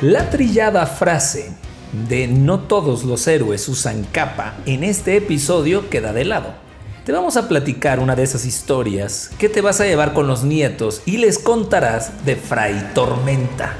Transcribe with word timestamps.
La 0.00 0.28
trillada 0.28 0.86
frase 0.86 1.54
de 1.92 2.26
no 2.26 2.58
todos 2.58 3.04
los 3.04 3.28
héroes 3.28 3.68
usan 3.68 4.02
capa 4.02 4.54
en 4.66 4.82
este 4.82 5.16
episodio 5.16 5.88
queda 5.88 6.12
de 6.12 6.24
lado. 6.24 6.52
Te 7.04 7.12
vamos 7.12 7.36
a 7.36 7.46
platicar 7.48 8.00
una 8.00 8.16
de 8.16 8.24
esas 8.24 8.44
historias 8.44 9.30
que 9.38 9.48
te 9.48 9.60
vas 9.60 9.80
a 9.80 9.84
llevar 9.84 10.12
con 10.12 10.26
los 10.26 10.42
nietos 10.42 11.00
y 11.06 11.18
les 11.18 11.38
contarás 11.38 12.24
de 12.24 12.34
Fray 12.34 12.90
Tormenta, 12.92 13.74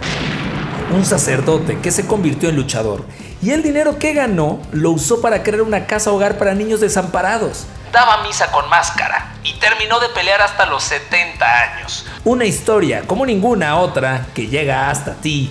un 0.95 1.05
sacerdote 1.05 1.81
que 1.81 1.91
se 1.91 2.07
convirtió 2.07 2.49
en 2.49 2.57
luchador 2.57 3.05
y 3.43 3.51
el 3.51 3.65
dinero 3.65 3.99
que 3.99 4.15
ganó 4.15 4.63
lo 4.71 4.93
usó 4.93 5.21
para 5.21 5.43
crear 5.43 5.63
una 5.63 5.87
casa 5.87 6.13
hogar 6.13 6.39
para 6.39 6.55
niños 6.55 6.79
desamparados. 6.79 7.67
Daba 7.93 8.23
misa 8.23 8.53
con 8.53 8.69
máscara 8.71 9.35
y 9.43 9.55
terminó 9.55 9.99
de 9.99 10.11
pelear 10.11 10.41
hasta 10.43 10.67
los 10.67 10.85
70 10.85 11.45
años. 11.45 12.07
Una 12.25 12.45
historia 12.45 13.03
como 13.03 13.27
ninguna 13.27 13.81
otra 13.81 14.29
que 14.33 14.47
llega 14.47 14.91
hasta 14.91 15.15
ti 15.15 15.51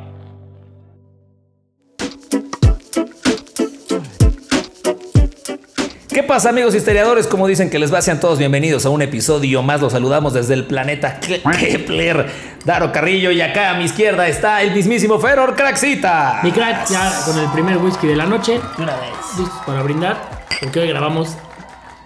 ¿Qué 6.13 6.23
pasa 6.23 6.49
amigos 6.49 6.75
historiadores? 6.75 7.25
Como 7.25 7.47
dicen 7.47 7.69
que 7.69 7.79
les 7.79 7.93
va, 7.93 8.01
sean 8.01 8.19
todos 8.19 8.37
bienvenidos 8.37 8.85
a 8.85 8.89
un 8.89 9.01
episodio 9.01 9.63
más. 9.63 9.79
Los 9.79 9.93
saludamos 9.93 10.33
desde 10.33 10.53
el 10.55 10.65
planeta 10.65 11.19
Kepler. 11.21 12.25
Daro 12.65 12.91
Carrillo 12.91 13.31
y 13.31 13.39
acá 13.39 13.71
a 13.71 13.77
mi 13.77 13.85
izquierda 13.85 14.27
está 14.27 14.61
el 14.61 14.73
mismísimo 14.73 15.19
Feror 15.19 15.55
Craxita. 15.55 16.41
Mi 16.43 16.51
crack, 16.51 16.89
ya 16.89 17.13
con 17.25 17.39
el 17.39 17.49
primer 17.51 17.77
whisky 17.77 18.07
de 18.07 18.15
la 18.17 18.25
noche. 18.25 18.59
Una 18.77 18.95
vez. 18.97 19.09
Listos 19.37 19.59
para 19.65 19.81
brindar. 19.83 20.45
Porque 20.59 20.81
hoy 20.81 20.89
grabamos 20.89 21.37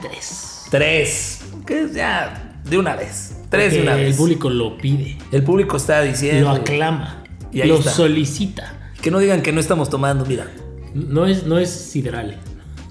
tres. 0.02 0.66
Tres. 0.70 1.40
Que 1.66 1.88
ya 1.92 2.54
de 2.64 2.78
una 2.78 2.96
vez. 2.96 3.38
Tres 3.50 3.72
de 3.74 3.80
Porque 3.80 3.82
una 3.90 3.96
vez. 3.98 4.08
El 4.12 4.16
público 4.16 4.50
lo 4.52 4.78
pide, 4.78 5.18
El 5.32 5.44
público 5.44 5.78
está 5.78 6.02
diciendo. 6.02 6.50
lo 6.50 6.56
aclama, 6.56 7.24
Y 7.52 7.62
ahí 7.62 7.68
lo 7.70 7.80
está. 7.80 7.90
solicita. 7.90 8.72
Que 9.02 9.10
no 9.10 9.18
digan 9.18 9.42
que 9.42 9.52
no 9.52 9.60
estamos 9.60 9.90
tomando, 9.90 10.26
mira. 10.26 10.46
No 10.94 11.26
es, 11.26 11.44
no 11.46 11.58
es 11.58 11.70
sideral. 11.72 12.40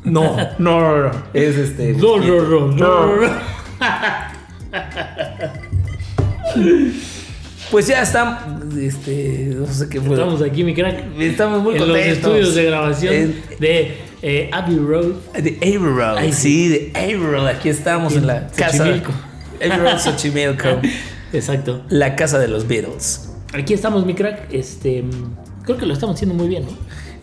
No, 0.05 0.37
no, 0.59 0.81
no, 0.81 1.03
no. 1.09 1.11
Es 1.33 1.57
este. 1.57 1.93
No, 1.95 2.19
no, 2.19 2.43
no, 2.43 2.67
no, 2.73 3.17
no. 3.17 3.31
Pues 7.71 7.87
ya 7.87 8.03
estamos. 8.03 8.39
Este. 8.77 9.53
No 9.57 9.67
sé 9.67 9.89
qué 9.89 10.01
fue. 10.01 10.15
Estamos 10.15 10.43
aquí, 10.43 10.63
mi 10.65 10.75
crack. 10.75 11.19
Estamos 11.19 11.63
muy 11.63 11.75
en 11.75 11.81
los 11.81 11.89
contentos. 11.89 12.17
estudios 12.19 12.55
de 12.55 12.65
grabación 12.65 13.15
En- 13.15 13.43
de 13.59 13.97
eh, 14.23 14.51
Abbey 14.53 14.77
Road. 14.79 15.13
De 15.35 15.57
Abbey 15.61 15.77
Road, 15.79 16.19
Ay, 16.19 16.33
sí, 16.33 16.69
de 16.69 16.93
Abbey 16.95 17.17
Road. 17.17 17.47
Aquí 17.49 17.69
estamos 17.69 18.13
en, 18.13 18.21
En 18.21 18.27
la 18.29 18.49
casa. 18.49 18.85
Abbey 18.85 19.03
Road, 19.79 19.99
Xochimilco. 19.99 20.69
Exacto. 21.33 21.83
la 21.89 22.15
casa 22.15 22.39
de 22.39 22.47
los 22.49 22.69
Beatles. 22.69 23.31
Aquí 23.53 23.75
estamos, 23.75 24.05
mi 24.07 24.15
crack. 24.15 24.53
Este, 24.53 25.03
creo 25.65 25.77
que 25.79 25.87
lo 25.87 25.95
estamos 25.95 26.15
haciendo 26.17 26.35
muy 26.35 26.47
bien, 26.49 26.65
¿no? 26.67 26.71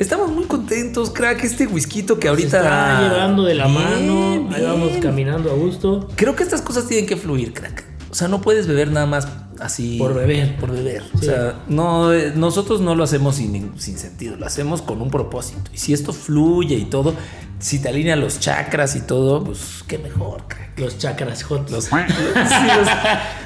Estamos 0.02 0.32
muy 0.32 0.46
contentos, 0.46 1.12
crack. 1.12 1.44
Este 1.44 1.68
whisky 1.68 2.02
que 2.02 2.28
ahorita. 2.28 2.50
Se 2.50 2.58
está 2.58 3.02
llevando 3.08 3.44
de 3.44 3.54
la 3.54 3.68
Bien, 3.68 3.76
mano. 3.76 4.50
Ahí 4.52 4.64
vamos 4.64 4.90
bien. 4.90 5.00
caminando 5.00 5.52
a 5.52 5.54
gusto. 5.54 6.10
Creo 6.16 6.36
que 6.36 6.42
estas 6.42 6.64
cosas 6.64 6.88
tienen 6.88 7.06
que 7.06 7.18
fluir, 7.18 7.54
crack. 7.54 7.86
O 8.10 8.16
sea, 8.16 8.28
no 8.28 8.42
puedes 8.42 8.66
beber 8.66 8.90
nada 8.90 9.06
más 9.06 9.28
así. 9.60 10.00
Por 10.00 10.16
beber. 10.16 10.58
Por 10.58 10.72
beber. 10.72 11.04
O 11.14 11.20
sea, 11.20 11.62
no, 11.68 12.12
eh, 12.12 12.34
nosotros 12.36 12.82
no 12.82 12.96
lo 12.96 13.04
hacemos 13.04 13.36
sin, 13.36 13.80
sin 13.80 14.00
sentido, 14.00 14.38
lo 14.38 14.48
hacemos 14.48 14.82
con 14.82 15.04
un 15.04 15.12
propósito. 15.12 15.70
Y 15.72 15.78
si 15.78 15.94
esto 15.94 16.14
fluye 16.14 16.78
y 16.78 16.86
todo, 16.86 17.14
si 17.62 17.80
te 17.80 17.90
alinean 17.90 18.20
los 18.20 18.40
chakras 18.40 18.96
y 18.96 19.02
todo, 19.02 19.44
pues 19.44 19.84
qué 19.88 19.98
mejor, 19.98 20.44
crack. 20.48 20.80
Los 20.80 20.98
chakras 20.98 21.44
hot. 21.44 21.70
Los, 21.70 21.86
sí, 21.86 21.92
los- 21.96 22.90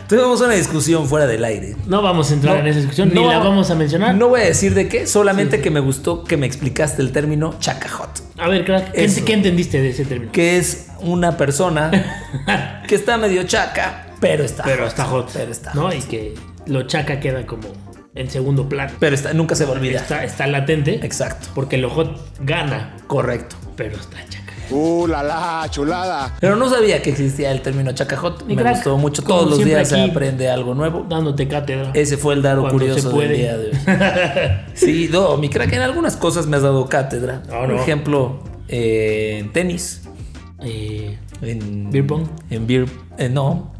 tuvimos 0.07 0.39
una 0.41 0.53
discusión 0.53 1.07
fuera 1.07 1.27
del 1.27 1.43
aire. 1.43 1.75
No 1.85 2.01
vamos 2.01 2.31
a 2.31 2.33
entrar 2.35 2.55
No, 2.55 2.61
en 2.61 2.67
esa 2.67 2.77
discusión, 2.79 3.11
no, 3.13 3.21
ni 3.21 3.27
la 3.27 3.39
vamos 3.39 3.69
a 3.71 3.75
mencionar. 3.75 4.15
No 4.15 4.29
voy 4.29 4.41
a 4.41 4.45
decir 4.45 4.73
de 4.73 4.87
qué, 4.87 5.05
solamente 5.05 5.61
que 5.61 5.69
me 5.69 5.79
gustó 5.81 6.23
que 6.23 6.37
me 6.37 6.45
explicaste 6.45 7.01
el 7.01 7.11
término 7.11 7.55
chacajot. 7.59 8.09
A 8.37 8.47
ver, 8.47 8.63
crack, 8.65 8.91
¿qué, 8.93 9.23
qué 9.25 9.33
entendiste 9.33 9.81
de 9.81 9.89
ese 9.89 10.05
término? 10.05 10.31
Que 10.31 10.57
es 10.57 10.87
una 11.01 11.35
persona 11.37 11.91
que 12.87 12.95
está 12.95 13.17
medio 13.17 13.43
chaca, 13.43 14.07
pero 14.21 14.43
está 14.43 14.63
Pero 14.63 14.87
está 14.87 15.03
hot. 15.05 15.29
Pero 15.33 15.51
está 15.51 15.73
¿no? 15.73 15.83
hot. 15.83 15.95
Y 15.95 16.01
que 16.03 16.33
lo 16.67 16.83
chaca 16.83 17.19
queda 17.19 17.45
como 17.45 17.67
en 18.13 18.29
segundo 18.29 18.69
plano. 18.69 18.93
Pero 18.99 19.13
está, 19.13 19.33
nunca 19.33 19.55
se 19.55 19.65
va 19.65 19.71
a 19.71 19.73
olvidar. 19.73 20.03
Está, 20.03 20.23
está 20.23 20.47
latente. 20.47 21.05
Exacto. 21.05 21.49
Porque 21.53 21.77
lo 21.77 21.89
hot 21.89 22.17
gana, 22.39 22.95
Correcto. 23.07 23.57
Pero 23.75 23.95
está 23.97 24.17
chaca. 24.29 24.53
¡Uh, 24.71 25.05
la 25.05 25.21
la, 25.21 25.67
chulada! 25.69 26.35
Pero 26.39 26.55
no 26.55 26.67
sabía 26.67 26.99
que 27.01 27.11
existía 27.11 27.51
el 27.51 27.61
término 27.61 27.91
chacajot. 27.91 28.45
Me 28.47 28.55
crack, 28.55 28.75
gustó 28.75 28.97
mucho. 28.97 29.21
Todos 29.21 29.49
los 29.49 29.63
días 29.63 29.87
se 29.87 30.01
aprende 30.01 30.49
algo 30.49 30.73
nuevo. 30.73 31.05
Dándote 31.07 31.47
cátedra. 31.47 31.91
Ese 31.93 32.17
fue 32.17 32.33
el 32.33 32.41
se 32.41 32.67
curioso 32.69 33.09
del 33.11 33.35
día 33.37 33.57
de 33.57 33.67
hoy. 33.69 33.77
Sí, 34.73 35.07
no, 35.11 35.37
mi 35.37 35.49
crack, 35.49 35.71
en 35.73 35.81
algunas 35.81 36.17
cosas 36.17 36.47
me 36.47 36.57
has 36.57 36.63
dado 36.63 36.87
cátedra. 36.87 37.43
No, 37.47 37.59
Por 37.59 37.69
no. 37.69 37.75
ejemplo, 37.81 38.39
eh, 38.67 39.37
en 39.39 39.53
tenis. 39.53 40.01
Eh, 40.63 41.19
En 41.41 41.91
¿Beer 41.91 42.07
pong? 42.07 42.23
En 42.49 42.65
beer. 42.65 42.87
eh, 43.19 43.29
no. 43.29 43.71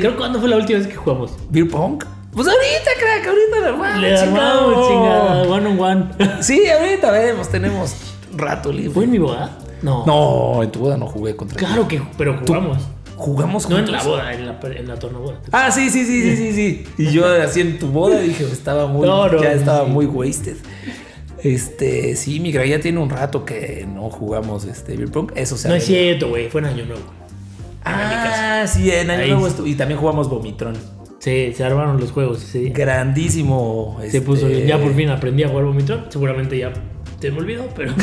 creo 0.00 0.16
cuándo 0.16 0.40
fue 0.40 0.48
la 0.48 0.56
última 0.56 0.78
vez 0.80 0.88
que 0.88 0.96
jugamos. 0.96 1.32
¿Beer 1.50 1.68
pong? 1.68 2.02
Pues 2.32 2.48
ahorita, 2.48 2.90
crack, 2.98 3.26
ahorita 3.26 3.70
normal. 3.70 4.00
Le 4.00 4.16
armamos 4.16 4.88
chingada, 4.88 5.42
one 5.42 5.66
on 5.66 5.80
one. 5.80 6.06
Sí, 6.40 6.66
ahorita 6.66 7.10
vemos, 7.10 7.48
tenemos 7.50 7.94
rato 8.34 8.72
libre. 8.72 8.90
¿Fue 8.90 9.04
en 9.04 9.10
mi 9.10 9.18
boda? 9.18 9.58
No. 9.82 10.06
No, 10.06 10.62
en 10.62 10.72
tu 10.72 10.80
boda 10.80 10.96
no 10.96 11.06
jugué 11.06 11.36
contra. 11.36 11.58
Claro 11.58 11.86
que, 11.86 12.00
pero 12.16 12.38
jugamos. 12.38 12.78
Jugamos 13.16 13.68
No 13.68 13.78
en 13.78 13.92
la 13.92 14.02
boda, 14.02 14.32
en 14.32 14.46
la, 14.46 14.58
en 14.62 14.88
la 14.88 14.96
tornaboda. 14.96 15.38
Ah, 15.52 15.70
sí, 15.70 15.90
sí, 15.90 16.04
sí, 16.04 16.22
sí, 16.22 16.36
sí, 16.36 16.52
sí. 16.52 16.84
Y 16.98 17.12
yo 17.12 17.24
así 17.26 17.60
en 17.60 17.78
tu 17.78 17.86
boda 17.88 18.18
dije, 18.18 18.44
estaba 18.44 18.86
muy, 18.86 19.06
No, 19.06 19.28
no, 19.28 19.40
ya 19.40 19.52
estaba 19.52 19.84
sí. 19.84 19.90
muy 19.90 20.06
wasted. 20.06 20.56
Este, 21.42 22.16
sí, 22.16 22.40
mi 22.40 22.52
ya 22.52 22.80
tiene 22.80 22.98
un 22.98 23.10
rato 23.10 23.44
que 23.44 23.86
no 23.92 24.10
jugamos 24.10 24.64
este 24.64 24.96
beer 24.96 25.10
pong. 25.10 25.32
Eso 25.34 25.56
se 25.56 25.68
No 25.68 25.74
es 25.74 25.84
cierto, 25.84 26.30
güey. 26.30 26.48
Fue 26.48 26.62
en 26.62 26.68
Año 26.68 26.84
Nuevo. 26.86 27.02
Ah, 27.84 28.64
sí, 28.66 28.90
en 28.90 29.10
Año 29.10 29.22
Ahí 29.22 29.30
Nuevo 29.30 29.66
y 29.66 29.74
también 29.74 30.00
jugamos 30.00 30.28
Vomitron. 30.28 30.76
Sí, 31.22 31.52
se 31.54 31.62
armaron 31.62 32.00
los 32.00 32.10
juegos 32.10 32.52
día. 32.52 32.72
Grandísimo. 32.72 33.96
Se 34.00 34.06
este, 34.06 34.22
puso 34.22 34.48
bien. 34.48 34.66
Ya 34.66 34.80
por 34.80 34.92
fin 34.92 35.08
aprendí 35.08 35.44
a 35.44 35.48
jugar 35.48 35.66
Vomitron. 35.66 36.06
Seguramente 36.08 36.58
ya 36.58 36.72
te 37.20 37.30
me 37.30 37.38
olvidó, 37.38 37.68
pero. 37.76 37.94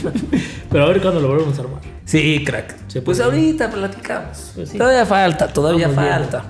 pero 0.68 0.84
a 0.84 0.88
ver 0.88 1.00
cuándo 1.00 1.20
lo 1.20 1.28
volvemos 1.28 1.56
a 1.56 1.62
armar. 1.62 1.80
Sí, 2.04 2.42
crack. 2.44 2.74
Se 2.88 3.00
pues 3.00 3.20
ahorita 3.20 3.70
platicamos. 3.70 4.50
Pues 4.56 4.70
sí. 4.70 4.76
Todavía 4.76 5.06
falta, 5.06 5.46
todavía 5.52 5.86
Vamos 5.86 6.04
falta. 6.04 6.46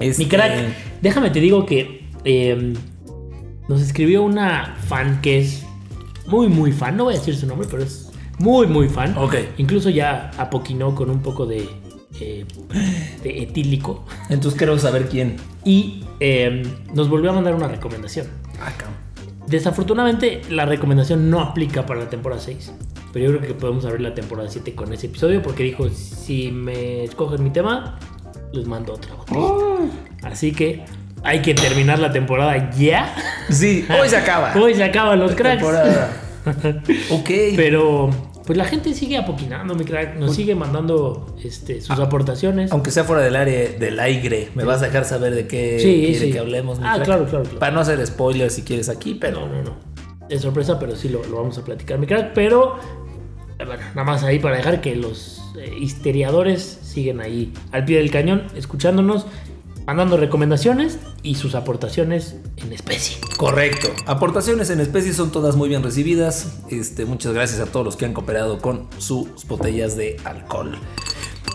Mi 0.00 0.08
Este, 0.08 0.26
crack, 0.26 0.52
déjame 1.00 1.30
te 1.30 1.38
digo 1.38 1.64
que 1.64 2.08
eh, 2.24 2.74
nos 3.68 3.82
escribió 3.82 4.24
una 4.24 4.74
fan 4.88 5.20
que 5.20 5.38
es 5.38 5.64
muy, 6.26 6.48
muy 6.48 6.72
fan. 6.72 6.96
No 6.96 7.04
voy 7.04 7.14
a 7.14 7.18
decir 7.18 7.36
su 7.36 7.46
nombre, 7.46 7.68
pero 7.70 7.84
es 7.84 8.10
muy, 8.40 8.66
muy 8.66 8.88
fan. 8.88 9.16
Ok. 9.16 9.36
Incluso 9.58 9.90
ya 9.90 10.32
apoquinó 10.38 10.92
con 10.96 11.08
un 11.08 11.22
poco 11.22 11.46
de, 11.46 11.68
eh, 12.20 12.46
de 13.22 13.42
etílico. 13.42 14.04
Entonces 14.28 14.56
quiero 14.58 14.78
saber 14.78 15.08
quién. 15.08 15.36
Y 15.64 16.04
eh, 16.20 16.62
nos 16.94 17.08
volvió 17.08 17.30
a 17.30 17.32
mandar 17.32 17.54
una 17.54 17.68
recomendación. 17.68 18.26
Ah, 18.60 18.72
cabrón. 18.76 18.96
Desafortunadamente, 19.46 20.42
la 20.48 20.64
recomendación 20.66 21.28
no 21.30 21.40
aplica 21.40 21.84
para 21.86 22.00
la 22.00 22.10
temporada 22.10 22.40
6. 22.40 22.72
Pero 23.12 23.24
yo 23.32 23.38
creo 23.38 23.48
que 23.48 23.54
podemos 23.54 23.84
abrir 23.84 24.02
la 24.02 24.14
temporada 24.14 24.48
7 24.48 24.74
con 24.74 24.92
ese 24.92 25.06
episodio 25.06 25.42
porque 25.42 25.64
dijo, 25.64 25.88
si 25.88 26.52
me 26.52 27.02
escogen 27.04 27.42
mi 27.42 27.50
tema, 27.50 27.98
les 28.52 28.66
mando 28.66 28.92
otra 28.94 29.14
botella. 29.14 29.90
Así 30.22 30.52
que 30.52 30.84
hay 31.24 31.42
que 31.42 31.54
terminar 31.54 31.98
la 31.98 32.12
temporada 32.12 32.70
ya. 32.70 33.12
Sí, 33.48 33.84
hoy 34.00 34.08
se 34.08 34.16
acaba. 34.16 34.54
Hoy 34.60 34.74
se 34.74 34.84
acaban 34.84 35.18
los 35.18 35.32
La 35.32 35.36
cracks. 35.36 35.56
temporada. 35.62 36.12
ok. 37.10 37.30
Pero 37.56 38.10
pues 38.50 38.58
la 38.58 38.64
gente 38.64 38.94
sigue 38.94 39.16
apoquinando, 39.16 39.76
mi 39.76 39.84
crack. 39.84 40.16
Nos 40.16 40.34
sigue 40.34 40.56
mandando 40.56 41.36
este, 41.40 41.80
sus 41.80 41.96
aportaciones. 42.00 42.72
Aunque 42.72 42.90
sea 42.90 43.04
fuera 43.04 43.22
del 43.22 43.36
área 43.36 43.68
del 43.78 44.00
aire, 44.00 44.48
me 44.56 44.64
vas 44.64 44.82
a 44.82 44.86
dejar 44.86 45.04
saber 45.04 45.36
de 45.36 45.46
qué 45.46 45.78
Sí, 45.78 46.02
quiere 46.06 46.18
sí. 46.26 46.32
que 46.32 46.40
hablemos. 46.40 46.80
mi 46.80 46.84
Ah, 46.84 46.94
crack? 46.94 47.04
claro, 47.04 47.24
claro, 47.26 47.44
claro. 47.44 47.58
Para 47.60 47.70
no 47.70 47.78
hacer 47.78 48.04
spoilers 48.04 48.52
si 48.52 48.62
quieres 48.62 48.88
aquí, 48.88 49.14
pero. 49.14 49.42
No, 49.46 49.46
no, 49.54 49.62
no. 49.62 49.74
Es 50.28 50.42
sorpresa, 50.42 50.80
pero 50.80 50.96
sí 50.96 51.08
lo, 51.08 51.24
lo 51.26 51.36
vamos 51.36 51.58
a 51.58 51.64
platicar, 51.64 51.96
mi 52.00 52.08
crack. 52.08 52.32
Pero, 52.34 52.74
bueno, 53.58 53.82
nada 53.94 54.02
más 54.02 54.24
ahí 54.24 54.40
para 54.40 54.56
dejar 54.56 54.80
que 54.80 54.96
los 54.96 55.40
eh, 55.56 55.72
histeriadores 55.80 56.80
siguen 56.82 57.20
ahí 57.20 57.52
al 57.70 57.84
pie 57.84 57.98
del 57.98 58.10
cañón, 58.10 58.48
escuchándonos. 58.56 59.26
Mandando 59.86 60.16
recomendaciones 60.16 60.98
y 61.22 61.34
sus 61.34 61.54
aportaciones 61.54 62.36
en 62.56 62.72
especie. 62.72 63.16
Correcto. 63.36 63.88
Aportaciones 64.06 64.70
en 64.70 64.80
especie 64.80 65.12
son 65.12 65.32
todas 65.32 65.56
muy 65.56 65.68
bien 65.68 65.82
recibidas. 65.82 66.58
Este, 66.70 67.04
muchas 67.04 67.32
gracias 67.32 67.60
a 67.60 67.66
todos 67.66 67.84
los 67.84 67.96
que 67.96 68.04
han 68.04 68.12
cooperado 68.12 68.58
con 68.58 68.88
sus 68.98 69.46
botellas 69.46 69.96
de 69.96 70.16
alcohol. 70.24 70.78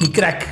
Mi 0.01 0.12
crack. 0.12 0.45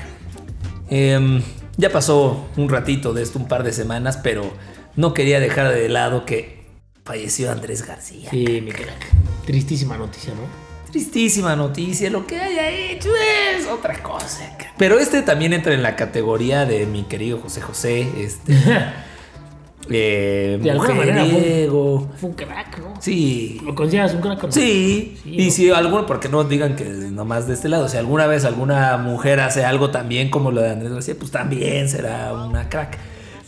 em, 0.89 1.41
ya 1.77 1.89
pasó 1.91 2.45
un 2.55 2.69
ratito 2.69 3.13
de 3.13 3.23
esto, 3.23 3.39
un 3.39 3.47
par 3.47 3.63
de 3.63 3.73
semanas, 3.73 4.19
pero 4.23 4.53
no 4.95 5.13
quería 5.13 5.39
dejar 5.39 5.73
de 5.73 5.89
lado 5.89 6.25
que 6.25 6.63
falleció 7.03 7.51
Andrés 7.51 7.85
García. 7.85 8.29
Sí, 8.29 8.61
mi 8.61 8.71
crack. 8.71 9.11
Tristísima 9.45 9.97
noticia, 9.97 10.33
¿no? 10.33 10.62
Tristísima 10.93 11.55
noticia, 11.55 12.11
lo 12.11 12.27
que 12.27 12.39
haya 12.39 12.69
hecho 12.69 13.09
es 13.15 13.65
otra 13.67 14.03
cosa. 14.03 14.55
Pero 14.77 14.99
este 14.99 15.23
también 15.23 15.51
entra 15.51 15.73
en 15.73 15.81
la 15.81 15.95
categoría 15.95 16.67
de 16.67 16.85
mi 16.85 17.01
querido 17.05 17.39
José 17.39 17.61
José. 17.61 18.07
Este, 18.19 18.53
eh, 19.89 20.59
De 20.61 20.69
alguna 20.69 20.93
manera 20.93 21.23
fue, 21.23 21.33
mujeriego. 21.33 22.11
fue 22.17 22.29
un 22.29 22.35
crack, 22.35 22.77
¿no? 22.77 22.93
Sí, 23.01 23.59
¿Lo 23.65 23.73
consideras 23.73 24.13
un 24.13 24.21
crack 24.21 24.43
no? 24.43 24.51
Sí, 24.51 25.17
Sí, 25.23 25.35
y 25.35 25.45
¿no? 25.47 25.51
si 25.51 25.71
alguno, 25.71 26.05
porque 26.05 26.29
no 26.29 26.43
digan 26.43 26.75
que 26.75 26.85
nomás 26.85 27.47
de 27.47 27.55
este 27.55 27.69
lado, 27.69 27.89
si 27.89 27.97
alguna 27.97 28.27
vez 28.27 28.45
alguna 28.45 28.95
mujer 28.97 29.39
hace 29.39 29.65
algo 29.65 29.89
también 29.89 30.29
como 30.29 30.51
lo 30.51 30.61
de 30.61 30.69
Andrés 30.69 30.93
García, 30.93 31.15
pues 31.17 31.31
también 31.31 31.89
será 31.89 32.33
una 32.33 32.69
crack. 32.69 32.99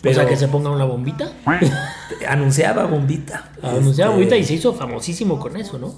O 0.04 0.14
sea, 0.14 0.26
que 0.26 0.36
se 0.36 0.48
ponga 0.48 0.72
una 0.72 0.86
bombita. 0.86 1.32
anunciaba 2.28 2.86
bombita. 2.86 3.52
Anunciaba 3.62 4.12
Este, 4.12 4.24
bombita 4.24 4.36
y 4.38 4.44
se 4.44 4.54
hizo 4.56 4.74
famosísimo 4.74 5.40
con 5.40 5.58
eso, 5.58 5.78
¿no? 5.78 5.94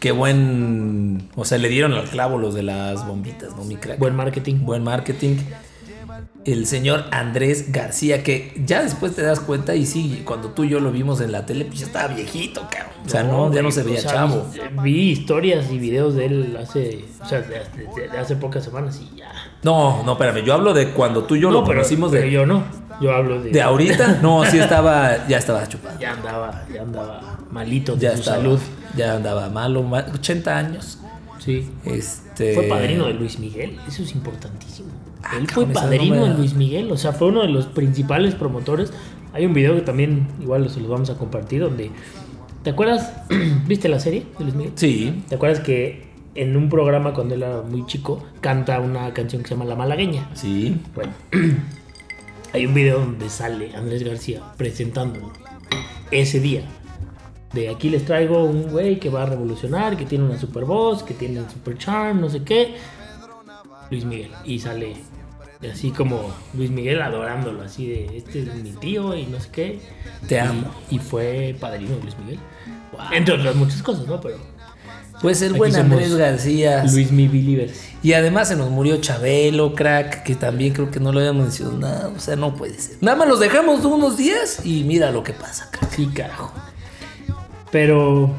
Qué 0.00 0.12
buen, 0.12 1.28
o 1.36 1.44
sea, 1.44 1.58
le 1.58 1.68
dieron 1.68 1.92
al 1.92 2.08
clavo 2.08 2.38
los 2.38 2.54
de 2.54 2.62
las 2.62 3.06
bombitas, 3.06 3.54
¿no? 3.56 3.64
Mi 3.64 3.76
crack. 3.76 3.98
Buen 3.98 4.16
marketing. 4.16 4.56
Buen 4.64 4.82
marketing. 4.82 5.36
El 6.46 6.66
señor 6.66 7.04
Andrés 7.10 7.70
García, 7.70 8.22
que 8.22 8.54
ya 8.64 8.82
después 8.82 9.14
te 9.14 9.20
das 9.22 9.40
cuenta, 9.40 9.74
y 9.74 9.84
sí, 9.84 10.22
cuando 10.24 10.48
tú 10.48 10.64
y 10.64 10.70
yo 10.70 10.80
lo 10.80 10.90
vimos 10.90 11.20
en 11.20 11.32
la 11.32 11.44
tele, 11.44 11.66
pues 11.66 11.80
ya 11.80 11.86
estaba 11.86 12.14
viejito, 12.14 12.62
cabrón. 12.70 12.94
O 13.04 13.08
sea, 13.10 13.22
no, 13.24 13.52
ya 13.52 13.60
no 13.60 13.70
se 13.70 13.82
o 13.82 13.84
veía 13.84 14.00
sea, 14.00 14.10
chavo. 14.12 14.46
Vi, 14.82 15.10
historias 15.10 15.70
y 15.70 15.78
videos 15.78 16.14
de 16.14 16.26
él 16.26 16.56
hace, 16.58 17.04
o 17.22 17.26
sea, 17.28 17.42
de, 17.42 17.48
de- 17.94 18.08
de 18.08 18.18
hace 18.18 18.36
pocas 18.36 18.64
semanas 18.64 18.98
y 19.02 19.16
ya. 19.18 19.30
No, 19.62 20.02
no, 20.02 20.12
espérame, 20.12 20.42
yo 20.42 20.54
hablo 20.54 20.72
de 20.72 20.88
cuando 20.92 21.24
tú 21.24 21.36
y 21.36 21.40
yo 21.40 21.50
lo 21.50 21.62
pero, 21.62 21.76
conocimos 21.80 22.10
pero 22.10 22.24
de, 22.24 22.30
yo 22.30 22.46
no. 22.46 22.64
Yo 23.02 23.14
hablo 23.14 23.42
de, 23.42 23.50
de 23.50 23.60
ahorita. 23.62 24.20
No, 24.22 24.42
sí 24.46 24.58
estaba, 24.60 25.26
ya 25.28 25.36
estaba 25.36 25.66
chupado. 25.68 25.98
ya 26.00 26.12
andaba, 26.12 26.64
ya 26.72 26.80
andaba 26.82 27.38
malito 27.50 27.94
de 27.96 28.00
Ya 28.00 28.12
su 28.12 28.20
estaba, 28.20 28.36
salud. 28.38 28.58
Ya 28.96 29.16
andaba 29.16 29.48
malo, 29.48 29.82
ma- 29.82 30.06
80 30.14 30.56
años. 30.58 30.98
Sí. 31.38 31.68
Este 31.84 32.54
Fue 32.54 32.64
padrino 32.64 33.06
de 33.06 33.14
Luis 33.14 33.38
Miguel, 33.38 33.78
eso 33.88 34.02
es 34.02 34.12
importantísimo. 34.12 34.88
Ah, 35.22 35.36
Él 35.38 35.48
fue 35.48 35.66
padrino 35.66 36.16
no 36.16 36.22
me 36.22 36.28
de 36.30 36.34
Luis 36.36 36.54
Miguel, 36.54 36.90
o 36.92 36.96
sea, 36.96 37.12
fue 37.12 37.28
uno 37.28 37.42
de 37.42 37.48
los 37.48 37.66
principales 37.66 38.34
promotores. 38.34 38.92
Hay 39.32 39.46
un 39.46 39.54
video 39.54 39.74
que 39.74 39.80
también, 39.82 40.26
igual 40.40 40.68
se 40.70 40.80
los 40.80 40.88
vamos 40.90 41.08
a 41.10 41.16
compartir, 41.16 41.60
donde. 41.62 41.90
¿Te 42.62 42.70
acuerdas? 42.70 43.12
¿Viste 43.66 43.88
la 43.88 44.00
serie 44.00 44.26
de 44.38 44.44
Luis 44.44 44.54
Miguel? 44.54 44.72
Sí, 44.74 45.22
¿Te 45.28 45.36
acuerdas 45.36 45.60
que 45.60 46.10
en 46.34 46.56
un 46.56 46.68
programa 46.68 47.12
cuando 47.14 47.34
él 47.34 47.42
era 47.42 47.62
muy 47.62 47.86
chico 47.86 48.22
canta 48.40 48.78
una 48.80 49.12
canción 49.14 49.42
que 49.42 49.48
se 49.48 49.54
llama 49.54 49.64
La 49.64 49.76
Malagueña? 49.76 50.28
sí. 50.34 50.76
Bueno, 50.94 51.12
hay 52.52 52.66
un 52.66 52.74
video 52.74 52.98
donde 53.00 53.28
sale 53.30 53.74
Andrés 53.74 54.02
García 54.02 54.40
presentándolo 54.56 55.32
ese 56.10 56.40
día. 56.40 56.62
De 57.52 57.68
aquí 57.68 57.90
les 57.90 58.04
traigo 58.04 58.44
un 58.44 58.70
güey 58.70 59.00
que 59.00 59.10
va 59.10 59.24
a 59.24 59.26
revolucionar, 59.26 59.96
que 59.96 60.04
tiene 60.04 60.24
una 60.24 60.38
super 60.38 60.64
voz, 60.64 61.02
que 61.02 61.14
tiene 61.14 61.40
un 61.40 61.50
super 61.50 61.76
charm, 61.76 62.20
no 62.20 62.28
sé 62.28 62.44
qué. 62.44 62.76
Luis 63.90 64.04
Miguel. 64.04 64.30
Y 64.44 64.60
sale 64.60 64.96
así 65.70 65.90
como 65.90 66.32
Luis 66.54 66.70
Miguel 66.70 67.02
adorándolo, 67.02 67.62
así 67.62 67.86
de 67.86 68.16
este 68.16 68.42
es 68.42 68.54
mi 68.54 68.70
tío 68.72 69.14
y 69.16 69.26
no 69.26 69.40
sé 69.40 69.48
qué. 69.50 69.80
Te 70.28 70.40
amo. 70.40 70.70
Y 70.90 70.98
fue 70.98 71.56
padrino 71.58 71.96
de 71.96 72.02
Luis 72.02 72.18
Miguel. 72.18 72.38
Entre 73.12 73.34
otras 73.34 73.54
muchas 73.56 73.82
cosas, 73.82 74.06
¿no? 74.06 74.20
Pero 74.20 74.38
Pues 75.20 75.42
el 75.42 75.50
Aquí 75.50 75.58
buen 75.58 75.76
Andrés 75.76 76.14
García. 76.14 76.84
Luis 76.84 77.10
Mi. 77.10 77.28
Y 78.02 78.12
además 78.12 78.48
se 78.48 78.56
nos 78.56 78.70
murió 78.70 78.98
Chabelo, 78.98 79.74
crack, 79.74 80.22
que 80.22 80.34
también 80.34 80.72
creo 80.72 80.90
que 80.90 81.00
no 81.00 81.12
lo 81.12 81.18
habíamos 81.18 81.42
mencionado. 81.42 82.12
O 82.16 82.20
sea, 82.20 82.36
no 82.36 82.54
puede 82.54 82.78
ser. 82.78 82.96
Nada 83.00 83.16
más 83.16 83.28
los 83.28 83.40
dejamos 83.40 83.84
unos 83.84 84.16
días 84.16 84.64
y 84.64 84.84
mira 84.84 85.10
lo 85.10 85.22
que 85.22 85.32
pasa, 85.32 85.68
crack. 85.70 85.90
Sí, 85.90 86.06
carajo. 86.06 86.52
Pero 87.70 88.30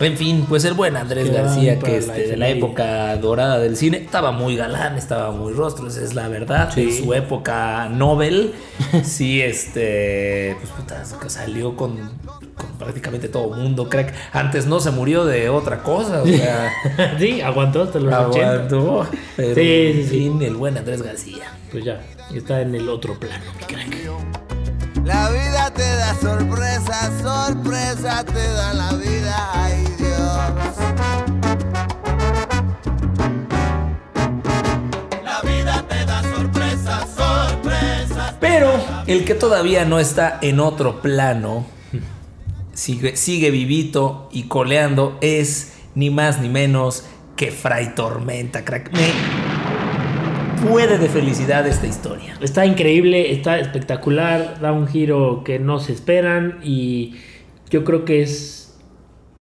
En 0.00 0.16
fin, 0.16 0.46
pues 0.48 0.64
el 0.64 0.74
buen 0.74 0.96
Andrés 0.96 1.32
García, 1.32 1.76
que 1.80 1.90
la 1.90 1.96
este, 1.96 2.28
de 2.28 2.36
la 2.36 2.48
época 2.48 3.16
dorada 3.16 3.58
del 3.58 3.76
cine, 3.76 3.98
estaba 3.98 4.30
muy 4.30 4.54
galán, 4.54 4.96
estaba 4.96 5.32
muy 5.32 5.52
rostro, 5.52 5.88
esa 5.88 6.04
es 6.04 6.14
la 6.14 6.28
verdad. 6.28 6.70
Sí. 6.72 6.82
En 6.82 7.04
su 7.04 7.14
época 7.14 7.88
Nobel, 7.88 8.54
sí, 9.02 9.42
este, 9.42 10.56
pues 10.60 10.70
puta, 10.70 11.04
salió 11.28 11.74
con, 11.74 11.96
con 12.54 12.68
prácticamente 12.78 13.28
todo 13.28 13.50
mundo, 13.56 13.88
crack. 13.88 14.14
Antes 14.32 14.66
no 14.66 14.78
se 14.78 14.92
murió 14.92 15.24
de 15.24 15.48
otra 15.48 15.82
cosa, 15.82 16.22
o 16.22 16.26
sea, 16.26 16.70
sí, 17.18 17.40
aguantó 17.40 17.82
hasta 17.82 17.98
los 17.98 18.14
80. 18.14 18.50
aguantó. 18.50 19.06
Pero, 19.36 19.54
Sí, 19.56 19.60
sí, 19.60 20.00
en 20.00 20.08
fin, 20.08 20.42
el 20.42 20.54
buen 20.54 20.78
Andrés 20.78 21.02
García. 21.02 21.52
Pues 21.72 21.84
ya, 21.84 22.00
está 22.32 22.60
en 22.60 22.72
el 22.76 22.88
otro 22.88 23.18
plano, 23.18 23.44
mi 23.58 23.64
crack. 23.64 24.47
La 25.04 25.30
vida 25.30 25.70
te 25.74 25.82
da 25.82 26.14
sorpresa, 26.20 27.10
sorpresa 27.22 28.24
te 28.24 28.48
da 28.52 28.74
la 28.74 28.92
vida, 28.94 29.50
ay 29.54 29.84
Dios. 29.96 30.38
La 35.24 35.40
vida 35.42 35.84
te 35.88 36.04
da 36.04 36.22
sorpresa, 36.22 37.06
sorpresa. 37.16 38.36
Pero 38.40 38.70
el 39.06 39.24
que 39.24 39.34
todavía 39.34 39.84
no 39.84 39.98
está 39.98 40.38
en 40.42 40.60
otro 40.60 41.00
plano, 41.00 41.66
sigue, 42.74 43.16
sigue 43.16 43.50
vivito 43.50 44.28
y 44.32 44.44
coleando, 44.44 45.18
es 45.20 45.74
ni 45.94 46.10
más 46.10 46.40
ni 46.40 46.48
menos 46.48 47.04
que 47.36 47.52
Fray 47.52 47.94
Tormenta, 47.94 48.64
crack. 48.64 48.92
Me 48.92 49.12
puede 50.58 50.98
de 50.98 51.08
felicidad 51.08 51.66
esta 51.66 51.86
historia. 51.86 52.36
Está 52.40 52.66
increíble, 52.66 53.32
está 53.32 53.58
espectacular, 53.58 54.60
da 54.60 54.72
un 54.72 54.86
giro 54.86 55.42
que 55.44 55.58
no 55.58 55.78
se 55.80 55.92
esperan 55.92 56.58
y 56.62 57.14
yo 57.70 57.84
creo 57.84 58.04
que 58.04 58.22
es 58.22 58.78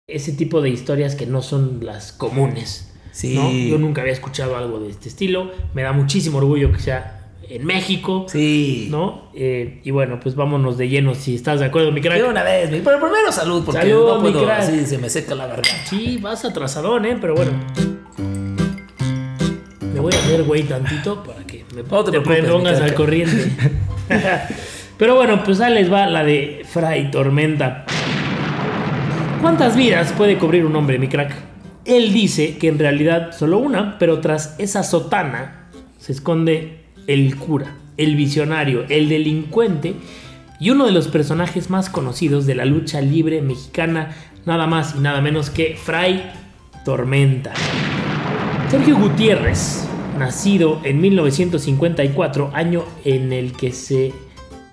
ese 0.07 0.33
tipo 0.33 0.61
de 0.61 0.71
historias 0.71 1.15
que 1.15 1.27
no 1.27 1.43
son 1.43 1.81
las 1.85 2.13
comunes. 2.13 2.93
Sí. 3.13 3.35
¿no? 3.37 3.51
Yo 3.53 3.79
nunca 3.79 4.01
había 4.01 4.13
escuchado 4.13 4.57
algo 4.57 4.81
de 4.81 4.91
este 4.91 5.09
estilo, 5.09 5.51
me 5.73 5.83
da 5.83 5.93
muchísimo 5.93 6.39
orgullo 6.39 6.73
que 6.73 6.81
sea 6.81 7.21
en 7.49 7.65
México, 7.65 8.25
Sí. 8.29 8.89
¿no? 8.91 9.31
Eh, 9.35 9.81
y 9.85 9.91
bueno, 9.91 10.19
pues 10.21 10.35
vámonos 10.35 10.79
de 10.79 10.89
lleno 10.89 11.15
si 11.15 11.35
estás 11.37 11.61
de 11.61 11.67
acuerdo, 11.67 11.93
mi 11.93 12.01
crack. 12.01 12.17
De 12.19 12.25
una 12.29 12.43
vez, 12.43 12.71
mi- 12.71 12.81
pero 12.81 12.99
primero 12.99 13.31
salud, 13.31 13.63
porque 13.65 13.83
Salud, 13.83 14.07
no 14.09 14.21
mi 14.21 14.31
puedo, 14.33 14.45
crack. 14.47 14.61
así 14.61 14.85
se 14.87 14.99
me 14.99 15.09
seca 15.11 15.35
la 15.35 15.47
garganta. 15.47 15.87
Sí, 15.89 16.19
vas 16.21 16.45
atrasadón, 16.45 17.05
¿eh? 17.05 17.19
Pero 17.21 17.35
bueno. 17.35 17.53
Voy 20.05 20.13
a 20.13 20.19
hacer 20.19 20.43
güey 20.43 20.65
tantito 20.65 21.23
para 21.23 21.47
que 21.47 21.65
me, 21.75 21.83
No 21.83 22.05
te 22.05 22.11
te 22.11 22.21
preocupes, 22.21 22.51
pongas 22.51 22.79
al 22.79 22.93
corriente. 22.93 23.51
Pero 24.99 25.15
bueno, 25.15 25.43
pues 25.43 25.63
ahí 25.63 25.73
les 25.73 25.91
va 25.91 26.05
la 26.05 26.23
de 26.23 26.61
Fray 26.71 27.11
Tormenta. 27.11 27.87
¿Cuántas 29.41 29.75
vidas 29.75 30.13
puede 30.13 30.37
cubrir 30.37 30.67
un 30.67 30.77
hombre, 30.77 30.99
mi 30.99 31.09
crack? 31.09 31.33
Él 31.87 32.13
dice 32.13 32.59
que 32.59 32.69
en 32.69 32.79
realidad 32.79 33.33
solo 33.33 33.57
una, 33.57 33.99
pero 33.99 34.21
tras 34.21 34.57
esa 34.59 34.83
sotana 34.83 35.71
se 35.99 36.13
esconde 36.13 36.85
el 37.07 37.37
cura, 37.37 37.75
el 37.97 38.15
visionario, 38.15 38.85
el 38.91 39.09
delincuente 39.09 39.95
y 40.61 40.69
uno 40.69 40.85
de 40.85 40.93
los 40.93 41.09
personajes 41.09 41.71
más 41.71 41.89
conocidos 41.89 42.45
de 42.45 42.57
la 42.57 42.67
lucha 42.67 43.01
libre 43.01 43.41
mexicana, 43.41 44.15
nada 44.45 44.67
más 44.67 44.97
y 44.97 45.01
nada 45.01 45.23
menos 45.23 45.49
que 45.49 45.79
Fray 45.83 46.31
Tormenta. 46.85 47.55
Sergio 48.71 48.97
Gutiérrez, 48.97 49.84
nacido 50.15 50.81
en 50.85 51.01
1954, 51.01 52.51
año 52.55 52.85
en 53.05 53.33
el 53.33 53.53
que 53.53 53.73
se 53.73 54.13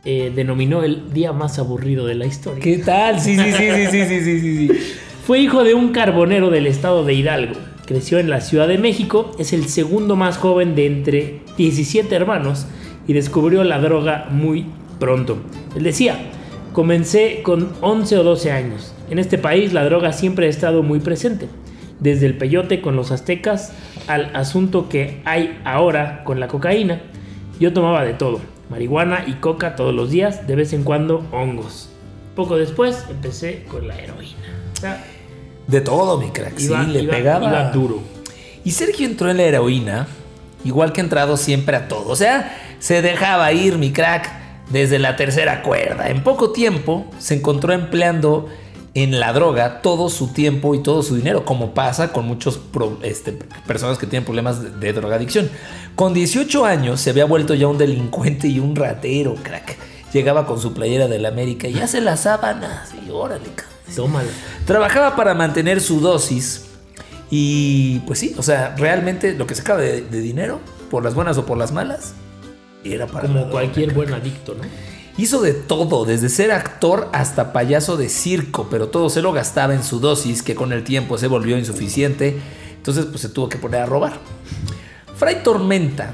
eh, 0.03 0.31
denominó 0.36 0.83
el 0.83 1.13
día 1.13 1.33
más 1.33 1.60
aburrido 1.60 2.05
de 2.05 2.15
la 2.15 2.25
historia. 2.25 2.63
¿Qué 2.63 2.77
tal? 2.79 3.19
Sí, 3.19 3.38
sí, 3.38 3.51
sí, 3.51 3.69
sí, 3.91 4.05
sí, 4.05 4.05
sí, 4.05 4.39
sí, 4.39 4.67
sí. 4.67 4.69
Fue 5.25 5.39
hijo 5.39 5.63
de 5.63 5.74
un 5.74 5.89
carbonero 5.89 6.50
del 6.50 6.65
estado 6.65 7.05
de 7.05 7.13
Hidalgo. 7.13 7.53
Creció 7.86 8.19
en 8.19 8.29
la 8.29 8.41
Ciudad 8.41 8.67
de 8.67 8.77
México, 8.77 9.31
es 9.38 9.53
el 9.53 9.67
segundo 9.67 10.15
más 10.15 10.38
joven 10.38 10.75
de 10.75 10.88
entre 10.88 11.41
17 11.57 12.15
hermanos 12.15 12.65
y 13.07 13.13
descubrió 13.13 13.63
la 13.63 13.79
droga 13.79 14.27
muy 14.31 14.65
pronto. 15.00 15.38
Él 15.75 15.83
decía, 15.83 16.17
comencé 16.74 17.41
con 17.43 17.69
11 17.81 18.17
o 18.17 18.24
12 18.24 18.51
años. 18.51 18.93
En 19.10 19.19
este 19.19 19.38
país 19.38 19.74
la 19.74 19.83
droga 19.83 20.13
siempre 20.13 20.48
ha 20.48 20.50
estado 20.50 20.83
muy 20.83 21.00
presente 21.00 21.48
desde 22.01 22.25
el 22.25 22.38
peyote 22.38 22.81
con 22.81 22.98
los 22.98 23.12
aztecas 23.12 23.72
al 24.08 24.36
asunto 24.36 24.89
que 24.89 25.22
hay 25.24 25.58
ahora 25.63 26.24
con 26.25 26.39
la 26.41 26.48
cocaína. 26.50 27.00
Yo 27.60 27.72
tomaba 27.72 28.03
de 28.03 28.13
todo, 28.13 28.41
marihuana 28.70 29.24
y 29.27 29.34
coca 29.36 29.75
todos 29.77 29.93
los 29.93 30.10
días, 30.12 30.46
de 30.48 30.55
vez 30.55 30.74
en 30.74 30.84
cuando 30.84 31.25
hongos. 31.31 31.89
Poco 32.36 32.58
después 32.58 33.05
empecé 33.10 33.63
con 33.70 33.88
la 33.88 33.98
heroína. 33.98 34.36
O 34.77 34.79
sea, 34.81 35.03
De 35.67 35.79
todo, 35.81 36.17
mi 36.20 36.29
crack. 36.31 36.60
iba, 36.60 36.84
sí, 36.86 36.91
le 36.91 37.01
iba- 37.03 37.13
pegaba. 37.13 37.48
iba 37.48 37.72
duro. 37.72 38.00
Y 38.63 38.72
Sergio 38.72 39.05
entró 39.05 39.29
en 39.29 39.38
la 39.38 39.43
heroína, 39.43 40.08
igual 40.65 40.91
que 40.93 41.01
ha 41.01 41.03
entrado 41.03 41.38
siempre 41.38 41.75
a 41.77 41.88
todo. 41.88 42.10
O 42.10 42.15
sea, 42.15 42.55
se 42.79 43.01
dejaba 43.01 43.51
ir, 43.53 43.77
mi 43.77 43.91
crack. 43.91 44.39
desde 44.72 45.00
la 45.00 45.17
tercera 45.17 45.63
cuerda. 45.63 46.08
En 46.10 46.24
poco 46.24 46.51
tiempo 46.53 47.05
se 47.20 47.34
encontró 47.36 47.74
empleando 47.74 48.48
en 48.93 49.19
la 49.19 49.31
droga 49.31 49.81
todo 49.81 50.10
su 50.10 50.27
tiempo 50.27 50.75
y 50.75 50.83
todo 50.83 51.01
su 51.03 51.15
dinero, 51.15 51.45
como 51.45 51.74
pasa 51.74 52.12
con 52.12 52.25
muchas 52.25 52.60
este, 53.03 53.31
personas 53.65 53.98
que 53.98 54.05
tienen 54.05 54.25
problemas 54.25 54.62
de, 54.62 54.69
de, 54.71 54.93
drogadicción. 54.93 55.50
Con 55.95 56.13
18 56.13 56.65
años 56.65 57.00
se 57.00 57.10
había 57.10 57.25
vuelto 57.25 57.53
ya 57.53 57.67
un 57.67 57.77
delincuente 57.77 58.48
y 58.48 58.60
un 58.60 58.75
ratero, 58.75 59.36
crack. 59.41 59.77
Llegaba 60.12 60.45
con 60.45 60.60
su 60.60 60.74
playera 60.74 61.07
del 61.07 61.25
América 61.25 61.69
y 61.69 61.79
hace 61.79 62.01
las 62.01 62.21
sábanas 62.21 62.89
y 63.05 63.10
órale, 63.12 63.45
Tómalo. 63.95 64.29
Trabajaba 64.65 65.15
para 65.15 65.33
mantener 65.33 65.79
su 65.81 66.01
dosis 66.01 66.65
y 67.29 68.00
pues 68.00 68.19
sí, 68.19 68.36
o 68.38 68.43
sea, 68.43 68.75
realmente 68.77 69.33
lo 69.33 69.48
que 69.48 69.55
sacaba 69.55 69.79
de, 69.79 70.01
de 70.01 70.19
dinero, 70.19 70.60
por 70.89 71.03
las 71.03 71.13
buenas 71.13 71.38
o 71.38 71.45
por 71.45 71.57
las 71.57 71.71
malas, 71.71 72.13
era 72.83 73.07
para... 73.07 73.27
Como 73.27 73.50
cualquier 73.50 73.93
buen 73.93 74.13
adicto, 74.13 74.55
¿no? 74.55 74.63
Hizo 75.18 75.41
de 75.41 75.53
todo, 75.53 76.06
desde 76.06 76.30
ser 76.30 76.51
actor 76.51 77.10
hasta 77.12 77.51
payaso 77.51 77.98
de 77.98 78.10
circo, 78.10 78.68
pero 78.70 78.88
todo 78.88 79.10
se 79.10 79.22
lo 79.22 79.34
gastaba 79.34 79.74
en 79.74 79.84
su 79.84 80.00
dosis, 80.00 80.41
que 80.41 80.56
con 80.56 80.72
el 80.72 80.84
tiempo 80.84 81.18
se 81.18 81.27
volvió 81.27 81.58
insuficiente, 81.58 82.39
entonces 82.77 83.06
pues 83.06 83.22
se 83.22 83.30
tuvo 83.30 83.50
que 83.50 83.58
poner 83.58 83.82
a 83.82 83.86
robar. 83.86 84.13
Fray 85.15 85.44
Tormenta 85.44 86.13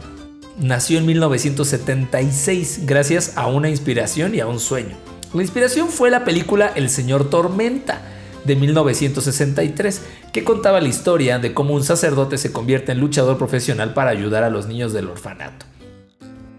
nació 0.59 0.97
en 0.97 1.05
1976 1.05 2.81
gracias 2.85 3.33
a 3.37 3.47
una 3.47 3.69
inspiración 3.69 4.33
y 4.33 4.39
a 4.39 4.47
un 4.47 4.59
sueño. 4.59 4.97
La 5.33 5.41
inspiración 5.41 5.89
fue 5.89 6.09
la 6.09 6.25
película 6.25 6.71
El 6.75 6.89
Señor 6.89 7.29
Tormenta 7.29 8.01
de 8.45 8.55
1963, 8.55 10.01
que 10.33 10.43
contaba 10.43 10.81
la 10.81 10.87
historia 10.87 11.37
de 11.37 11.53
cómo 11.53 11.75
un 11.75 11.83
sacerdote 11.83 12.37
se 12.37 12.51
convierte 12.51 12.93
en 12.93 12.99
luchador 12.99 13.37
profesional 13.37 13.93
para 13.93 14.09
ayudar 14.09 14.43
a 14.43 14.49
los 14.49 14.67
niños 14.67 14.93
del 14.93 15.09
orfanato. 15.09 15.65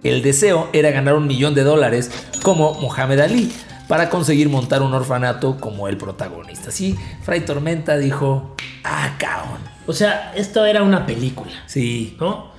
El 0.02 0.22
deseo 0.22 0.68
era 0.72 0.90
ganar 0.90 1.14
un 1.14 1.26
millón 1.26 1.54
de 1.54 1.64
dólares 1.64 2.10
como 2.42 2.74
Mohamed 2.74 3.20
Ali 3.20 3.52
para 3.88 4.10
conseguir 4.10 4.48
montar 4.48 4.82
un 4.82 4.92
orfanato 4.94 5.58
como 5.58 5.88
el 5.88 5.96
protagonista. 5.96 6.68
Así, 6.68 6.96
Fray 7.22 7.40
Tormenta 7.40 7.96
dijo, 7.96 8.54
ah, 8.84 9.16
cabrón. 9.18 9.58
O 9.86 9.92
sea, 9.92 10.32
esto 10.36 10.64
era 10.66 10.82
una 10.82 11.06
película. 11.06 11.52
Sí. 11.66 12.16
¿No? 12.20 12.52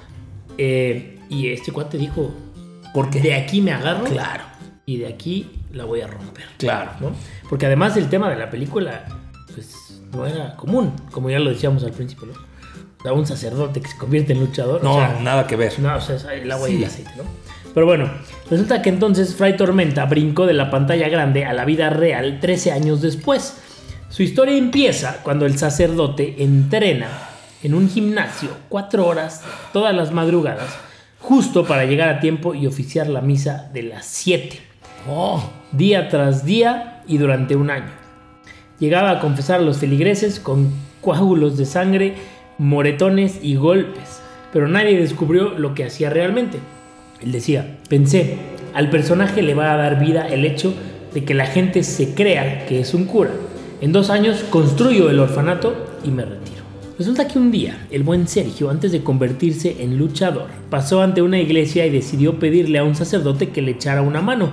Eh, 0.58 1.20
y 1.30 1.48
este 1.50 1.72
cuate 1.72 1.98
dijo, 1.98 2.34
porque 2.94 3.22
de 3.22 3.36
aquí 3.36 3.62
me 3.62 3.72
agarro. 3.72 4.06
Claro. 4.06 4.44
Y 4.86 4.98
de 4.98 5.08
aquí 5.08 5.52
la 5.72 5.86
voy 5.86 6.02
a 6.02 6.08
romper. 6.08 6.46
Claro. 6.58 6.92
¿no? 7.00 7.12
Porque 7.48 7.68
además 7.68 7.96
el 7.96 8.10
tema 8.10 8.30
de 8.30 8.36
la 8.36 8.50
película, 8.50 9.06
pues 9.54 10.02
no 10.12 10.26
era 10.26 10.56
común, 10.56 10.92
como 11.12 11.30
ya 11.30 11.40
lo 11.40 11.52
decíamos 11.52 11.84
al 11.84 11.92
principio, 11.92 12.28
¿no? 12.28 12.49
Sea, 13.02 13.14
un 13.14 13.26
sacerdote 13.26 13.82
que 13.82 13.88
se 13.88 13.98
convierte 13.98 14.34
en 14.34 14.42
luchador. 14.42 14.84
No, 14.84 14.96
o 14.96 15.00
sea, 15.00 15.20
nada 15.22 15.48
que 15.48 15.56
ver. 15.56 15.80
No, 15.80 15.96
o 15.96 16.02
sea, 16.02 16.16
es 16.16 16.26
el 16.26 16.52
agua 16.52 16.70
y 16.70 16.76
el 16.78 16.84
aceite, 16.84 17.12
¿no? 17.16 17.24
Pero 17.74 17.86
bueno, 17.86 18.10
resulta 18.50 18.82
que 18.82 18.90
entonces 18.90 19.36
Fray 19.36 19.56
Tormenta 19.56 20.06
brincó 20.06 20.46
de 20.46 20.54
la 20.54 20.70
pantalla 20.70 21.08
grande 21.08 21.46
a 21.46 21.54
la 21.54 21.66
vida 21.66 21.90
real 21.90 22.40
13 22.42 22.72
años 22.72 23.02
después. 23.02 23.56
Su 24.10 24.24
historia 24.24 24.58
empieza 24.58 25.22
cuando 25.24 25.46
el 25.46 25.58
sacerdote 25.58 26.44
entrena 26.44 27.08
en 27.62 27.74
un 27.74 27.90
gimnasio 27.90 28.50
cuatro 28.70 29.06
horas 29.06 29.44
todas 29.72 29.96
las 29.96 30.12
madrugadas, 30.12 30.70
justo 31.20 31.66
para 31.66 31.86
llegar 31.86 32.10
a 32.10 32.20
tiempo 32.20 32.56
y 32.56 32.66
oficiar 32.68 33.08
la 33.08 33.22
misa 33.22 33.70
de 33.74 33.84
las 33.84 34.06
7. 34.08 34.60
Oh, 35.08 35.42
Día 35.72 36.10
tras 36.10 36.44
día 36.44 37.04
y 37.08 37.18
durante 37.18 37.56
un 37.56 37.70
año. 37.70 37.92
Llegaba 38.80 39.12
a 39.12 39.20
confesar 39.20 39.60
a 39.60 39.64
los 39.64 39.78
feligreses 39.78 40.40
con 40.40 40.72
coágulos 41.02 41.58
de 41.58 41.66
sangre, 41.66 42.16
moretones 42.60 43.40
y 43.42 43.56
golpes, 43.56 44.22
pero 44.54 44.68
nadie 44.68 45.00
descubrió 45.00 45.58
lo 45.58 45.74
que 45.74 45.86
hacía 45.86 46.10
realmente. 46.10 46.60
Él 47.22 47.32
decía, 47.32 47.78
pensé, 47.88 48.38
al 48.74 48.90
personaje 48.90 49.42
le 49.42 49.56
va 49.56 49.74
a 49.74 49.78
dar 49.78 50.00
vida 50.00 50.28
el 50.28 50.46
hecho 50.46 50.74
de 51.14 51.24
que 51.24 51.34
la 51.34 51.48
gente 51.48 51.84
se 51.84 52.14
crea 52.14 52.66
que 52.68 52.82
es 52.82 52.94
un 52.94 53.06
cura. 53.06 53.32
En 53.82 53.94
dos 53.94 54.10
años 54.10 54.44
construyo 54.50 55.10
el 55.10 55.20
orfanato 55.20 55.74
y 56.04 56.12
me 56.12 56.26
retiro. 56.26 56.60
Resulta 56.98 57.30
que 57.30 57.40
un 57.40 57.50
día, 57.50 57.88
el 57.92 58.04
buen 58.04 58.28
Sergio, 58.28 58.70
antes 58.70 58.92
de 58.92 59.04
convertirse 59.04 59.78
en 59.80 59.98
luchador, 59.98 60.48
pasó 60.70 61.02
ante 61.02 61.22
una 61.22 61.40
iglesia 61.40 61.86
y 61.86 61.90
decidió 61.90 62.40
pedirle 62.40 62.78
a 62.78 62.84
un 62.84 62.94
sacerdote 62.94 63.50
que 63.50 63.62
le 63.62 63.72
echara 63.72 64.02
una 64.02 64.20
mano. 64.20 64.50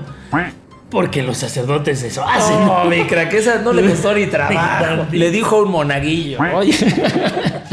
Porque 0.91 1.25
los 1.25 1.39
sacerdotes 1.39 2.05
eso 2.05 2.25
hacen. 2.25 2.65
no, 2.65 2.85
mi 2.85 3.03
crack, 3.03 3.35
esa 3.35 3.63
no 3.63 3.73
le 3.73 3.83
costó 3.89 4.15
ni 4.15 4.27
trabajo. 4.29 5.07
Le 5.11 5.33
dijo 5.33 5.61
un 5.61 5.73
monaguillo. 5.73 6.39
Oye. 6.55 6.73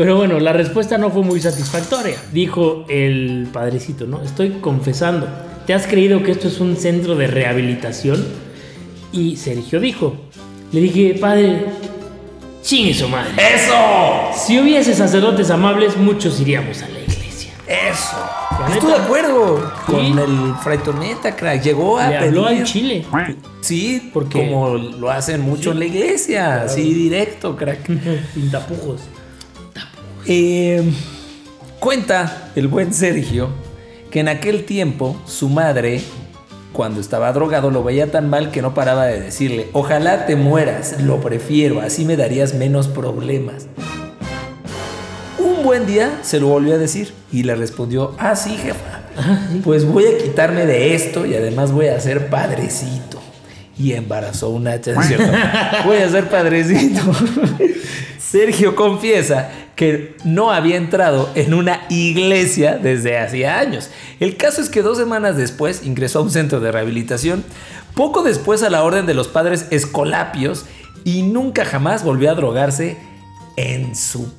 Pero 0.00 0.16
bueno, 0.16 0.40
la 0.40 0.54
respuesta 0.54 0.96
no 0.96 1.10
fue 1.10 1.20
muy 1.22 1.42
satisfactoria. 1.42 2.16
Dijo 2.32 2.86
el 2.88 3.48
padrecito, 3.52 4.06
¿no? 4.06 4.22
Estoy 4.22 4.52
confesando. 4.62 5.28
¿Te 5.66 5.74
has 5.74 5.86
creído 5.86 6.22
que 6.22 6.30
esto 6.30 6.48
es 6.48 6.58
un 6.58 6.74
centro 6.78 7.16
de 7.16 7.26
rehabilitación? 7.26 8.24
Y 9.12 9.36
Sergio 9.36 9.78
dijo, 9.78 10.14
le 10.72 10.80
dije, 10.80 11.18
padre, 11.20 11.66
chingue 12.62 12.94
su 12.94 13.10
madre. 13.10 13.32
¡Eso! 13.36 13.74
Si 14.46 14.58
hubiese 14.58 14.94
sacerdotes 14.94 15.50
amables, 15.50 15.94
muchos 15.98 16.40
iríamos 16.40 16.80
a 16.80 16.88
la 16.88 17.00
iglesia. 17.00 17.52
¡Eso! 17.66 18.16
Estoy 18.72 18.92
de 18.92 18.96
acuerdo 18.96 19.70
Sí. 19.86 19.92
con 19.92 20.18
el 20.18 20.54
Fray 20.62 20.78
Tormenta, 20.78 21.36
crack. 21.36 21.62
Llegó 21.62 21.98
a 21.98 22.08
Le 22.08 22.16
habló 22.16 22.46
pedir- 22.46 22.58
al 22.60 22.64
chile. 22.64 23.04
Sí, 23.60 24.10
Porque- 24.14 24.38
como 24.48 24.78
lo 24.78 25.10
hacen 25.10 25.42
mucho 25.42 25.72
en 25.72 25.78
la 25.80 25.84
iglesia, 25.84 26.62
así 26.62 26.94
directo, 26.94 27.54
crack. 27.54 27.86
Sin 28.34 28.50
tapujos. 28.50 29.02
Eh, 30.26 30.82
cuenta 31.78 32.50
el 32.54 32.68
buen 32.68 32.92
Sergio 32.92 33.48
que 34.10 34.20
en 34.20 34.28
aquel 34.28 34.64
tiempo 34.64 35.16
su 35.24 35.48
madre, 35.48 36.02
cuando 36.72 37.00
estaba 37.00 37.32
drogado, 37.32 37.70
lo 37.70 37.84
veía 37.84 38.10
tan 38.10 38.28
mal 38.28 38.50
que 38.50 38.60
no 38.60 38.74
paraba 38.74 39.06
de 39.06 39.20
decirle, 39.20 39.68
ojalá 39.72 40.26
te 40.26 40.36
mueras, 40.36 41.00
lo 41.00 41.20
prefiero, 41.20 41.80
así 41.80 42.04
me 42.04 42.16
darías 42.16 42.54
menos 42.54 42.88
problemas. 42.88 43.66
Un 45.38 45.62
buen 45.62 45.86
día 45.86 46.18
se 46.22 46.40
lo 46.40 46.48
volvió 46.48 46.74
a 46.74 46.78
decir 46.78 47.12
y 47.32 47.44
le 47.44 47.54
respondió, 47.54 48.14
ah, 48.18 48.34
sí, 48.34 48.56
jefa, 48.56 49.02
pues 49.64 49.84
voy 49.84 50.06
a 50.06 50.18
quitarme 50.18 50.66
de 50.66 50.94
esto 50.94 51.24
y 51.24 51.34
además 51.34 51.72
voy 51.72 51.86
a 51.86 52.00
ser 52.00 52.28
padrecito. 52.28 53.20
Y 53.78 53.94
embarazó 53.94 54.50
una 54.50 54.72
hacha. 54.74 54.94
Voy 55.86 55.96
a 55.98 56.08
ser 56.10 56.28
padrecito. 56.28 57.00
Sergio 58.18 58.76
confiesa 58.76 59.50
que 59.80 60.14
no 60.24 60.52
había 60.52 60.76
entrado 60.76 61.30
en 61.34 61.54
una 61.54 61.86
iglesia 61.88 62.76
desde 62.76 63.18
hacía 63.18 63.58
años. 63.58 63.88
El 64.20 64.36
caso 64.36 64.60
es 64.60 64.68
que 64.68 64.82
dos 64.82 64.98
semanas 64.98 65.38
después 65.38 65.86
ingresó 65.86 66.18
a 66.18 66.22
un 66.22 66.30
centro 66.30 66.60
de 66.60 66.70
rehabilitación, 66.70 67.42
poco 67.94 68.22
después 68.22 68.62
a 68.62 68.68
la 68.68 68.84
orden 68.84 69.06
de 69.06 69.14
los 69.14 69.28
padres 69.28 69.68
escolapios 69.70 70.66
y 71.02 71.22
nunca 71.22 71.64
jamás 71.64 72.04
volvió 72.04 72.30
a 72.30 72.34
drogarse 72.34 72.98
en 73.56 73.96
su 73.96 74.30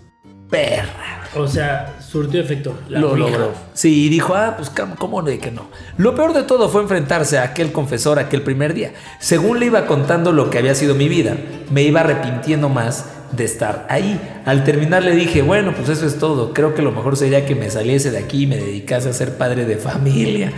perra. 0.47 1.27
O 1.33 1.47
sea, 1.47 1.95
surtió 2.11 2.41
efecto. 2.41 2.73
Lo 2.89 3.15
logró. 3.15 3.51
Sí, 3.73 4.05
y 4.05 4.09
dijo, 4.09 4.35
ah, 4.35 4.55
pues 4.57 4.69
cómo- 4.69 4.95
cómo 4.97 5.21
de 5.21 5.39
que 5.39 5.51
no. 5.51 5.67
Lo 5.97 6.13
peor 6.15 6.33
de 6.33 6.43
todo 6.43 6.67
fue 6.69 6.81
enfrentarse 6.81 7.37
a 7.37 7.43
aquel 7.43 7.71
confesor 7.71 8.19
aquel 8.19 8.41
primer 8.41 8.73
día. 8.73 8.93
Según 9.19 9.59
le 9.59 9.67
iba 9.67 9.85
contando 9.85 10.31
lo 10.31 10.49
que 10.49 10.57
había 10.57 10.75
sido 10.75 10.93
mi 10.95 11.07
vida, 11.07 11.37
me 11.71 11.83
iba 11.83 12.01
arrepintiendo 12.01 12.67
más 12.69 13.05
de 13.31 13.45
estar 13.45 13.85
ahí. 13.89 14.19
Al 14.45 14.65
terminar 14.65 15.03
le 15.03 15.15
dije, 15.15 15.41
bueno, 15.41 15.73
pues 15.73 15.87
eso 15.87 16.05
es 16.05 16.19
todo. 16.19 16.53
Creo 16.53 16.75
que 16.75 16.81
lo 16.81 16.91
mejor 16.91 17.15
sería 17.15 17.45
que 17.45 17.55
me 17.55 17.69
saliese 17.69 18.11
de 18.11 18.17
aquí 18.17 18.43
y 18.43 18.47
me 18.47 18.57
dedicase 18.57 19.07
a 19.09 19.13
ser 19.13 19.37
padre 19.37 19.63
de 19.65 19.77
familia. 19.77 20.51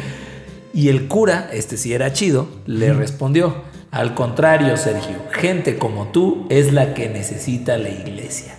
Y 0.73 0.89
el 0.89 1.07
cura, 1.07 1.49
este 1.53 1.77
sí 1.77 1.93
era 1.93 2.13
chido, 2.13 2.47
le 2.65 2.93
respondió, 2.93 3.57
al 3.91 4.15
contrario, 4.15 4.75
Sergio, 4.75 5.17
gente 5.31 5.77
como 5.77 6.07
tú 6.07 6.47
es 6.49 6.73
la 6.73 6.95
que 6.95 7.09
necesita 7.09 7.77
la 7.77 7.89
iglesia. 7.89 8.55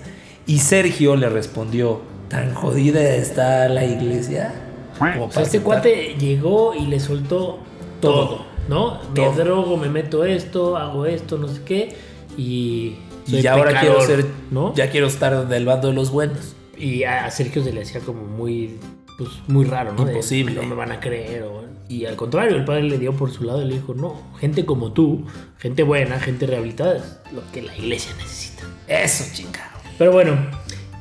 Y 0.46 0.58
Sergio 0.60 1.16
le 1.16 1.28
respondió, 1.28 2.02
¿tan 2.28 2.54
jodida 2.54 3.00
está 3.14 3.68
la 3.68 3.84
iglesia? 3.84 4.54
Como 4.98 5.10
O 5.26 5.30
sea, 5.32 5.42
este 5.42 5.58
aceptar". 5.58 5.62
cuate 5.62 6.14
llegó 6.18 6.74
y 6.74 6.86
le 6.86 7.00
soltó 7.00 7.58
todo, 8.00 8.28
Todo. 8.28 8.46
¿no? 8.68 8.98
Todo. 9.14 9.32
Me 9.32 9.36
drogo, 9.38 9.76
me 9.76 9.88
meto 9.88 10.24
esto, 10.24 10.76
hago 10.76 11.06
esto, 11.06 11.38
no 11.38 11.48
sé 11.48 11.62
qué. 11.64 11.96
Y. 12.36 12.96
Y 13.26 13.30
soy 13.30 13.42
ya 13.42 13.54
ahora 13.54 13.80
quiero 13.80 13.98
pecador, 14.00 14.06
ser, 14.22 14.26
¿no? 14.50 14.74
ya 14.74 14.90
quiero 14.90 15.06
estar 15.06 15.48
del 15.48 15.64
bando 15.64 15.88
de 15.88 15.94
los 15.94 16.10
buenos. 16.10 16.54
Y 16.76 17.04
a 17.04 17.30
Sergio 17.30 17.64
se 17.64 17.72
le 17.72 17.82
hacía 17.82 18.00
como 18.00 18.22
muy. 18.24 18.78
Pues 19.16 19.30
muy 19.46 19.64
raro, 19.64 19.92
¿no? 19.92 20.04
De, 20.04 20.12
Imposible. 20.12 20.54
no 20.54 20.64
me 20.64 20.74
van 20.74 20.90
a 20.92 21.00
creer. 21.00 21.44
o- 21.44 21.64
y 21.88 22.04
al 22.06 22.16
contrario, 22.16 22.56
el 22.56 22.64
padre 22.64 22.82
le 22.84 22.98
dio 22.98 23.12
por 23.14 23.30
su 23.30 23.44
lado 23.44 23.62
y 23.62 23.66
le 23.66 23.74
dijo: 23.76 23.94
No, 23.94 24.20
gente 24.40 24.66
como 24.66 24.92
tú, 24.92 25.24
gente 25.58 25.82
buena, 25.84 26.18
gente 26.20 26.46
rehabilitada, 26.46 26.96
es 26.96 27.32
lo 27.32 27.40
que 27.52 27.62
la 27.62 27.74
iglesia 27.76 28.12
necesita. 28.18 28.64
Eso, 28.88 29.24
chingado. 29.32 29.70
Pero 29.96 30.12
bueno, 30.12 30.36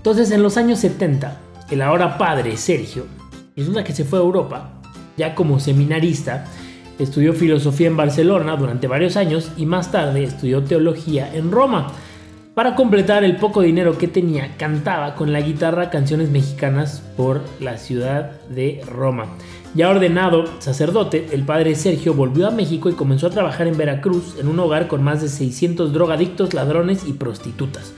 entonces 0.04 0.32
en 0.32 0.44
los 0.44 0.58
años 0.58 0.80
70, 0.80 1.40
el 1.72 1.82
ahora 1.82 2.18
padre 2.18 2.58
Sergio, 2.58 3.06
resulta 3.56 3.86
que 3.86 3.94
se 3.94 4.04
fue 4.04 4.20
a 4.20 4.22
Europa, 4.22 4.82
ya 5.16 5.34
como 5.34 5.62
seminarista, 5.62 6.44
estudió 7.00 7.32
filosofía 7.32 7.88
en 7.88 7.96
Barcelona 7.96 8.58
durante 8.58 8.88
varios 8.88 9.16
años 9.16 9.54
y 9.56 9.66
más 9.66 9.94
tarde 9.94 10.26
estudió 10.26 10.62
teología 10.62 11.34
en 11.34 11.54
Roma. 11.54 11.94
Para 12.54 12.76
completar 12.76 13.24
el 13.24 13.38
poco 13.38 13.62
dinero 13.62 13.98
que 13.98 14.10
tenía, 14.10 14.58
cantaba 14.58 15.16
con 15.16 15.32
la 15.32 15.40
guitarra 15.40 15.90
canciones 15.90 16.30
mexicanas 16.30 17.02
por 17.16 17.40
la 17.62 17.78
ciudad 17.78 18.42
de 18.50 18.82
Roma. 18.86 19.28
Ya 19.74 19.90
ordenado 19.90 20.60
sacerdote, 20.60 21.30
el 21.32 21.46
padre 21.46 21.76
Sergio 21.76 22.14
volvió 22.14 22.46
a 22.46 22.52
México 22.52 22.90
y 22.90 22.94
comenzó 22.94 23.28
a 23.28 23.30
trabajar 23.32 23.68
en 23.68 23.78
Veracruz 23.78 24.36
en 24.38 24.50
un 24.50 24.60
hogar 24.60 24.90
con 24.90 25.02
más 25.02 25.22
de 25.22 25.30
600 25.30 25.94
drogadictos, 25.94 26.54
ladrones 26.54 27.06
y 27.08 27.14
prostitutas. 27.14 27.94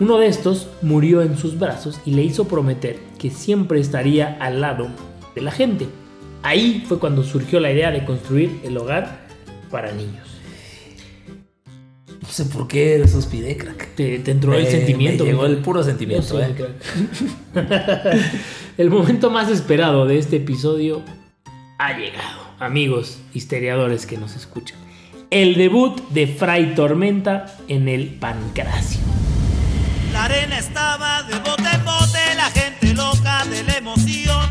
Uno 0.00 0.18
de 0.18 0.28
estos 0.28 0.68
murió 0.82 1.22
en 1.22 1.36
sus 1.36 1.58
brazos 1.58 2.00
y 2.06 2.12
le 2.12 2.22
hizo 2.22 2.46
prometer 2.46 2.98
que 3.18 3.30
siempre 3.30 3.80
estaría 3.80 4.36
al 4.40 4.60
lado 4.60 4.88
de 5.34 5.40
la 5.40 5.50
gente. 5.50 5.86
Ahí 6.42 6.84
fue 6.86 6.98
cuando 7.00 7.24
surgió 7.24 7.58
la 7.58 7.72
idea 7.72 7.90
de 7.90 8.04
construir 8.04 8.60
el 8.64 8.76
hogar 8.76 9.26
para 9.70 9.92
niños. 9.92 10.26
No 12.22 12.28
sé 12.28 12.44
por 12.44 12.68
qué 12.68 13.06
suspiré, 13.08 13.56
crack. 13.56 13.94
Te, 13.96 14.18
te 14.20 14.30
entró 14.30 14.54
el 14.54 14.64
Me- 14.64 14.70
sentimiento. 14.70 15.24
me 15.24 15.30
llegó 15.30 15.46
el 15.46 15.58
puro 15.58 15.82
sentimiento, 15.82 16.40
eh. 16.40 16.54
crack. 17.54 18.14
el 18.78 18.90
momento 18.90 19.30
más 19.30 19.50
esperado 19.50 20.06
de 20.06 20.18
este 20.18 20.36
episodio 20.36 21.02
ha 21.78 21.96
llegado, 21.98 22.40
amigos 22.60 23.18
histeriadores 23.34 24.06
que 24.06 24.16
nos 24.18 24.36
escuchan. 24.36 24.78
El 25.30 25.54
debut 25.56 26.00
de 26.10 26.26
Fray 26.26 26.74
Tormenta 26.74 27.56
en 27.68 27.88
el 27.88 28.08
Pancracio. 28.08 29.00
La 30.18 30.24
arena 30.24 30.58
estaba 30.58 31.22
de 31.22 31.36
bote 31.36 31.62
en 31.72 31.84
bote, 31.84 32.34
la 32.34 32.50
gente 32.50 32.92
loca 32.92 33.44
de 33.44 33.62
la 33.62 33.76
emoción. 33.76 34.50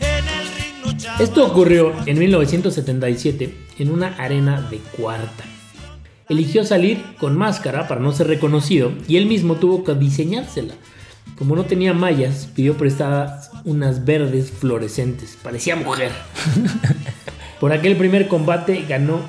En 0.00 0.26
el 0.26 0.48
ring 0.56 0.86
luchaba. 0.86 1.22
Esto 1.22 1.46
ocurrió 1.46 1.92
en 2.06 2.18
1977 2.18 3.54
en 3.78 3.90
una 3.90 4.16
arena 4.16 4.62
de 4.70 4.78
cuarta. 4.78 5.44
Eligió 6.30 6.64
salir 6.64 7.04
con 7.18 7.36
máscara 7.36 7.88
para 7.88 8.00
no 8.00 8.10
ser 8.12 8.28
reconocido 8.28 8.90
y 9.06 9.18
él 9.18 9.26
mismo 9.26 9.56
tuvo 9.56 9.84
que 9.84 9.94
diseñársela. 9.94 10.72
Como 11.36 11.56
no 11.56 11.66
tenía 11.66 11.92
mallas, 11.92 12.48
pidió 12.54 12.78
prestadas 12.78 13.50
unas 13.66 14.06
verdes 14.06 14.50
fluorescentes. 14.50 15.36
Parecía 15.42 15.76
mujer. 15.76 16.10
Por 17.60 17.74
aquel 17.74 17.98
primer 17.98 18.28
combate 18.28 18.86
ganó 18.88 19.20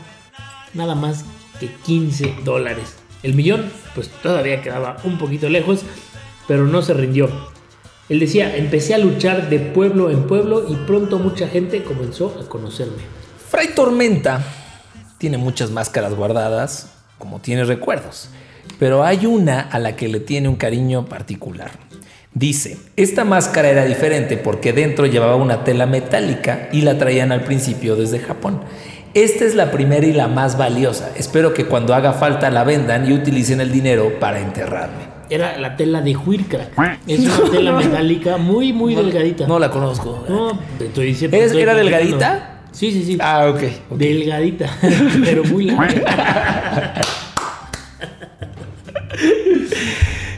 nada 0.74 0.96
más 0.96 1.26
que 1.60 1.68
15 1.68 2.36
dólares. 2.46 3.01
El 3.24 3.36
millón, 3.36 3.72
pues 3.94 4.10
todavía 4.10 4.62
quedaba 4.62 4.98
un 5.04 5.18
poquito 5.18 5.50
lejos, 5.50 5.82
pero 6.48 6.66
no 6.66 6.82
se 6.82 6.94
rindió. 6.94 7.30
Él 8.10 8.20
decía, 8.20 8.58
empecé 8.58 8.94
a 8.94 8.98
luchar 8.98 9.50
de 9.50 9.60
pueblo 9.60 10.10
en 10.10 10.28
pueblo 10.28 10.66
y 10.68 10.76
pronto 10.86 11.20
mucha 11.20 11.48
gente 11.48 11.84
comenzó 11.84 12.38
a 12.42 12.50
conocerme. 12.50 13.04
Fray 13.50 13.70
Tormenta 13.76 14.44
tiene 15.18 15.38
muchas 15.38 15.72
máscaras 15.72 16.16
guardadas, 16.16 16.92
como 17.18 17.40
tiene 17.40 17.64
recuerdos, 17.64 18.30
pero 18.80 19.04
hay 19.04 19.26
una 19.26 19.62
a 19.62 19.78
la 19.78 19.96
que 19.96 20.08
le 20.08 20.20
tiene 20.20 20.50
un 20.50 20.56
cariño 20.56 21.06
particular. 21.06 21.72
Dice, 22.34 22.78
esta 22.96 23.26
máscara 23.26 23.70
era 23.70 23.86
diferente 23.86 24.38
porque 24.38 24.74
dentro 24.74 25.06
llevaba 25.06 25.36
una 25.36 25.64
tela 25.64 25.86
metálica 25.86 26.70
y 26.72 26.82
la 26.82 26.98
traían 26.98 27.32
al 27.32 27.44
principio 27.44 27.96
desde 27.96 28.20
Japón. 28.20 28.62
Esta 29.14 29.44
es 29.46 29.56
la 29.56 29.72
primera 29.72 30.06
y 30.06 30.14
la 30.14 30.28
más 30.28 30.58
valiosa. 30.58 31.12
Espero 31.18 31.54
que 31.54 31.66
cuando 31.66 31.94
haga 31.94 32.14
falta 32.14 32.50
la 32.50 32.64
vendan 32.64 33.06
y 33.10 33.14
utilicen 33.14 33.60
el 33.60 33.72
dinero 33.72 34.14
para 34.20 34.40
enterrarme. 34.40 35.12
Era 35.30 35.58
la 35.58 35.76
tela 35.76 36.02
de 36.02 36.16
Huircrack. 36.16 36.72
Es 37.08 37.20
una 37.20 37.50
tela 37.50 37.72
metálica 37.74 38.38
muy, 38.38 38.72
muy 38.74 38.96
delgadita. 38.96 39.48
No 39.48 39.60
la 39.60 39.70
conozco. 39.70 40.26
No, 40.30 40.58
te 40.78 40.86
estoy 40.88 41.08
diciendo. 41.08 41.36
¿Es- 41.38 41.46
estoy 41.48 41.62
era 41.62 41.74
delgadita? 41.74 42.60
Sí, 42.72 42.92
sí, 42.92 43.04
sí. 43.04 43.18
Ah, 43.22 43.48
ok. 43.50 43.64
ok. 43.90 43.98
Delgadita, 43.98 44.70
pero 45.26 45.44
muy 45.44 45.66
larga. 45.66 46.94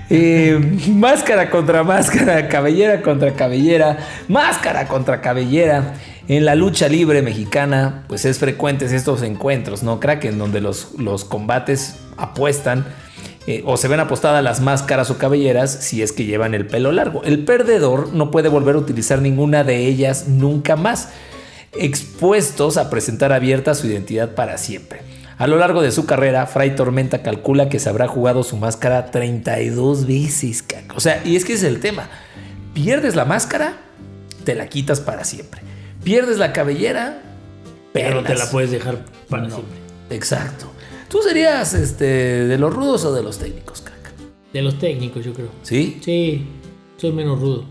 Eh, 0.09 0.59
máscara 0.89 1.49
contra 1.49 1.81
máscara, 1.83 2.47
cabellera 2.47 3.01
contra 3.01 3.31
cabellera, 3.33 3.97
máscara 4.27 4.87
contra 4.87 5.19
cabellera. 5.21 5.93
En 6.27 6.45
la 6.45 6.55
lucha 6.55 6.87
libre 6.87 7.21
mexicana, 7.21 8.05
pues 8.07 8.23
es 8.23 8.39
frecuentes 8.39 8.93
estos 8.93 9.21
encuentros, 9.23 9.83
¿no? 9.83 9.99
Crack, 9.99 10.23
en 10.25 10.37
donde 10.37 10.61
los, 10.61 10.93
los 10.97 11.25
combates 11.25 11.97
apuestan 12.15 12.85
eh, 13.45 13.61
o 13.65 13.75
se 13.75 13.89
ven 13.89 13.99
apostadas 13.99 14.41
las 14.41 14.61
máscaras 14.61 15.09
o 15.09 15.17
cabelleras 15.17 15.69
si 15.69 16.01
es 16.01 16.13
que 16.13 16.23
llevan 16.23 16.53
el 16.53 16.65
pelo 16.65 16.93
largo. 16.93 17.23
El 17.23 17.43
perdedor 17.43 18.13
no 18.13 18.31
puede 18.31 18.47
volver 18.47 18.75
a 18.75 18.79
utilizar 18.79 19.21
ninguna 19.21 19.65
de 19.65 19.85
ellas 19.85 20.29
nunca 20.29 20.77
más, 20.77 21.09
expuestos 21.73 22.77
a 22.77 22.89
presentar 22.89 23.33
abierta 23.33 23.75
su 23.75 23.87
identidad 23.87 24.33
para 24.33 24.57
siempre. 24.57 25.01
A 25.37 25.47
lo 25.47 25.57
largo 25.57 25.81
de 25.81 25.91
su 25.91 26.05
carrera, 26.05 26.45
Fray 26.45 26.75
Tormenta 26.75 27.21
calcula 27.21 27.67
que 27.67 27.79
se 27.79 27.89
habrá 27.89 28.07
jugado 28.07 28.43
su 28.43 28.55
máscara 28.55 29.07
32 29.07 30.07
veces. 30.07 30.63
caca. 30.63 30.93
O 30.95 31.01
sea, 31.01 31.21
y 31.25 31.35
es 31.35 31.43
que 31.43 31.53
es 31.53 31.63
el 31.63 31.81
tema. 31.81 32.07
Pierdes 32.73 33.15
la 33.15 33.25
máscara, 33.25 33.77
te 34.45 34.55
la 34.55 34.67
quitas 34.67 35.01
para 35.01 35.25
siempre. 35.25 35.72
Pierdes 36.03 36.37
la 36.37 36.51
cabellera, 36.53 37.21
Pero 37.93 38.21
no 38.21 38.27
te 38.27 38.35
la 38.35 38.49
puedes 38.49 38.71
dejar 38.71 38.99
para 39.29 39.43
No. 39.43 39.49
siempre. 39.55 39.77
Exacto. 40.09 40.71
¿Tú 41.09 41.21
serías 41.21 41.73
este, 41.75 42.05
de 42.05 42.57
los 42.57 42.73
rudos 42.73 43.05
o 43.05 43.13
de 43.13 43.21
los 43.23 43.37
técnicos, 43.37 43.81
caca? 43.81 44.11
De 44.51 44.61
los 44.61 44.79
técnicos, 44.79 45.23
yo 45.23 45.33
creo. 45.33 45.49
¿Sí? 45.61 45.99
Sí, 46.03 46.47
soy 46.97 47.11
menos 47.11 47.39
rudo. 47.39 47.65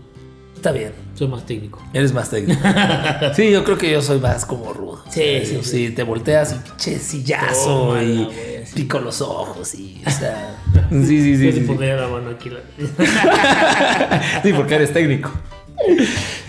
Está 0.55 0.71
bien. 0.71 0.93
Soy 1.13 1.27
más 1.27 1.45
técnico. 1.45 1.83
Eres 1.93 2.13
más 2.13 2.29
técnico. 2.29 2.61
sí, 3.35 3.51
yo 3.51 3.63
creo 3.65 3.77
que 3.77 3.91
yo 3.91 4.01
soy 4.01 4.19
más 4.19 4.45
como 4.45 4.71
rudo. 4.73 5.03
Sí, 5.09 5.19
O 5.19 5.23
sea, 5.23 5.45
sí, 5.45 5.53
yo 5.55 5.63
sí. 5.63 5.89
te 5.91 6.03
volteas 6.03 6.53
y 6.53 6.55
pinche 6.69 6.97
sillazo 6.99 8.01
y 8.01 8.29
pico 8.73 8.99
los 8.99 9.19
ojos 9.21 9.75
y, 9.75 10.01
o 10.05 10.09
sea... 10.09 10.57
Sí, 10.89 11.05
sí, 11.05 11.37
sí. 11.37 11.45
Yo 11.45 11.51
sí, 11.51 11.57
te 11.57 11.61
sí. 11.61 11.67
pondría 11.67 11.95
la 11.95 12.07
mano 12.07 12.29
aquí. 12.29 12.49
la- 12.49 12.61
Sí, 14.43 14.53
porque 14.53 14.75
eres 14.75 14.93
técnico. 14.93 15.31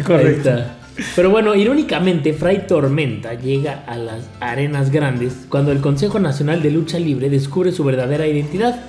Ahí 0.09 0.27
está. 0.27 0.77
Pero 1.17 1.31
bueno, 1.31 1.55
irónicamente, 1.55 2.33
Fray 2.33 2.67
Tormenta 2.67 3.35
llega 3.35 3.85
a 3.87 3.97
las 3.97 4.29
arenas 4.41 4.91
grandes 4.91 5.47
cuando 5.49 5.73
el 5.73 5.81
Consejo 5.81 6.21
Nacional 6.21 6.63
de 6.63 6.71
Lucha 6.71 6.99
Libre 6.99 7.31
descubre 7.31 7.73
su 7.73 7.83
verdadera 7.85 8.27
identidad. 8.27 8.81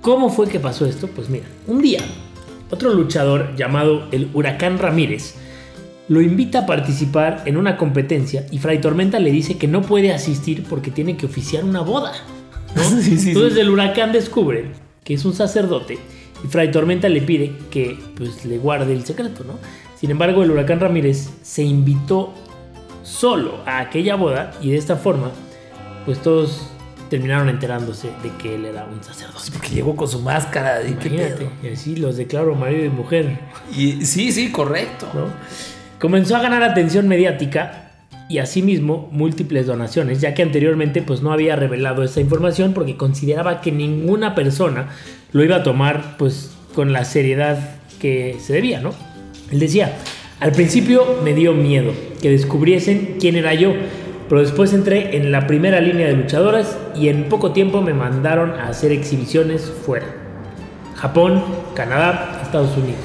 ¿Cómo 0.00 0.30
fue 0.30 0.48
que 0.48 0.58
pasó 0.58 0.86
esto? 0.86 1.08
Pues 1.08 1.28
mira, 1.28 1.44
un 1.66 1.82
día, 1.82 2.00
otro 2.70 2.94
luchador 2.94 3.54
llamado 3.56 4.08
el 4.12 4.30
Huracán 4.32 4.78
Ramírez 4.78 5.34
lo 6.08 6.20
invita 6.20 6.60
a 6.60 6.66
participar 6.66 7.42
en 7.46 7.56
una 7.56 7.76
competencia 7.76 8.46
y 8.50 8.58
Fray 8.58 8.80
Tormenta 8.80 9.20
le 9.20 9.30
dice 9.30 9.58
que 9.58 9.68
no 9.68 9.82
puede 9.82 10.12
asistir 10.12 10.64
porque 10.68 10.90
tiene 10.90 11.16
que 11.16 11.26
oficiar 11.26 11.64
una 11.64 11.82
boda. 11.82 12.12
¿no? 12.74 12.82
Sí, 13.02 13.18
sí, 13.18 13.28
Entonces 13.28 13.54
sí. 13.54 13.60
el 13.60 13.70
huracán 13.70 14.12
descubre 14.12 14.72
que 15.04 15.14
es 15.14 15.24
un 15.24 15.34
sacerdote 15.34 15.98
y 16.42 16.48
Fray 16.48 16.70
Tormenta 16.70 17.08
le 17.08 17.20
pide 17.20 17.52
que 17.70 17.98
pues, 18.16 18.44
le 18.44 18.58
guarde 18.58 18.92
el 18.92 19.04
secreto, 19.04 19.44
¿no? 19.44 19.58
Sin 20.00 20.10
embargo, 20.10 20.42
el 20.42 20.50
huracán 20.50 20.80
Ramírez 20.80 21.28
se 21.42 21.62
invitó 21.62 22.32
solo 23.02 23.60
a 23.66 23.80
aquella 23.80 24.14
boda 24.14 24.52
y 24.62 24.70
de 24.70 24.78
esta 24.78 24.96
forma, 24.96 25.30
pues 26.06 26.22
todos 26.22 26.70
terminaron 27.10 27.50
enterándose 27.50 28.08
de 28.22 28.30
que 28.40 28.54
él 28.54 28.64
era 28.64 28.86
un 28.86 29.02
sacerdote. 29.02 29.50
Porque 29.52 29.68
llegó 29.68 29.94
con 29.96 30.08
su 30.08 30.20
máscara. 30.20 30.82
¿y 30.82 30.92
Imagínate, 30.92 31.50
así 31.70 31.96
los 31.96 32.16
declaro 32.16 32.54
marido 32.54 32.84
y 32.84 32.88
mujer, 32.88 33.40
Y, 33.76 34.06
sí, 34.06 34.32
sí, 34.32 34.50
correcto. 34.50 35.06
¿no? 35.12 35.26
Comenzó 35.98 36.36
a 36.36 36.40
ganar 36.40 36.62
atención 36.62 37.06
mediática 37.06 37.90
y 38.30 38.38
asimismo 38.38 39.08
múltiples 39.12 39.66
donaciones, 39.66 40.22
ya 40.22 40.32
que 40.32 40.42
anteriormente 40.42 41.02
pues 41.02 41.20
no 41.20 41.32
había 41.32 41.56
revelado 41.56 42.04
esa 42.04 42.22
información 42.22 42.72
porque 42.72 42.96
consideraba 42.96 43.60
que 43.60 43.72
ninguna 43.72 44.34
persona 44.34 44.88
lo 45.32 45.44
iba 45.44 45.56
a 45.56 45.62
tomar 45.62 46.16
pues 46.16 46.52
con 46.74 46.94
la 46.94 47.04
seriedad 47.04 47.58
que 48.00 48.38
se 48.40 48.54
debía, 48.54 48.80
¿no? 48.80 48.94
Él 49.50 49.58
decía, 49.58 49.96
al 50.40 50.52
principio 50.52 51.18
me 51.22 51.34
dio 51.34 51.52
miedo 51.52 51.92
que 52.22 52.30
descubriesen 52.30 53.16
quién 53.20 53.36
era 53.36 53.54
yo, 53.54 53.74
pero 54.28 54.40
después 54.42 54.72
entré 54.72 55.16
en 55.16 55.32
la 55.32 55.46
primera 55.46 55.80
línea 55.80 56.06
de 56.06 56.14
luchadoras 56.14 56.78
y 56.94 57.08
en 57.08 57.28
poco 57.28 57.52
tiempo 57.52 57.82
me 57.82 57.94
mandaron 57.94 58.52
a 58.52 58.68
hacer 58.68 58.92
exhibiciones 58.92 59.72
fuera. 59.84 60.06
Japón, 60.94 61.42
Canadá, 61.74 62.40
Estados 62.42 62.76
Unidos. 62.76 63.00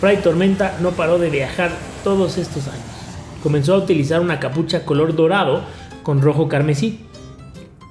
Fray 0.00 0.18
Tormenta 0.18 0.76
no 0.80 0.90
paró 0.90 1.18
de 1.18 1.30
viajar 1.30 1.70
todos 2.02 2.36
estos 2.38 2.66
años. 2.66 2.84
Comenzó 3.42 3.74
a 3.74 3.78
utilizar 3.78 4.20
una 4.20 4.40
capucha 4.40 4.84
color 4.84 5.14
dorado 5.14 5.62
con 6.02 6.20
rojo 6.20 6.48
carmesí. 6.48 7.00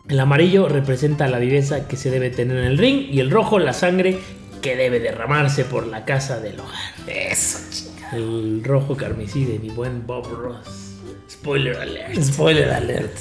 El 0.10 0.19
amarillo 0.19 0.67
representa 0.67 1.27
la 1.27 1.39
viveza 1.39 1.88
que 1.88 1.95
se 1.95 2.12
debe 2.12 2.29
tener 2.29 2.58
en 2.58 2.65
el 2.65 2.77
ring 2.77 3.08
y 3.10 3.19
el 3.19 3.31
rojo 3.31 3.58
la 3.58 3.73
sangre 3.73 4.19
que 4.62 4.75
debe 4.75 4.99
derramarse 4.99 5.63
por 5.63 5.88
la 5.88 6.05
casa 6.05 6.39
del 6.39 6.60
hogar. 6.60 6.93
Eso. 7.08 7.84
El 8.13 8.63
rojo 8.63 8.95
carmesí 8.95 9.45
de 9.45 9.59
mi 9.59 9.69
buen 9.69 10.05
Bob 10.05 10.27
Ross. 10.27 10.93
Spoiler 11.29 11.77
alert. 11.77 12.21
Spoiler 12.21 12.71
alert. 12.71 13.17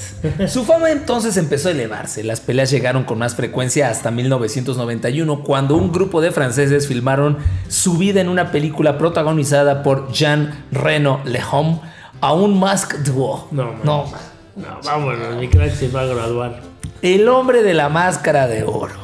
Su 0.49 0.65
fama 0.65 0.91
entonces 0.91 1.37
empezó 1.37 1.69
a 1.69 1.73
elevarse. 1.73 2.23
Las 2.23 2.41
peleas 2.41 2.71
llegaron 2.71 3.05
con 3.05 3.19
más 3.19 3.35
frecuencia 3.35 3.89
hasta 3.89 4.11
1991, 4.11 5.43
cuando 5.43 5.77
un 5.77 5.93
grupo 5.93 6.21
de 6.21 6.31
franceses 6.31 6.87
filmaron 6.87 7.39
su 7.69 7.97
vida 7.97 8.21
en 8.21 8.29
una 8.29 8.51
película 8.51 8.99
protagonizada 8.99 9.83
por 9.83 10.13
Jean 10.13 10.65
Reno 10.71 11.21
Lehomme 11.25 11.81
a 12.21 12.33
un 12.33 12.59
Mask 12.59 12.95
Duo. 12.99 13.49
No, 13.51 13.73
man. 13.73 13.81
no. 13.85 14.05
No, 14.57 14.81
vámonos, 14.85 15.37
mi 15.37 15.49
crack 15.49 15.75
se 15.75 15.89
va 15.89 16.03
a 16.03 16.07
graduar. 16.07 16.61
El 17.03 17.29
hombre 17.29 17.63
de 17.63 17.75
la 17.75 17.89
máscara 17.89 18.47
de 18.47 18.63
oro. 18.63 19.04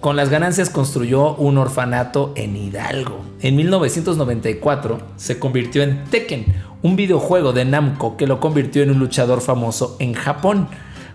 Con 0.00 0.16
las 0.16 0.30
ganancias 0.30 0.70
construyó 0.70 1.34
un 1.34 1.58
orfanato 1.58 2.32
en 2.34 2.56
Hidalgo. 2.56 3.20
En 3.42 3.54
1994 3.56 4.98
se 5.16 5.38
convirtió 5.38 5.82
en 5.82 6.04
Tekken, 6.04 6.46
un 6.80 6.96
videojuego 6.96 7.52
de 7.52 7.66
Namco 7.66 8.16
que 8.16 8.26
lo 8.26 8.40
convirtió 8.40 8.82
en 8.82 8.92
un 8.92 8.98
luchador 8.98 9.42
famoso 9.42 9.96
en 9.98 10.14
Japón. 10.14 10.68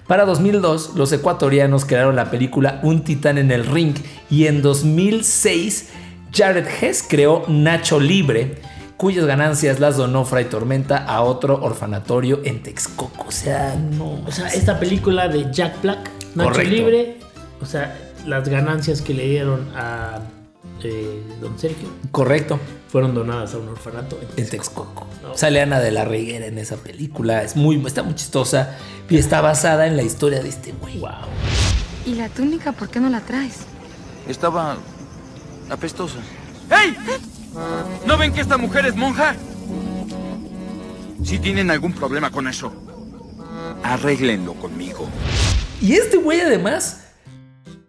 Para 0.05 0.25
2002, 0.25 0.91
los 0.95 1.11
ecuatorianos 1.11 1.83
crearon 1.85 2.15
la 2.15 2.29
película 2.29 2.79
Un 2.83 3.03
titán 3.03 3.39
en 3.39 3.49
el 3.49 3.65
ring 3.65 3.95
y 4.29 4.45
en 4.45 4.61
2006 4.61 5.89
Jared 6.31 6.67
Hess 6.79 7.03
creó 7.09 7.43
Nacho 7.47 7.99
Libre, 7.99 8.61
cuyas 8.97 9.25
ganancias 9.25 9.79
las 9.79 9.97
donó 9.97 10.25
Fray 10.25 10.45
Tormenta 10.45 10.97
a 10.97 11.23
otro 11.23 11.55
orfanatorio 11.63 12.41
en 12.43 12.61
Texcoco. 12.61 13.25
O 13.27 13.31
sea, 13.31 13.75
no. 13.75 14.21
O 14.27 14.31
sea, 14.31 14.47
esta 14.49 14.79
película 14.79 15.27
de 15.27 15.51
Jack 15.51 15.81
Black, 15.81 16.07
Nacho 16.35 16.51
Correcto. 16.51 16.71
Libre, 16.71 17.17
o 17.59 17.65
sea, 17.65 17.97
las 18.25 18.47
ganancias 18.49 19.01
que 19.01 19.13
le 19.13 19.27
dieron 19.27 19.69
a 19.75 20.19
eh, 20.83 21.21
Don 21.41 21.57
Sergio 21.57 21.87
Correcto. 22.11 22.59
fueron 22.89 23.13
donadas 23.13 23.53
a 23.53 23.57
un 23.57 23.69
orfanato 23.69 24.17
en 24.21 24.27
En 24.43 24.49
Texcoco. 24.49 25.05
Texcoco. 25.05 25.07
No. 25.29 25.37
Sale 25.37 25.61
Ana 25.61 25.79
de 25.79 25.91
la 25.91 26.05
Reguera 26.05 26.45
en 26.47 26.57
esa 26.57 26.77
película. 26.77 27.43
Es 27.43 27.55
muy, 27.55 27.83
está 27.85 28.03
muy 28.03 28.15
chistosa 28.15 28.77
y 29.09 29.17
está 29.17 29.41
basada 29.41 29.87
en 29.87 29.95
la 29.95 30.03
historia 30.03 30.41
de 30.41 30.49
este 30.49 30.71
güey. 30.73 30.99
Wow. 30.99 31.09
¿Y 32.05 32.15
la 32.15 32.29
túnica 32.29 32.71
por 32.71 32.89
qué 32.89 32.99
no 32.99 33.09
la 33.09 33.21
traes? 33.21 33.59
Estaba 34.27 34.77
apestosa. 35.69 36.17
¡Hey! 36.69 36.95
¿No 38.05 38.17
ven 38.17 38.33
que 38.33 38.41
esta 38.41 38.57
mujer 38.57 38.85
es 38.85 38.95
monja? 38.95 39.35
Si 41.23 41.39
tienen 41.39 41.71
algún 41.71 41.93
problema 41.93 42.29
con 42.29 42.47
eso, 42.47 42.71
arréglenlo 43.83 44.53
conmigo. 44.55 45.07
Y 45.81 45.93
este 45.93 46.17
güey 46.17 46.41
además 46.41 47.04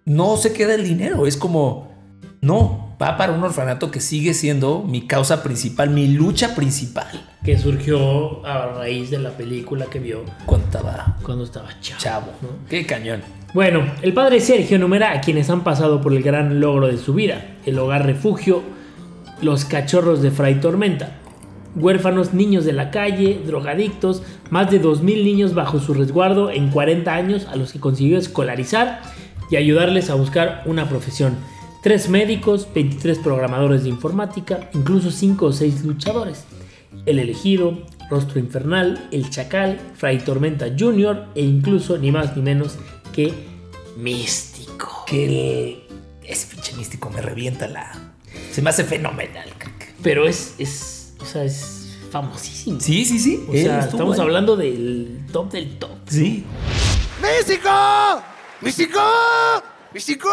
no 0.06 0.36
se 0.36 0.52
queda 0.52 0.74
el 0.74 0.84
dinero. 0.84 1.26
Es 1.26 1.36
como, 1.36 1.92
no, 2.40 2.96
va 3.02 3.16
para 3.18 3.32
un 3.32 3.42
orfanato 3.42 3.90
que 3.90 4.00
sigue 4.00 4.32
siendo 4.32 4.82
mi 4.82 5.02
causa 5.06 5.42
principal, 5.42 5.90
mi 5.90 6.06
lucha 6.06 6.54
principal. 6.54 7.08
Que 7.44 7.58
surgió 7.58 8.44
a 8.46 8.68
raíz 8.68 9.10
de 9.10 9.18
la 9.18 9.30
película 9.30 9.86
que 9.86 9.98
vio 10.00 10.24
Cuando 10.46 10.66
estaba 10.66 11.16
cuando 11.22 11.44
estaba 11.44 11.68
chavo. 11.80 12.00
chavo. 12.00 12.26
¿no? 12.40 12.48
Qué 12.68 12.86
cañón. 12.86 13.20
Bueno, 13.52 13.84
el 14.02 14.14
padre 14.14 14.40
Sergio 14.40 14.76
enumera 14.76 15.12
a 15.12 15.20
quienes 15.20 15.50
han 15.50 15.64
pasado 15.64 16.00
por 16.00 16.12
el 16.12 16.22
gran 16.22 16.60
logro 16.60 16.88
de 16.88 16.98
su 16.98 17.14
vida, 17.14 17.44
el 17.64 17.78
hogar 17.78 18.04
refugio, 18.06 18.62
los 19.42 19.64
cachorros 19.64 20.22
de 20.22 20.30
Fray 20.30 20.60
Tormenta, 20.60 21.18
huérfanos, 21.74 22.34
niños 22.34 22.64
de 22.64 22.72
la 22.72 22.90
calle, 22.90 23.40
drogadictos, 23.46 24.22
más 24.50 24.70
de 24.70 24.82
2.000 24.82 25.02
niños 25.24 25.54
bajo 25.54 25.78
su 25.78 25.94
resguardo 25.94 26.50
en 26.50 26.70
40 26.70 27.12
años 27.14 27.46
a 27.46 27.56
los 27.56 27.72
que 27.72 27.80
consiguió 27.80 28.18
escolarizar 28.18 29.00
y 29.50 29.56
ayudarles 29.56 30.10
a 30.10 30.14
buscar 30.14 30.62
una 30.66 30.88
profesión. 30.88 31.36
Tres 31.82 32.08
médicos, 32.08 32.66
23 32.74 33.18
programadores 33.18 33.84
de 33.84 33.90
informática, 33.90 34.70
incluso 34.74 35.10
5 35.10 35.46
o 35.46 35.52
6 35.52 35.84
luchadores. 35.84 36.44
El 37.04 37.18
elegido, 37.18 37.78
Rostro 38.10 38.40
Infernal, 38.40 39.08
El 39.12 39.30
Chacal, 39.30 39.78
Fray 39.94 40.18
Tormenta 40.18 40.66
Jr. 40.76 41.28
e 41.34 41.42
incluso 41.42 41.98
ni 41.98 42.10
más 42.10 42.36
ni 42.36 42.42
menos 42.42 42.76
que 43.12 43.32
Místico. 43.96 45.04
Que 45.06 45.24
el, 45.24 45.82
ese 46.24 46.46
pinche 46.48 46.74
místico 46.74 47.10
me 47.10 47.22
revienta 47.22 47.66
la... 47.66 47.92
Se 48.52 48.60
me 48.60 48.70
hace 48.70 48.84
fenomenal. 48.84 49.48
Pero 50.02 50.26
es, 50.28 50.54
es, 50.58 51.14
o 51.20 51.24
sea, 51.24 51.44
es 51.44 51.96
famosísimo. 52.10 52.80
Sí, 52.80 53.04
sí, 53.04 53.18
sí. 53.18 53.44
O 53.48 53.52
sea, 53.52 53.80
estamos 53.80 54.18
ahí. 54.18 54.24
hablando 54.24 54.56
del 54.56 55.24
top 55.32 55.50
del 55.52 55.78
top. 55.78 55.90
Sí. 56.06 56.44
¡Místico! 57.22 57.70
¡Místico! 58.62 59.00
¡Místico! 59.92 60.30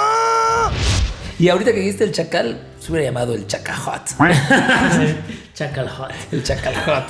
Y 1.38 1.49
ahorita 1.49 1.73
que 1.73 1.79
dijiste 1.79 2.05
el 2.05 2.13
chacal, 2.13 2.57
se 2.79 2.91
hubiera 2.91 3.09
llamado 3.09 3.33
el 3.33 3.45
chacajot. 3.47 4.01
Chacal 5.53 5.89
Hot. 5.89 6.12
El 6.31 6.41
chacalhot. 6.41 7.05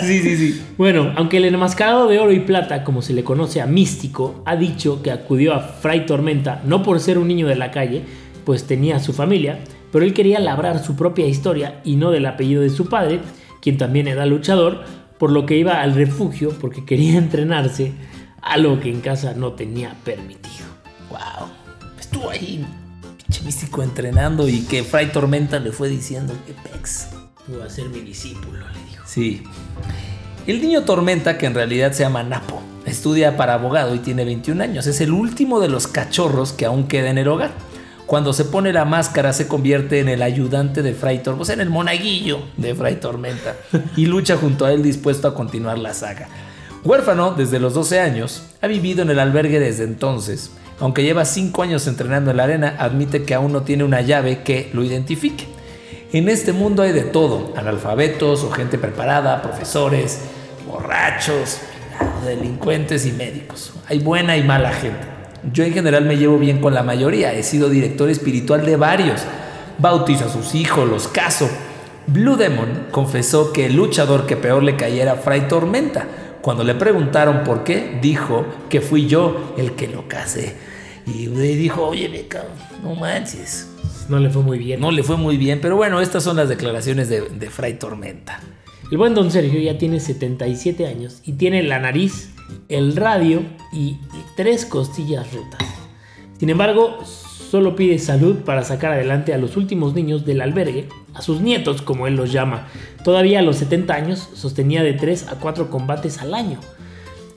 Sí, 0.00 0.22
sí, 0.22 0.36
sí. 0.36 0.64
Bueno, 0.78 1.12
aunque 1.16 1.36
el 1.36 1.44
enmascarado 1.44 2.08
de 2.08 2.18
oro 2.18 2.32
y 2.32 2.40
plata, 2.40 2.82
como 2.82 3.02
se 3.02 3.12
le 3.12 3.24
conoce 3.24 3.60
a 3.60 3.66
Místico, 3.66 4.42
ha 4.46 4.56
dicho 4.56 5.02
que 5.02 5.10
acudió 5.10 5.52
a 5.52 5.60
Fray 5.60 6.06
Tormenta 6.06 6.62
no 6.64 6.82
por 6.82 6.98
ser 6.98 7.18
un 7.18 7.28
niño 7.28 7.46
de 7.46 7.56
la 7.56 7.70
calle, 7.70 8.02
pues 8.44 8.64
tenía 8.64 9.00
su 9.00 9.12
familia, 9.12 9.60
pero 9.92 10.04
él 10.04 10.14
quería 10.14 10.38
labrar 10.40 10.82
su 10.82 10.96
propia 10.96 11.26
historia 11.26 11.80
y 11.84 11.96
no 11.96 12.10
del 12.10 12.26
apellido 12.26 12.62
de 12.62 12.70
su 12.70 12.88
padre, 12.88 13.20
quien 13.60 13.76
también 13.76 14.08
era 14.08 14.24
luchador, 14.24 14.84
por 15.18 15.30
lo 15.30 15.46
que 15.46 15.56
iba 15.56 15.82
al 15.82 15.94
refugio 15.94 16.50
porque 16.58 16.84
quería 16.84 17.18
entrenarse, 17.18 17.92
algo 18.44 18.78
que 18.78 18.90
en 18.90 19.00
casa 19.00 19.34
no 19.34 19.52
tenía 19.52 19.96
permitido. 20.04 20.66
Wow. 21.10 21.48
Estuvo 21.98 22.30
ahí, 22.30 22.64
pinche 23.16 23.42
místico 23.42 23.82
entrenando 23.82 24.48
y 24.48 24.60
que 24.60 24.84
Fray 24.84 25.10
Tormenta 25.10 25.58
le 25.58 25.72
fue 25.72 25.88
diciendo 25.88 26.34
que 26.46 26.52
pex. 26.52 27.08
Iba 27.48 27.64
a 27.64 27.70
ser 27.70 27.88
mi 27.88 28.00
discípulo, 28.00 28.60
le 28.68 28.90
dijo. 28.90 29.04
Sí. 29.06 29.42
El 30.46 30.60
niño 30.60 30.84
Tormenta, 30.84 31.38
que 31.38 31.46
en 31.46 31.54
realidad 31.54 31.92
se 31.92 32.02
llama 32.02 32.22
Napo, 32.22 32.60
estudia 32.84 33.36
para 33.36 33.54
abogado 33.54 33.94
y 33.94 33.98
tiene 33.98 34.24
21 34.24 34.62
años. 34.62 34.86
Es 34.86 35.00
el 35.00 35.12
último 35.12 35.60
de 35.60 35.68
los 35.68 35.86
cachorros 35.86 36.52
que 36.52 36.66
aún 36.66 36.86
queda 36.86 37.10
en 37.10 37.18
el 37.18 37.28
hogar. 37.28 37.52
Cuando 38.06 38.34
se 38.34 38.44
pone 38.44 38.74
la 38.74 38.84
máscara 38.84 39.32
se 39.32 39.48
convierte 39.48 40.00
en 40.00 40.10
el 40.10 40.20
ayudante 40.20 40.82
de 40.82 40.92
Fray 40.92 41.22
Tormenta, 41.22 41.42
o 41.42 41.44
sea, 41.46 41.54
en 41.54 41.62
el 41.62 41.70
monaguillo 41.70 42.40
de 42.58 42.74
Fray 42.74 42.96
Tormenta, 42.96 43.56
y 43.96 44.04
lucha 44.04 44.36
junto 44.36 44.66
a 44.66 44.72
él 44.72 44.82
dispuesto 44.82 45.26
a 45.28 45.34
continuar 45.34 45.78
la 45.78 45.94
saga. 45.94 46.28
Huérfano 46.84 47.32
desde 47.32 47.60
los 47.60 47.72
12 47.72 47.98
años, 47.98 48.42
ha 48.60 48.66
vivido 48.66 49.00
en 49.00 49.08
el 49.08 49.18
albergue 49.18 49.58
desde 49.58 49.84
entonces. 49.84 50.50
Aunque 50.80 51.02
lleva 51.02 51.24
5 51.24 51.62
años 51.62 51.86
entrenando 51.86 52.30
en 52.30 52.36
la 52.36 52.42
arena, 52.42 52.76
admite 52.78 53.22
que 53.22 53.32
aún 53.32 53.52
no 53.52 53.62
tiene 53.62 53.84
una 53.84 54.02
llave 54.02 54.42
que 54.42 54.68
lo 54.74 54.84
identifique. 54.84 55.46
En 56.12 56.28
este 56.28 56.52
mundo 56.52 56.82
hay 56.82 56.92
de 56.92 57.04
todo, 57.04 57.54
analfabetos 57.56 58.44
o 58.44 58.50
gente 58.50 58.76
preparada, 58.76 59.40
profesores, 59.40 60.20
borrachos, 60.66 61.60
delincuentes 62.22 63.06
y 63.06 63.12
médicos. 63.12 63.72
Hay 63.88 64.00
buena 64.00 64.36
y 64.36 64.42
mala 64.42 64.70
gente. 64.70 65.06
Yo 65.54 65.64
en 65.64 65.72
general 65.72 66.04
me 66.04 66.18
llevo 66.18 66.38
bien 66.38 66.60
con 66.60 66.74
la 66.74 66.82
mayoría, 66.82 67.32
he 67.32 67.42
sido 67.42 67.70
director 67.70 68.10
espiritual 68.10 68.66
de 68.66 68.76
varios. 68.76 69.22
Bautizo 69.78 70.26
a 70.26 70.28
sus 70.28 70.54
hijos, 70.54 70.86
los 70.86 71.08
caso. 71.08 71.48
Blue 72.06 72.36
Demon 72.36 72.88
confesó 72.90 73.54
que 73.54 73.64
el 73.66 73.74
luchador 73.74 74.26
que 74.26 74.36
peor 74.36 74.62
le 74.62 74.76
cayera 74.76 75.12
era 75.12 75.22
Fray 75.22 75.48
Tormenta. 75.48 76.06
Cuando 76.44 76.62
le 76.62 76.74
preguntaron 76.74 77.42
por 77.42 77.64
qué, 77.64 77.98
dijo 78.02 78.44
que 78.68 78.82
fui 78.82 79.06
yo 79.06 79.54
el 79.56 79.72
que 79.72 79.88
lo 79.88 80.06
casé. 80.08 80.54
Y 81.06 81.28
dijo, 81.28 81.86
oye, 81.86 82.06
Beca, 82.08 82.44
no 82.82 82.94
manches. 82.94 83.66
No 84.10 84.18
le 84.18 84.28
fue 84.28 84.42
muy 84.42 84.58
bien. 84.58 84.78
No 84.78 84.90
le 84.90 85.02
fue 85.02 85.16
muy 85.16 85.38
bien, 85.38 85.60
pero 85.62 85.76
bueno, 85.76 86.02
estas 86.02 86.22
son 86.22 86.36
las 86.36 86.50
declaraciones 86.50 87.08
de, 87.08 87.22
de 87.30 87.48
Fray 87.48 87.78
Tormenta. 87.78 88.40
El 88.90 88.98
buen 88.98 89.14
don 89.14 89.30
Sergio 89.30 89.58
ya 89.58 89.78
tiene 89.78 90.00
77 90.00 90.86
años 90.86 91.22
y 91.24 91.32
tiene 91.32 91.62
la 91.62 91.78
nariz, 91.78 92.34
el 92.68 92.94
radio 92.94 93.42
y 93.72 93.96
tres 94.36 94.66
costillas 94.66 95.32
rotas. 95.32 95.66
Sin 96.38 96.50
embargo, 96.50 96.98
solo 97.06 97.74
pide 97.74 97.98
salud 97.98 98.40
para 98.44 98.64
sacar 98.64 98.92
adelante 98.92 99.32
a 99.32 99.38
los 99.38 99.56
últimos 99.56 99.94
niños 99.94 100.26
del 100.26 100.42
albergue, 100.42 100.88
a 101.14 101.22
sus 101.22 101.40
nietos 101.40 101.82
como 101.82 102.06
él 102.06 102.16
los 102.16 102.32
llama. 102.32 102.68
Todavía 103.02 103.38
a 103.38 103.42
los 103.42 103.56
70 103.56 103.94
años 103.94 104.28
sostenía 104.34 104.82
de 104.82 104.94
3 104.94 105.28
a 105.28 105.36
4 105.36 105.70
combates 105.70 106.18
al 106.18 106.34
año. 106.34 106.58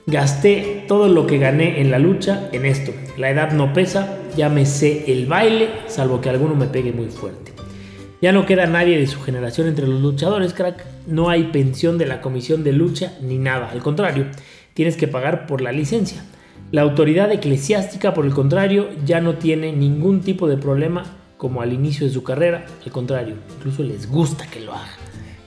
Gasté 0.05 0.85
todo 0.87 1.09
lo 1.09 1.27
que 1.27 1.37
gané 1.37 1.81
en 1.81 1.91
la 1.91 1.99
lucha 1.99 2.49
en 2.53 2.65
esto. 2.65 2.93
La 3.17 3.29
edad 3.29 3.51
no 3.51 3.73
pesa, 3.73 4.17
ya 4.37 4.47
me 4.47 4.65
sé 4.65 5.11
el 5.11 5.25
baile, 5.25 5.69
salvo 5.87 6.21
que 6.21 6.29
alguno 6.29 6.55
me 6.55 6.67
pegue 6.67 6.93
muy 6.93 7.07
fuerte. 7.07 7.51
Ya 8.21 8.31
no 8.31 8.45
queda 8.45 8.65
nadie 8.65 8.97
de 8.97 9.05
su 9.05 9.21
generación 9.21 9.67
entre 9.67 9.85
los 9.85 10.01
luchadores, 10.01 10.53
crack. 10.53 10.83
No 11.05 11.29
hay 11.29 11.43
pensión 11.51 11.97
de 11.97 12.07
la 12.07 12.21
comisión 12.21 12.63
de 12.63 12.71
lucha 12.71 13.13
ni 13.21 13.37
nada. 13.37 13.69
Al 13.69 13.83
contrario, 13.83 14.25
tienes 14.73 14.97
que 14.97 15.07
pagar 15.07 15.45
por 15.45 15.61
la 15.61 15.71
licencia. 15.71 16.23
La 16.71 16.81
autoridad 16.81 17.31
eclesiástica, 17.31 18.13
por 18.13 18.25
el 18.25 18.33
contrario, 18.33 18.89
ya 19.05 19.21
no 19.21 19.35
tiene 19.35 19.71
ningún 19.71 20.21
tipo 20.21 20.47
de 20.47 20.57
problema 20.57 21.03
como 21.37 21.61
al 21.61 21.73
inicio 21.73 22.05
de 22.07 22.13
su 22.13 22.23
carrera. 22.23 22.65
Al 22.85 22.91
contrario, 22.91 23.35
incluso 23.57 23.83
les 23.83 24.09
gusta 24.09 24.45
que 24.47 24.59
lo 24.59 24.73
haga. 24.73 24.89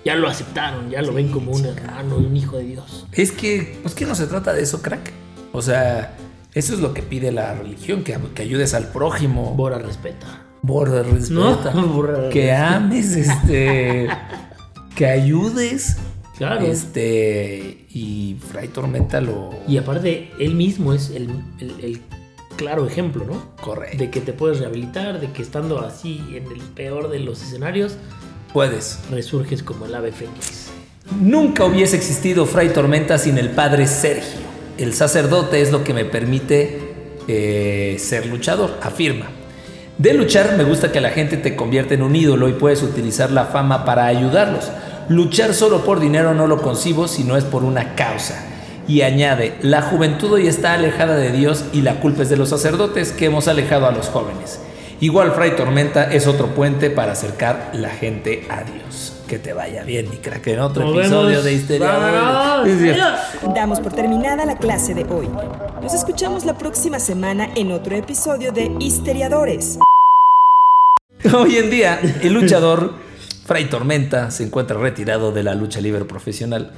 Ya 0.05 0.15
lo 0.15 0.29
aceptaron, 0.29 0.89
ya 0.91 1.03
lo 1.03 1.13
ven 1.13 1.29
como 1.29 1.53
un 1.53 1.65
hermano, 1.65 2.17
un 2.17 2.35
hijo 2.37 2.57
de 2.57 2.65
Dios. 2.65 3.07
Es 3.13 3.33
que, 3.33 3.79
pues 3.83 3.95
que 3.95 4.07
no 4.07 4.15
se 4.15 4.27
trata 4.27 4.53
de 4.53 4.63
eso, 4.63 4.81
crack. 4.81 5.13
O 5.53 5.61
sea, 5.61 6.17
eso 6.55 6.73
es 6.75 6.81
lo 6.81 6.95
que 6.95 7.03
pide 7.03 7.33
la 7.33 7.55
religión, 7.55 8.03
que, 8.03 8.17
que 8.35 8.43
ayudes 8.43 8.73
al 8.73 8.89
prójimo. 8.89 9.55
Bora 9.55 9.79
respeta. 9.79 10.45
Borda 10.63 11.03
respeta. 11.03 11.71
No, 11.75 11.87
borda 11.89 12.29
que 12.31 12.47
respeta. 12.47 12.77
ames, 12.77 13.13
este. 13.17 14.09
que 14.97 15.07
ayudes. 15.07 15.97
Claro. 16.39 16.65
Este. 16.67 17.87
Y 17.91 18.37
Fray 18.51 18.69
Tormenta 18.69 19.21
lo. 19.21 19.51
Y 19.69 19.77
aparte, 19.77 20.31
él 20.39 20.55
mismo 20.55 20.93
es 20.95 21.11
el, 21.11 21.29
el- 21.61 21.75
el 21.83 22.01
claro 22.61 22.87
ejemplo, 22.87 23.25
¿no? 23.25 23.57
Correcto. 23.63 23.97
De 23.97 24.11
que 24.11 24.21
te 24.21 24.35
puedes 24.35 24.59
rehabilitar, 24.59 25.19
de 25.19 25.33
que 25.33 25.41
estando 25.41 25.81
así 25.81 26.23
en 26.35 26.45
el 26.53 26.61
peor 26.75 27.09
de 27.09 27.19
los 27.19 27.43
escenarios, 27.43 27.97
Puedes. 28.53 28.99
resurges 29.11 29.63
como 29.63 29.87
el 29.87 29.95
ave 29.95 30.13
fénix. 30.13 30.67
Nunca 31.19 31.65
hubiese 31.65 31.97
existido 31.97 32.45
Fray 32.45 32.69
Tormenta 32.69 33.17
sin 33.17 33.39
el 33.39 33.49
padre 33.49 33.87
Sergio. 33.87 34.41
El 34.77 34.93
sacerdote 34.93 35.63
es 35.63 35.73
lo 35.73 35.85
que 35.85 35.95
me 35.95 36.05
permite 36.05 36.79
eh, 37.29 37.97
ser 37.99 38.27
luchador, 38.27 38.77
afirma. 38.83 39.27
De 39.97 40.13
luchar 40.13 40.59
me 40.59 40.65
gusta 40.65 40.93
que 40.93 41.01
la 41.01 41.11
gente 41.11 41.39
te 41.39 41.57
convierte 41.57 41.95
en 41.95 42.03
un 42.03 42.15
ídolo 42.15 42.51
y 42.51 42.53
puedes 42.53 42.83
utilizar 42.83 43.31
la 43.31 43.47
fama 43.47 43.87
para 43.87 44.05
ayudarlos. 44.05 44.71
Luchar 45.09 45.55
solo 45.55 45.83
por 45.83 45.99
dinero 45.99 46.35
no 46.35 46.47
lo 46.47 46.61
concibo 46.61 47.09
si 47.09 47.25
no 47.25 47.39
es 47.39 47.45
por 47.45 47.65
una 47.65 47.95
causa. 47.95 48.45
Y 48.89 49.03
añade, 49.03 49.57
la 49.63 49.83
juventud 49.83 50.33
hoy 50.33 50.47
está 50.49 50.75
alejada 50.75 51.17
de 51.17 51.31
Dios 51.31 51.65
y 51.73 51.83
la 51.83 52.01
culpa 52.01 52.23
es 52.23 52.31
de 52.31 52.37
los 52.37 52.49
sacerdotes 52.49 53.13
que 53.13 53.27
hemos 53.27 53.47
alejado 53.49 53.87
a 53.87 53.93
los 53.93 54.09
jóvenes. 54.09 54.61
Igual 55.01 55.33
Fray 55.33 55.57
Tormenta 55.57 56.13
es 56.13 56.27
otro 56.27 56.49
puente 56.49 56.91
para 56.91 57.13
acercar 57.13 57.71
la 57.73 57.89
gente 57.89 58.47
a 58.51 58.65
Dios. 58.65 59.17
Que 59.29 59.39
te 59.39 59.53
vaya 59.53 59.85
bien, 59.85 60.11
mi 60.11 60.17
crack, 60.17 60.47
en 60.49 60.61
otro 60.61 60.85
Nos 60.85 60.99
episodio 60.99 61.29
vemos. 61.29 61.45
de 61.45 61.53
Histeria. 61.55 61.99
Damos 63.55 63.81
por 63.81 63.93
terminada 63.93 64.45
la 64.45 64.59
clase 64.59 64.93
de 64.93 65.05
hoy. 65.05 65.29
Nos 65.81 65.95
escuchamos 65.95 66.45
la 66.45 66.59
próxima 66.59 66.99
semana 66.99 67.49
en 67.55 67.71
otro 67.71 67.95
episodio 67.97 68.53
de 68.53 68.73
Histeriadores. 68.81 69.79
Hoy 71.33 71.57
en 71.57 71.71
día, 71.71 72.01
el 72.23 72.33
luchador 72.35 72.95
Fray 73.47 73.71
Tormenta 73.71 74.31
se 74.31 74.45
encuentra 74.45 74.79
retirado 74.79 75.33
de 75.33 75.45
la 75.45 75.55
lucha 75.55 75.81
libre 75.81 76.05
profesional. 76.05 76.73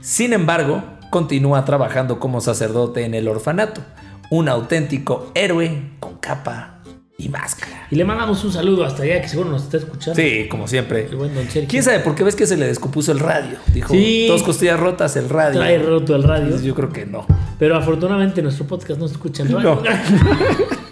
Sin 0.00 0.32
embargo, 0.32 0.82
continúa 1.16 1.64
trabajando 1.64 2.20
como 2.20 2.42
sacerdote 2.42 3.06
en 3.06 3.14
el 3.14 3.26
orfanato, 3.26 3.80
un 4.28 4.50
auténtico 4.50 5.30
héroe 5.34 5.92
con 5.98 6.16
capa 6.18 6.80
y 7.16 7.30
máscara. 7.30 7.86
Y 7.90 7.96
le 7.96 8.04
mandamos 8.04 8.44
un 8.44 8.52
saludo 8.52 8.84
hasta 8.84 9.04
allá 9.04 9.22
que 9.22 9.28
seguro 9.28 9.48
nos 9.48 9.62
está 9.62 9.78
escuchando. 9.78 10.20
Sí, 10.20 10.46
como 10.50 10.68
siempre. 10.68 11.06
El 11.06 11.16
buen 11.16 11.34
don 11.34 11.44
Sergio. 11.44 11.68
¿Quién 11.70 11.82
sabe 11.82 12.00
por 12.00 12.14
qué 12.14 12.22
ves 12.22 12.36
que 12.36 12.46
se 12.46 12.58
le 12.58 12.66
descompuso 12.66 13.12
el 13.12 13.20
radio? 13.20 13.56
Dijo, 13.72 13.94
Sí. 13.94 14.26
dos 14.28 14.42
costillas 14.42 14.78
rotas 14.78 15.16
el 15.16 15.30
radio. 15.30 15.58
Trae 15.58 15.78
roto 15.78 16.14
el 16.14 16.22
radio. 16.22 16.42
Entonces, 16.44 16.66
Yo 16.66 16.74
creo 16.74 16.90
que 16.90 17.06
no. 17.06 17.24
Pero 17.58 17.76
afortunadamente 17.78 18.42
nuestro 18.42 18.66
podcast 18.66 19.00
no 19.00 19.08
se 19.08 19.14
escucha 19.14 19.42
en 19.42 19.54
radio. 19.54 19.80
No. 19.82 20.76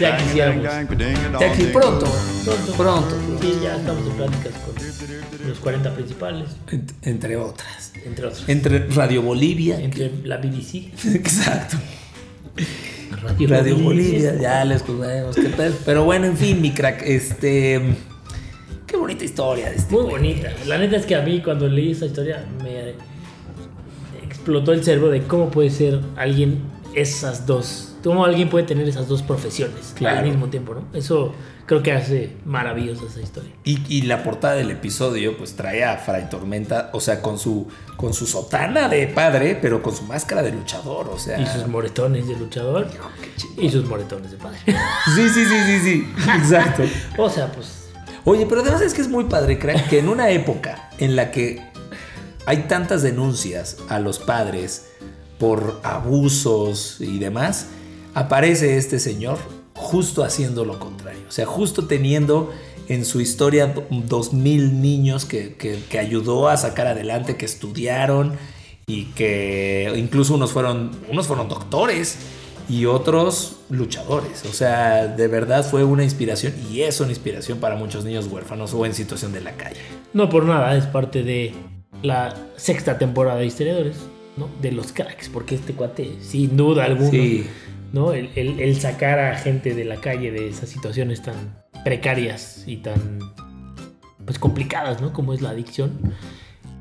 Ya 0.00 0.16
quisiéramos. 0.16 0.62
Ya 0.64 1.52
que 1.52 1.64
pronto, 1.66 2.06
Pronto. 2.44 2.72
pronto, 2.76 3.16
Sí, 3.40 3.58
ya 3.62 3.76
estamos 3.76 4.06
en 4.06 4.12
pláticas 4.12 4.52
con 4.64 5.48
los 5.48 5.58
40 5.58 5.94
principales, 5.94 6.48
ent- 6.70 6.92
entre 7.02 7.36
otras. 7.36 7.92
entre 8.04 8.26
otros. 8.26 8.44
Entre 8.48 8.86
Radio 8.88 9.22
Bolivia. 9.22 9.80
Entre 9.80 10.10
la 10.24 10.36
BBC, 10.38 10.92
Exacto. 11.14 11.76
Radio, 13.22 13.48
Radio 13.48 13.76
Bolivia, 13.78 14.34
ya 14.40 14.64
les 14.64 14.82
contaremos 14.82 15.36
qué 15.36 15.48
pedo. 15.48 15.74
Pero 15.84 16.04
bueno, 16.04 16.26
en 16.26 16.36
fin, 16.36 16.60
mi 16.60 16.72
crack, 16.72 17.02
este. 17.02 17.80
Qué 18.86 18.96
bonita 18.96 19.24
historia 19.24 19.70
de 19.70 19.76
este. 19.76 19.92
Muy 19.94 20.02
güey. 20.04 20.12
bonita. 20.16 20.52
La 20.66 20.78
neta 20.78 20.96
es 20.96 21.06
que 21.06 21.14
a 21.14 21.22
mí 21.22 21.40
cuando 21.40 21.68
leí 21.68 21.92
esa 21.92 22.06
historia 22.06 22.44
me 22.62 22.94
explotó 24.24 24.72
el 24.72 24.82
cerebro 24.84 25.08
de 25.10 25.22
cómo 25.22 25.50
puede 25.50 25.70
ser 25.70 26.00
alguien 26.16 26.58
esas 26.94 27.46
dos. 27.46 27.94
Cómo 28.02 28.24
alguien 28.24 28.48
puede 28.50 28.64
tener 28.66 28.88
esas 28.88 29.06
dos 29.08 29.22
profesiones 29.22 29.92
Claro. 29.96 30.18
al 30.20 30.24
mismo 30.26 30.48
tiempo, 30.48 30.74
¿no? 30.74 30.82
Eso 30.92 31.32
creo 31.66 31.82
que 31.82 31.92
hace 31.92 32.32
maravillosa 32.44 33.04
esa 33.08 33.20
historia. 33.20 33.52
Y, 33.64 33.80
y 33.88 34.02
la 34.02 34.24
portada 34.24 34.54
del 34.54 34.70
episodio, 34.72 35.36
pues 35.38 35.54
trae 35.54 35.84
a 35.84 35.96
Fray 35.98 36.28
Tormenta, 36.28 36.90
o 36.92 37.00
sea, 37.00 37.22
con 37.22 37.38
su, 37.38 37.68
con 37.96 38.12
su 38.12 38.26
sotana 38.26 38.88
de 38.88 39.06
padre, 39.06 39.56
pero 39.60 39.82
con 39.82 39.94
su 39.94 40.02
máscara 40.02 40.42
de 40.42 40.50
luchador, 40.52 41.08
o 41.08 41.18
sea. 41.18 41.40
Y 41.40 41.46
sus 41.46 41.66
moretones 41.68 42.26
de 42.26 42.36
luchador 42.36 42.88
y 43.56 43.70
sus 43.70 43.84
moretones 43.86 44.32
de 44.32 44.36
padre. 44.36 44.58
Sí, 45.14 45.28
sí, 45.28 45.44
sí, 45.44 45.56
sí, 45.66 45.78
sí. 45.80 46.12
Exacto. 46.36 46.82
o 47.18 47.30
sea, 47.30 47.50
pues 47.52 47.78
Oye, 48.24 48.46
pero 48.48 48.60
además 48.60 48.80
es 48.82 48.94
que 48.94 49.00
es 49.02 49.08
muy 49.08 49.24
padre, 49.24 49.58
crack, 49.58 49.88
que 49.88 49.98
en 49.98 50.08
una 50.08 50.30
época 50.30 50.90
en 50.98 51.16
la 51.16 51.30
que 51.32 51.60
hay 52.46 52.58
tantas 52.68 53.02
denuncias 53.02 53.78
a 53.88 53.98
los 53.98 54.18
padres 54.20 54.91
por 55.42 55.80
abusos 55.82 56.98
y 57.00 57.18
demás, 57.18 57.66
aparece 58.14 58.76
este 58.76 59.00
señor 59.00 59.38
justo 59.74 60.22
haciendo 60.22 60.64
lo 60.64 60.78
contrario. 60.78 61.22
O 61.28 61.32
sea, 61.32 61.46
justo 61.46 61.86
teniendo 61.88 62.52
en 62.88 63.04
su 63.04 63.20
historia 63.20 63.66
do- 63.66 63.84
dos 63.90 64.32
mil 64.32 64.80
niños 64.80 65.24
que, 65.24 65.54
que- 65.56 65.82
que 65.90 65.98
ayudó 65.98 66.48
a 66.48 66.56
sacar 66.56 66.86
adelante, 66.86 67.36
que 67.36 67.44
estudiaron 67.44 68.34
y 68.86 69.06
que 69.16 69.92
incluso 69.96 70.34
unos 70.34 70.52
fueron, 70.52 70.92
unos 71.10 71.26
fueron 71.26 71.48
doctores 71.48 72.18
y 72.68 72.86
otros 72.86 73.56
luchadores. 73.68 74.44
O 74.48 74.52
sea, 74.52 75.08
de 75.08 75.26
verdad 75.26 75.68
fue 75.68 75.82
una 75.82 76.04
inspiración 76.04 76.52
y 76.70 76.82
es 76.82 77.00
una 77.00 77.10
inspiración 77.10 77.58
para 77.58 77.74
muchos 77.74 78.04
niños 78.04 78.28
huérfanos 78.28 78.74
o 78.74 78.86
en 78.86 78.94
situación 78.94 79.32
de 79.32 79.40
la 79.40 79.52
calle. 79.56 79.80
no 80.12 80.28
por 80.28 80.44
nada 80.44 80.76
es 80.76 80.86
parte 80.86 81.24
de 81.24 81.52
la 82.02 82.36
sexta 82.56 82.96
temporada 82.98 83.38
de 83.40 83.46
Historiadores, 83.46 83.96
¿no? 84.36 84.48
De 84.60 84.72
los 84.72 84.92
cracks, 84.92 85.28
porque 85.28 85.54
este 85.54 85.72
cuate, 85.74 86.16
sin 86.20 86.56
duda 86.56 86.84
alguna, 86.84 87.10
Sí. 87.10 87.46
¿no? 87.92 88.12
El, 88.12 88.30
el- 88.36 88.60
el 88.60 88.80
sacar 88.80 89.18
a 89.18 89.36
gente 89.38 89.74
de 89.74 89.84
la 89.84 89.96
calle 89.96 90.30
de 90.30 90.48
esas 90.48 90.68
situaciones 90.70 91.22
tan 91.22 91.62
precarias 91.84 92.64
y 92.66 92.78
tan 92.78 93.18
pues 94.24 94.38
complicadas, 94.38 95.00
¿no? 95.02 95.12
Como 95.12 95.34
es 95.34 95.42
la 95.42 95.50
adicción. 95.50 96.14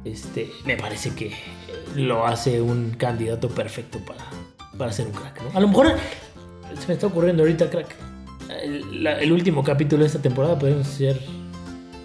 Este, 0.06 0.50
me 0.66 0.78
parece 0.78 1.12
que 1.12 1.32
lo 1.96 2.26
hace 2.26 2.62
un 2.62 2.92
candidato 2.92 3.50
perfecto 3.50 4.00
para, 4.00 4.24
para 4.78 4.92
ser 4.94 5.08
un 5.08 5.14
crack, 5.14 5.42
¿no? 5.44 5.58
A 5.58 5.60
lo 5.60 5.68
mejor 5.68 5.96
se 6.80 6.88
me 6.88 6.94
está 6.94 7.08
ocurriendo 7.08 7.44
ahorita, 7.44 7.70
crack. 7.70 7.88
El, 8.64 9.04
la- 9.04 9.20
el 9.20 9.32
último 9.32 9.64
capítulo 9.64 10.02
de 10.04 10.08
esta 10.08 10.22
temporada 10.22 10.58
podemos 10.58 10.88
ser 10.88 11.20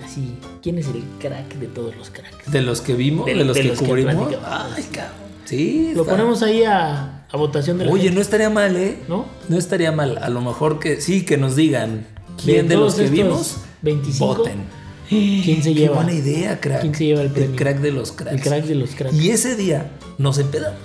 así. 0.05 0.35
¿Quién 0.63 0.79
es 0.79 0.89
el 0.89 1.03
crack 1.21 1.55
de 1.57 1.67
todos 1.69 1.95
los 1.97 2.11
cracks? 2.11 2.51
De 2.51 2.63
los 2.63 2.81
que 2.81 2.95
vimos, 2.95 3.27
de, 3.27 3.35
De- 3.35 3.45
los 3.45 3.57
de 3.57 3.63
que 3.63 3.69
los 3.69 3.79
que 3.79 3.87
cubrimos. 3.87 4.15
platicamos. 4.29 4.73
Ay, 4.77 4.85
cabrón. 4.93 5.26
Sí. 5.47 5.93
Lo 5.95 6.03
está- 6.03 6.13
ponemos 6.13 6.43
ahí 6.43 6.63
a, 6.65 7.25
a 7.31 7.37
votación 7.37 7.79
de 7.79 7.87
la 7.87 7.91
Oye, 7.93 8.03
gente, 8.05 8.17
no 8.17 8.21
estaría 8.21 8.51
mal, 8.51 8.77
¿eh? 8.77 8.99
¿no? 9.09 9.25
No 9.49 9.57
estaría 9.59 9.91
mal. 9.93 10.19
A 10.19 10.29
lo 10.29 10.41
mejor 10.43 10.79
que 10.79 11.01
sí, 11.01 11.25
que 11.25 11.37
nos 11.39 11.57
digan 11.57 12.07
quién 12.43 12.69
de, 12.69 12.77
los 12.77 12.95
que 12.97 13.09
vimos 13.09 13.59
25, 13.83 14.27
voten. 14.27 14.65
¿Quién 15.09 15.63
se 15.63 15.73
Qué 15.73 15.75
lleva? 15.81 15.95
buena 15.97 16.13
idea, 16.13 16.61
crack. 16.61 16.81
¿Quién 16.81 16.95
se 16.95 17.05
lleva 17.07 17.23
el 17.23 17.31
premio? 17.31 17.55
crack 17.57 17.79
de 17.81 17.93
los 17.93 18.11
cracks. 18.13 18.35
El 18.37 18.41
crack 18.43 18.65
de 18.65 18.75
los 18.75 18.91
cracks. 18.97 19.15
Y 19.15 19.31
ese 19.31 19.55
día 19.55 19.91
nos 20.19 20.39
empedamos. 20.39 20.81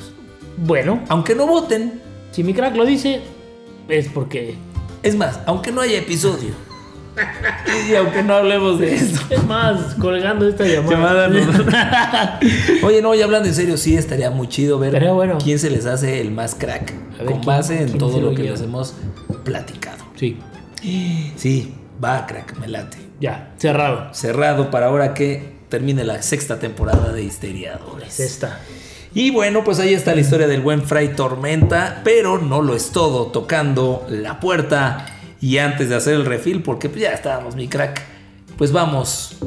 Bueno, 0.58 1.04
Aunque 1.10 1.34
no 1.34 1.48
voten. 1.48 2.00
si 2.32 2.44
mi 2.44 2.54
crack 2.54 2.76
lo 2.76 2.86
dice, 2.86 3.22
es 3.90 4.08
porque. 4.10 4.56
Es 5.02 5.16
más, 5.16 5.40
aunque 5.48 5.72
no 5.72 5.82
haya 5.82 5.98
episodio. 5.98 6.52
Y 7.90 7.96
aunque 7.96 8.24
no 8.24 8.36
hablemos 8.36 8.80
de 8.80 8.96
esto. 8.96 9.20
Es 9.30 9.44
más, 9.46 9.96
colgando 9.96 10.48
esta 10.48 10.66
llamada. 10.66 11.28
Llamada 11.30 12.40
Oye, 12.84 13.02
no, 13.02 13.14
ya 13.16 13.26
hablando 13.26 13.48
en 13.48 13.56
serio, 13.56 13.78
sí 13.78 13.96
estaría 13.96 14.30
muy 14.32 14.48
chido 14.48 14.78
ver 14.80 14.98
bueno. 15.14 15.38
quién 15.44 15.60
se 15.60 15.70
les 15.70 15.86
hace 15.86 16.22
el 16.22 16.32
más 16.32 16.56
crack. 16.56 16.94
Ver, 17.18 17.26
con 17.26 17.28
¿quién- 17.36 17.42
base 17.46 17.80
en 17.82 17.86
quién 17.88 17.98
todo 17.98 18.20
lo 18.22 18.32
lo 18.32 18.36
que 18.36 18.44
les 18.44 18.62
hemos 18.62 18.94
platicado. 19.44 20.04
sí, 20.16 20.38
Sí, 21.36 21.74
va, 22.04 22.26
crack, 22.26 22.58
me 22.58 22.68
late. 22.68 22.98
ya, 23.20 23.54
cerrado. 23.58 24.14
Cerrado 24.14 24.72
para 24.72 24.88
ahora 24.88 25.14
que 25.14 25.60
termine 25.70 26.04
la 26.04 26.22
sexta 26.22 26.60
temporada 26.60 27.12
de 27.14 27.24
Histeriadores. 27.24 28.20
Es 28.20 28.32
esta. 28.32 28.60
Y 29.14 29.30
bueno, 29.32 29.64
pues 29.64 29.80
ahí 29.80 29.94
está 29.94 30.16
la 30.16 30.22
historia 30.22 30.48
del 30.48 30.62
buen 30.62 30.84
Fray 30.84 31.10
Tormenta, 31.16 32.02
pero 32.04 32.38
no 32.38 32.62
lo 32.62 32.76
es 32.76 32.92
todo, 32.92 33.28
tocando 33.28 34.06
la 34.10 34.40
puerta. 34.40 35.06
Y 35.42 35.58
antes 35.58 35.90
de 35.90 35.96
hacer 35.96 36.14
el 36.14 36.26
refil, 36.26 36.62
porque 36.62 36.88
pues 36.88 37.02
ya 37.02 37.14
estábamos, 37.14 37.56
mi 37.56 37.68
crack, 37.68 38.04
pues 38.58 38.72
vamos 38.72 39.38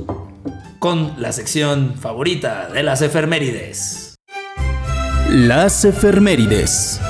con 0.80 1.14
la 1.18 1.30
sección 1.30 1.94
favorita 1.94 2.68
de 2.68 2.83
las 2.83 3.00
efemérides. 3.00 4.16
Las 5.30 5.85
efemérides. 5.85 7.00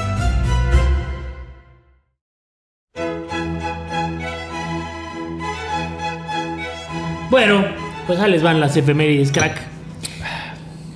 Bueno, 7.30 7.64
pues 8.06 8.20
ahí 8.20 8.30
les 8.30 8.42
van 8.42 8.60
las 8.60 8.76
efemérides, 8.76 9.32
crack. 9.32 9.62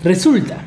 Resulta 0.04 0.58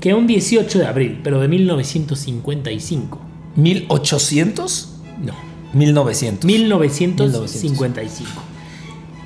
que 0.00 0.12
un 0.12 0.26
18 0.26 0.78
de 0.78 0.86
abril, 0.86 1.20
pero 1.24 1.40
de 1.40 1.48
1955. 1.48 3.20
¿1800? 3.56 4.86
No, 5.22 5.47
1900. 5.72 6.44
1955. 6.44 8.30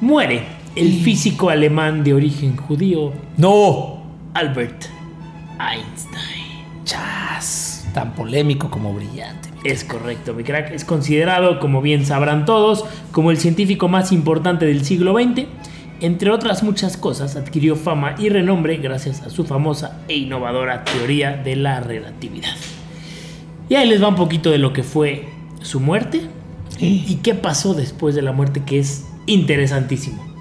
Muere 0.00 0.46
el 0.74 1.00
físico 1.02 1.50
alemán 1.50 2.02
de 2.02 2.14
origen 2.14 2.56
judío 2.56 3.12
No. 3.36 4.02
Albert 4.34 4.86
Einstein. 5.60 6.64
Chas. 6.84 7.86
Tan 7.94 8.14
polémico 8.14 8.70
como 8.70 8.94
brillante. 8.94 9.50
Es 9.64 9.84
correcto, 9.84 10.34
mi 10.34 10.42
crack. 10.42 10.72
Es 10.72 10.84
considerado, 10.84 11.60
como 11.60 11.82
bien 11.82 12.04
sabrán 12.06 12.46
todos, 12.46 12.84
como 13.12 13.30
el 13.30 13.36
científico 13.36 13.88
más 13.88 14.10
importante 14.10 14.66
del 14.66 14.84
siglo 14.84 15.12
XX. 15.14 15.46
Entre 16.00 16.30
otras 16.30 16.64
muchas 16.64 16.96
cosas, 16.96 17.36
adquirió 17.36 17.76
fama 17.76 18.16
y 18.18 18.28
renombre 18.28 18.78
gracias 18.78 19.20
a 19.22 19.30
su 19.30 19.44
famosa 19.44 20.00
e 20.08 20.16
innovadora 20.16 20.84
teoría 20.84 21.36
de 21.36 21.54
la 21.54 21.78
relatividad. 21.78 22.56
Y 23.68 23.76
ahí 23.76 23.88
les 23.88 24.02
va 24.02 24.08
un 24.08 24.16
poquito 24.16 24.50
de 24.50 24.58
lo 24.58 24.72
que 24.72 24.82
fue 24.82 25.28
su 25.60 25.78
muerte 25.78 26.22
y 26.82 27.20
qué 27.22 27.34
pasó 27.34 27.74
después 27.74 28.14
de 28.14 28.22
la 28.22 28.32
muerte, 28.32 28.62
que 28.64 28.78
es 28.78 29.06
interesantísimo. 29.26 30.32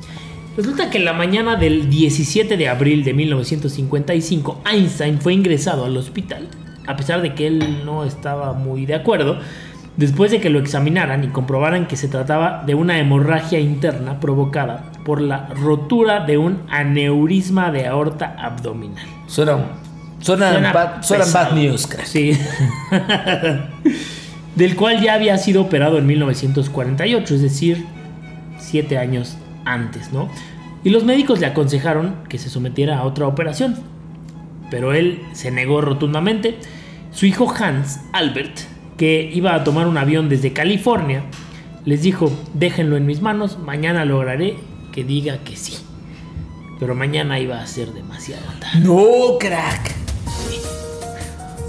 Resulta 0.57 0.89
que 0.89 0.97
en 0.97 1.05
la 1.05 1.13
mañana 1.13 1.55
del 1.55 1.89
17 1.89 2.57
de 2.57 2.67
abril 2.67 3.05
de 3.05 3.13
1955, 3.13 4.61
Einstein 4.69 5.21
fue 5.21 5.33
ingresado 5.33 5.85
al 5.85 5.95
hospital, 5.95 6.49
a 6.87 6.97
pesar 6.97 7.21
de 7.21 7.33
que 7.33 7.47
él 7.47 7.85
no 7.85 8.03
estaba 8.03 8.51
muy 8.51 8.85
de 8.85 8.95
acuerdo, 8.95 9.39
después 9.95 10.29
de 10.29 10.41
que 10.41 10.49
lo 10.49 10.59
examinaran 10.59 11.23
y 11.23 11.29
comprobaran 11.29 11.87
que 11.87 11.95
se 11.95 12.09
trataba 12.09 12.63
de 12.65 12.75
una 12.75 12.99
hemorragia 12.99 13.59
interna 13.59 14.19
provocada 14.19 14.91
por 15.05 15.21
la 15.21 15.47
rotura 15.55 16.25
de 16.25 16.37
un 16.37 16.63
aneurisma 16.69 17.71
de 17.71 17.87
aorta 17.87 18.35
abdominal. 18.37 19.05
Suena, 19.27 19.57
suena, 20.19 20.51
Suena 20.51 20.73
bad, 20.73 21.01
suena 21.01 21.25
bad 21.31 21.53
news, 21.53 21.87
crack. 21.87 22.05
Sí. 22.05 22.37
Del 24.55 24.75
cual 24.75 25.01
ya 25.01 25.13
había 25.13 25.37
sido 25.37 25.61
operado 25.61 25.97
en 25.97 26.05
1948, 26.05 27.35
es 27.35 27.41
decir, 27.41 27.85
siete 28.59 28.97
años 28.97 29.37
antes, 29.65 30.11
¿no? 30.11 30.29
Y 30.83 30.89
los 30.89 31.03
médicos 31.03 31.39
le 31.39 31.45
aconsejaron 31.45 32.15
que 32.27 32.37
se 32.37 32.49
sometiera 32.49 32.97
a 32.97 33.03
otra 33.03 33.27
operación. 33.27 33.77
Pero 34.69 34.93
él 34.93 35.21
se 35.33 35.51
negó 35.51 35.81
rotundamente. 35.81 36.57
Su 37.11 37.25
hijo 37.25 37.53
Hans 37.53 37.99
Albert, 38.13 38.59
que 38.97 39.29
iba 39.33 39.53
a 39.53 39.63
tomar 39.63 39.87
un 39.87 39.97
avión 39.97 40.29
desde 40.29 40.53
California, 40.53 41.23
les 41.85 42.01
dijo, 42.01 42.31
déjenlo 42.53 42.97
en 42.97 43.05
mis 43.05 43.21
manos, 43.21 43.59
mañana 43.59 44.05
lograré 44.05 44.55
que 44.91 45.03
diga 45.03 45.39
que 45.43 45.55
sí. 45.55 45.77
Pero 46.79 46.95
mañana 46.95 47.39
iba 47.39 47.61
a 47.61 47.67
ser 47.67 47.93
demasiado 47.93 48.43
tarde. 48.59 48.79
No, 48.79 49.37
crack. 49.39 49.91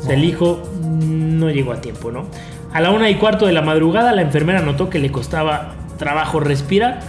O 0.01 0.05
sea, 0.05 0.15
el 0.15 0.25
hijo 0.25 0.63
no 0.83 1.51
llegó 1.51 1.73
a 1.73 1.81
tiempo, 1.81 2.11
¿no? 2.11 2.27
A 2.73 2.81
la 2.81 2.91
una 2.91 3.11
y 3.11 3.17
cuarto 3.17 3.47
de 3.47 3.53
la 3.53 3.61
madrugada, 3.61 4.13
la 4.13 4.23
enfermera 4.23 4.61
notó 4.61 4.89
que 4.89 4.99
le 4.99 5.13
costaba 5.13 5.75
trabajo 5.99 6.41
respirar. 6.41 7.01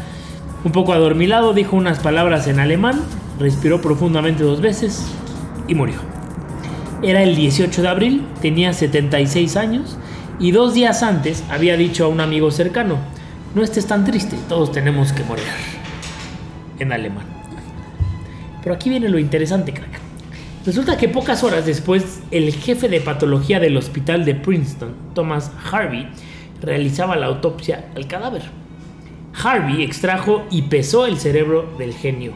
Un 0.65 0.73
poco 0.73 0.91
adormilado, 0.91 1.53
dijo 1.53 1.77
unas 1.77 1.99
palabras 1.99 2.47
en 2.47 2.59
alemán, 2.59 3.01
respiró 3.39 3.81
profundamente 3.81 4.43
dos 4.43 4.59
veces 4.59 5.07
y 5.67 5.75
murió. 5.75 5.95
Era 7.01 7.23
el 7.23 7.35
18 7.35 7.81
de 7.81 7.87
abril, 7.87 8.25
tenía 8.41 8.73
76 8.73 9.55
años 9.55 9.97
y 10.39 10.51
dos 10.51 10.73
días 10.73 11.01
antes 11.01 11.43
había 11.49 11.77
dicho 11.77 12.05
a 12.05 12.07
un 12.07 12.19
amigo 12.19 12.51
cercano, 12.51 12.97
no 13.55 13.63
estés 13.63 13.87
tan 13.87 14.03
triste, 14.03 14.37
todos 14.49 14.71
tenemos 14.71 15.13
que 15.13 15.23
morir. 15.23 15.45
En 16.79 16.91
alemán. 16.91 17.25
Pero 18.63 18.75
aquí 18.75 18.89
viene 18.89 19.07
lo 19.09 19.19
interesante, 19.19 19.73
crack. 19.73 20.02
Resulta 20.65 20.95
que 20.95 21.09
pocas 21.09 21.43
horas 21.43 21.65
después, 21.65 22.21
el 22.31 22.53
jefe 22.53 22.87
de 22.87 23.01
patología 23.01 23.59
del 23.59 23.75
hospital 23.75 24.23
de 24.23 24.33
Princeton, 24.33 24.95
Thomas 25.13 25.51
Harvey, 25.69 26.07
realizaba 26.61 27.17
la 27.17 27.25
autopsia 27.25 27.89
al 27.97 28.07
cadáver. 28.07 28.43
Harvey 29.33 29.83
extrajo 29.83 30.45
y 30.49 30.61
pesó 30.63 31.05
el 31.05 31.17
cerebro 31.17 31.69
del 31.77 31.93
genio, 31.93 32.31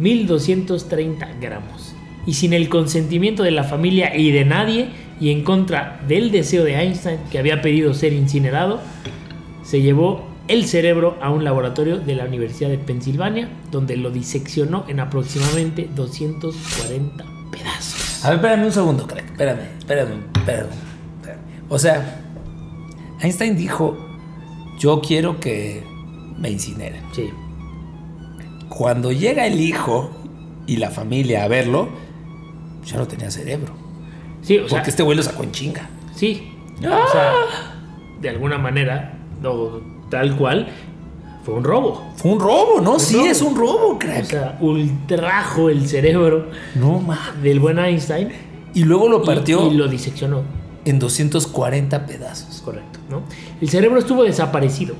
1230 0.00 1.34
gramos. 1.40 1.94
Y 2.26 2.34
sin 2.34 2.52
el 2.52 2.68
consentimiento 2.68 3.44
de 3.44 3.52
la 3.52 3.62
familia 3.62 4.16
y 4.16 4.32
de 4.32 4.44
nadie, 4.44 4.88
y 5.20 5.30
en 5.30 5.44
contra 5.44 6.00
del 6.08 6.32
deseo 6.32 6.64
de 6.64 6.74
Einstein, 6.74 7.20
que 7.30 7.38
había 7.38 7.62
pedido 7.62 7.94
ser 7.94 8.12
incinerado, 8.12 8.80
se 9.62 9.80
llevó 9.80 10.26
el 10.48 10.64
cerebro 10.64 11.16
a 11.22 11.30
un 11.30 11.44
laboratorio 11.44 12.00
de 12.00 12.16
la 12.16 12.24
Universidad 12.24 12.70
de 12.70 12.78
Pensilvania, 12.78 13.48
donde 13.70 13.96
lo 13.96 14.10
diseccionó 14.10 14.84
en 14.88 14.98
aproximadamente 14.98 15.88
240 15.94 17.41
pedazos. 17.52 18.24
A 18.24 18.30
ver, 18.30 18.36
espérame 18.38 18.64
un 18.64 18.72
segundo, 18.72 19.06
crack. 19.06 19.24
Espérame, 19.30 19.60
espérame, 19.78 20.22
espérame. 20.36 20.68
espérame. 21.16 21.40
O 21.68 21.78
sea, 21.78 22.20
Einstein 23.20 23.56
dijo, 23.56 23.96
yo 24.78 25.00
quiero 25.00 25.38
que 25.38 25.84
me 26.38 26.50
incineren. 26.50 27.02
Sí. 27.12 27.30
Cuando 28.68 29.12
llega 29.12 29.46
el 29.46 29.60
hijo 29.60 30.10
y 30.66 30.76
la 30.78 30.90
familia 30.90 31.44
a 31.44 31.48
verlo, 31.48 31.88
ya 32.84 32.96
no 32.96 33.06
tenía 33.06 33.30
cerebro. 33.30 33.74
Sí, 34.42 34.58
o 34.58 34.68
sea, 34.68 34.78
Porque 34.78 34.90
este 34.90 35.02
güey 35.04 35.16
lo 35.16 35.22
sacó 35.22 35.44
en 35.44 35.52
chinga. 35.52 35.88
sí. 36.16 36.48
O 36.78 37.12
sea, 37.12 37.32
de 38.20 38.28
alguna 38.28 38.58
manera, 38.58 39.16
no 39.40 39.80
tal 40.10 40.36
cual, 40.36 40.68
fue 41.44 41.54
un 41.54 41.64
robo. 41.64 42.02
Fue 42.16 42.30
un 42.32 42.40
robo, 42.40 42.80
¿no? 42.80 42.98
sí, 42.98 43.14
robo. 43.16 43.26
es 43.26 43.42
un 43.42 43.56
robo, 43.56 43.88
O 43.94 43.98
crack. 43.98 44.24
sea, 44.24 44.58
ultrajo 44.60 45.68
el 45.70 45.86
cerebro 45.88 46.46
no 46.76 47.02
del 47.42 47.58
buen 47.60 47.78
Einstein 47.78 48.28
Y 48.74 48.84
luego 48.84 49.08
lo 49.08 49.22
partió 49.22 49.70
y, 49.70 49.74
lo 49.74 49.88
diseccionó. 49.88 50.42
en 50.84 50.98
240 50.98 52.06
pedazos. 52.06 52.62
Correcto, 52.64 53.00
¿no? 53.10 53.22
El 53.60 53.68
cerebro 53.68 53.98
estuvo 53.98 54.22
desaparecido 54.24 54.94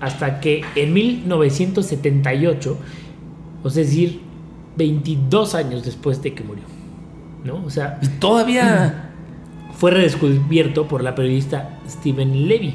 hasta 0.00 0.40
que 0.40 0.62
en 0.74 0.92
1978, 0.92 2.76
o 3.62 3.70
sea, 3.70 3.82
es 3.82 3.88
decir, 3.88 4.20
22 4.76 5.54
años 5.54 5.84
después 5.84 6.20
de 6.22 6.34
que 6.34 6.42
murió, 6.44 6.64
¿no? 7.44 7.64
O 7.64 7.70
sea, 7.70 7.98
Y 8.02 8.08
todavía... 8.18 9.12
fue 9.78 9.90
redescubierto 9.90 10.86
por 10.88 11.02
la 11.02 11.14
periodista 11.14 11.78
Stephen 11.88 12.48
Levy. 12.48 12.74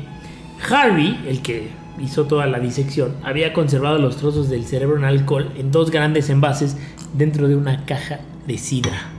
Harvey, 0.69 1.19
el 1.27 1.41
que 1.41 1.69
hizo 2.03 2.25
toda 2.25 2.45
la 2.45 2.59
disección, 2.59 3.15
había 3.23 3.53
conservado 3.53 3.97
los 3.97 4.17
trozos 4.17 4.49
del 4.49 4.65
cerebro 4.65 4.97
en 4.97 5.05
alcohol 5.05 5.51
en 5.57 5.71
dos 5.71 5.91
grandes 5.91 6.29
envases 6.29 6.77
dentro 7.13 7.47
de 7.47 7.55
una 7.55 7.85
caja 7.85 8.19
de 8.47 8.57
sidra. 8.57 9.11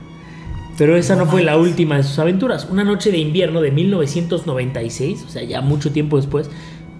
Pero 0.77 0.97
esa 0.97 1.15
no 1.15 1.27
fue 1.27 1.43
la 1.43 1.57
última 1.57 1.97
de 1.97 2.03
sus 2.03 2.17
aventuras. 2.17 2.67
Una 2.69 2.83
noche 2.83 3.11
de 3.11 3.19
invierno 3.19 3.61
de 3.61 3.71
1996, 3.71 5.23
o 5.27 5.29
sea, 5.29 5.43
ya 5.43 5.61
mucho 5.61 5.91
tiempo 5.91 6.17
después, 6.17 6.49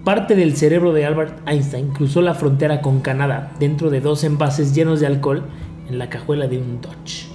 parte 0.04 0.36
del 0.36 0.56
cerebro 0.56 0.92
de 0.92 1.04
Albert 1.04 1.40
Einstein 1.48 1.88
cruzó 1.88 2.22
la 2.22 2.34
frontera 2.34 2.80
con 2.80 3.00
Canadá 3.00 3.52
dentro 3.58 3.90
de 3.90 4.00
dos 4.00 4.22
envases 4.22 4.74
llenos 4.74 5.00
de 5.00 5.06
alcohol 5.06 5.42
en 5.88 5.98
la 5.98 6.08
cajuela 6.08 6.46
de 6.46 6.58
un 6.58 6.80
Dodge. 6.80 7.26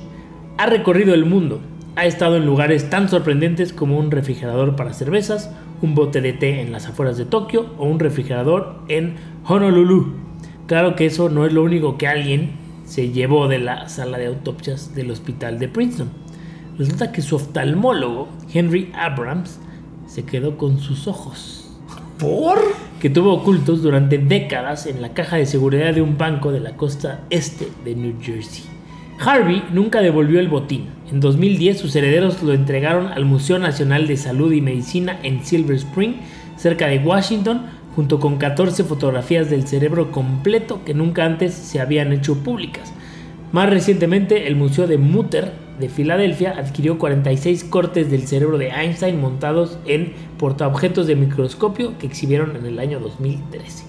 Ha 0.58 0.66
recorrido 0.66 1.14
el 1.14 1.26
mundo. 1.26 1.60
Ha 1.96 2.06
estado 2.06 2.38
en 2.38 2.46
lugares 2.46 2.90
tan 2.90 3.10
sorprendentes 3.10 3.74
como 3.74 4.00
un 4.00 4.10
refrigerador 4.10 4.78
para 4.78 4.94
cervezas, 4.94 5.52
un 5.82 5.96
bote 5.96 6.22
de 6.22 6.34
té 6.34 6.62
en 6.62 6.72
las 6.72 6.88
afueras 6.88 7.18
de 7.18 7.26
Tokio 7.26 7.68
o 7.78 7.86
un 7.86 8.00
refrigerador 8.00 8.82
en 8.88 9.16
Honolulu. 9.46 10.14
Claro 10.68 10.96
que 10.96 11.06
eso 11.06 11.30
no 11.30 11.46
es 11.46 11.54
lo 11.54 11.64
único 11.64 11.98
que 11.98 12.08
alguien 12.08 12.52
se 12.86 13.10
llevó 13.10 13.48
de 13.48 13.60
la 13.60 13.90
sala 13.90 14.18
de 14.18 14.28
autopsias 14.28 14.96
del 14.96 15.12
hospital 15.12 15.60
de 15.60 15.68
Princeton. 15.68 16.10
Resulta 16.78 17.12
que 17.12 17.22
su 17.22 17.36
oftalmólogo, 17.36 18.30
Henry 18.54 18.92
Abrams, 18.94 19.60
se 20.08 20.24
quedó 20.24 20.58
con 20.58 20.80
sus 20.80 21.08
ojos 21.08 21.70
¿Por? 22.18 22.60
que 23.00 23.10
tuvo 23.10 23.34
ocultos 23.34 23.82
durante 23.82 24.18
décadas 24.18 24.86
en 24.86 25.02
la 25.02 25.14
caja 25.14 25.38
de 25.38 25.46
seguridad 25.46 25.94
de 25.94 26.02
un 26.02 26.18
banco 26.18 26.52
de 26.52 26.60
la 26.60 26.76
costa 26.76 27.22
este 27.30 27.70
de 27.86 27.96
New 27.96 28.16
Jersey. 28.22 28.79
Harvey 29.20 29.64
nunca 29.74 30.02
devolvió 30.02 30.40
el 30.40 30.48
botín. 30.48 30.88
En 31.12 31.20
2010 31.20 31.78
sus 31.78 31.96
herederos 31.96 32.42
lo 32.42 32.54
entregaron 32.54 33.08
al 33.08 33.26
Museo 33.26 33.60
Nacional 33.60 34.08
de 34.08 34.16
Salud 34.16 34.54
y 34.54 34.62
Medicina 34.62 35.20
en 35.24 35.44
Silver 35.44 35.76
Spring, 35.76 36.14
cerca 36.56 36.88
de 36.88 37.00
Washington, 37.00 37.64
junto 37.96 38.20
con 38.20 38.38
14 38.38 38.86
fotografías 38.86 39.50
del 39.50 39.68
cerebro 39.68 40.12
completo 40.12 40.86
que 40.86 40.94
nunca 40.94 41.26
antes 41.26 41.54
se 41.54 41.82
habían 41.82 42.14
hecho 42.14 42.44
públicas. 42.44 42.94
Más 43.52 43.70
recientemente, 43.70 44.48
el 44.48 44.56
Museo 44.56 44.88
de 44.88 44.98
Mutter 44.98 45.52
de 45.80 45.90
Filadelfia 45.90 46.52
adquirió 46.58 46.98
46 46.98 47.66
cortes 47.66 48.10
del 48.10 48.26
cerebro 48.26 48.58
de 48.58 48.70
Einstein 48.70 49.20
montados 49.20 49.80
en 49.86 50.14
portaobjetos 50.38 51.08
de 51.08 51.16
microscopio 51.16 51.98
que 51.98 52.08
exhibieron 52.08 52.56
en 52.56 52.66
el 52.66 52.80
año 52.80 53.00
2013. 53.00 53.84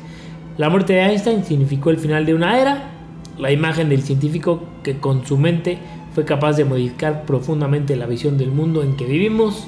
La 0.57 0.71
muerte 0.71 0.95
de 0.95 1.03
Einstein 1.03 1.45
significó 1.45 1.91
el 1.91 1.99
final 1.99 2.27
de 2.27 2.35
una 2.35 2.61
era, 2.61 3.00
la 3.41 3.51
imagen 3.51 3.89
del 3.89 4.03
científico 4.03 4.63
que 4.83 4.99
con 4.99 5.27
su 5.27 5.39
mente 5.39 5.79
fue 6.15 6.25
capaz 6.25 6.55
de 6.55 6.65
modificar 6.65 7.25
profundamente 7.25 7.97
la 7.97 8.07
visión 8.07 8.37
del 8.37 8.51
mundo 8.51 8.83
en 8.83 8.97
que 8.97 9.05
vivimos, 9.05 9.67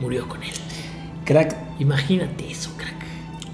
murió 0.00 0.28
con 0.28 0.42
él. 0.42 0.52
Crack, 1.24 1.56
Imagínate 1.78 2.48
eso, 2.50 2.70
crack. 2.76 2.94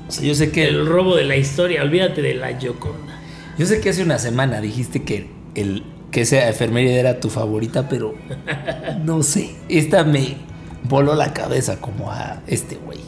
o 0.06 0.12
sea, 0.12 0.26
yo 0.26 0.34
sé 0.34 0.50
que... 0.50 0.68
El 0.68 0.86
robo 0.86 1.16
de 1.16 1.24
la 1.24 1.36
historia, 1.36 1.82
olvídate 1.82 2.20
de 2.20 2.34
la 2.34 2.58
Gioconda. 2.58 3.18
Yo 3.58 3.66
sé 3.66 3.80
que 3.80 3.88
hace 3.90 4.02
una 4.02 4.18
semana 4.18 4.60
dijiste 4.60 5.02
que, 5.02 5.30
el, 5.54 5.82
que 6.10 6.22
esa 6.22 6.46
enfermería 6.46 7.00
era 7.00 7.20
tu 7.20 7.30
favorita, 7.30 7.88
pero 7.88 8.14
no 9.04 9.22
sé. 9.22 9.54
Esta 9.68 10.04
me 10.04 10.36
voló 10.84 11.14
la 11.14 11.32
cabeza 11.32 11.80
como 11.80 12.10
a 12.10 12.42
este 12.46 12.76
güey. 12.76 13.00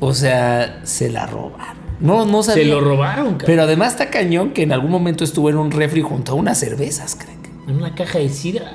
O 0.00 0.12
sea, 0.12 0.80
se 0.84 1.10
la 1.10 1.26
robaron. 1.26 1.77
No, 2.00 2.24
no 2.24 2.42
sabía. 2.42 2.64
Se 2.64 2.70
lo 2.70 2.80
robaron, 2.80 3.34
crack. 3.34 3.46
Pero 3.46 3.62
además 3.62 3.92
está 3.92 4.10
cañón 4.10 4.50
que 4.52 4.62
en 4.62 4.72
algún 4.72 4.90
momento 4.90 5.24
estuvo 5.24 5.50
en 5.50 5.56
un 5.56 5.70
refri 5.70 6.02
junto 6.02 6.32
a 6.32 6.34
unas 6.34 6.58
cervezas, 6.58 7.14
crack. 7.16 7.36
En 7.68 7.76
una 7.76 7.94
caja 7.94 8.18
de 8.18 8.28
sidra. 8.28 8.72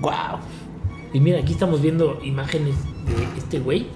Wow. 0.00 0.12
Y 1.12 1.20
mira, 1.20 1.40
aquí 1.40 1.52
estamos 1.52 1.80
viendo 1.82 2.20
imágenes 2.22 2.74
de 3.06 3.38
este 3.38 3.58
güey. 3.58 3.86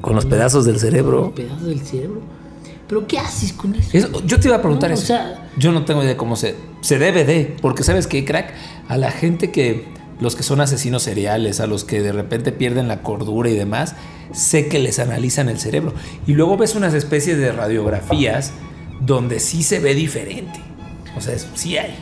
Con 0.00 0.14
los 0.16 0.26
pedazos 0.26 0.64
del 0.64 0.80
cerebro. 0.80 1.32
Pedazos 1.34 1.66
del 1.66 1.80
cerebro. 1.80 2.20
Pero 2.88 3.06
¿qué 3.06 3.18
haces 3.18 3.52
con 3.52 3.74
eso? 3.74 3.90
Eso- 3.96 4.22
yo 4.26 4.40
te 4.40 4.48
iba 4.48 4.56
a 4.56 4.60
preguntar 4.62 4.90
No, 4.90 4.96
o 4.96 4.98
eso. 4.98 5.06
sea- 5.06 5.48
yo 5.56 5.70
no 5.72 5.84
tengo 5.84 6.00
idea 6.00 6.10
de 6.10 6.16
cómo 6.16 6.34
se, 6.36 6.56
se 6.80 6.98
debe 6.98 7.24
de. 7.24 7.56
Porque 7.62 7.84
sabes 7.84 8.06
qué, 8.06 8.24
crack, 8.24 8.52
a 8.88 8.96
la 8.96 9.10
gente 9.12 9.50
que, 9.52 9.86
los 10.22 10.36
que 10.36 10.42
son 10.42 10.60
asesinos 10.60 11.02
seriales, 11.02 11.60
a 11.60 11.66
los 11.66 11.84
que 11.84 12.00
de 12.00 12.12
repente 12.12 12.52
pierden 12.52 12.88
la 12.88 13.02
cordura 13.02 13.50
y 13.50 13.54
demás, 13.54 13.94
sé 14.32 14.68
que 14.68 14.78
les 14.78 14.98
analizan 14.98 15.48
el 15.48 15.58
cerebro. 15.58 15.92
Y 16.26 16.32
luego 16.34 16.56
ves 16.56 16.74
unas 16.74 16.94
especies 16.94 17.36
de 17.38 17.52
radiografías 17.52 18.52
donde 19.00 19.40
sí 19.40 19.62
se 19.62 19.80
ve 19.80 19.94
diferente. 19.94 20.60
O 21.16 21.20
sea, 21.20 21.34
es- 21.34 21.48
sí 21.54 21.76
hay. 21.76 21.94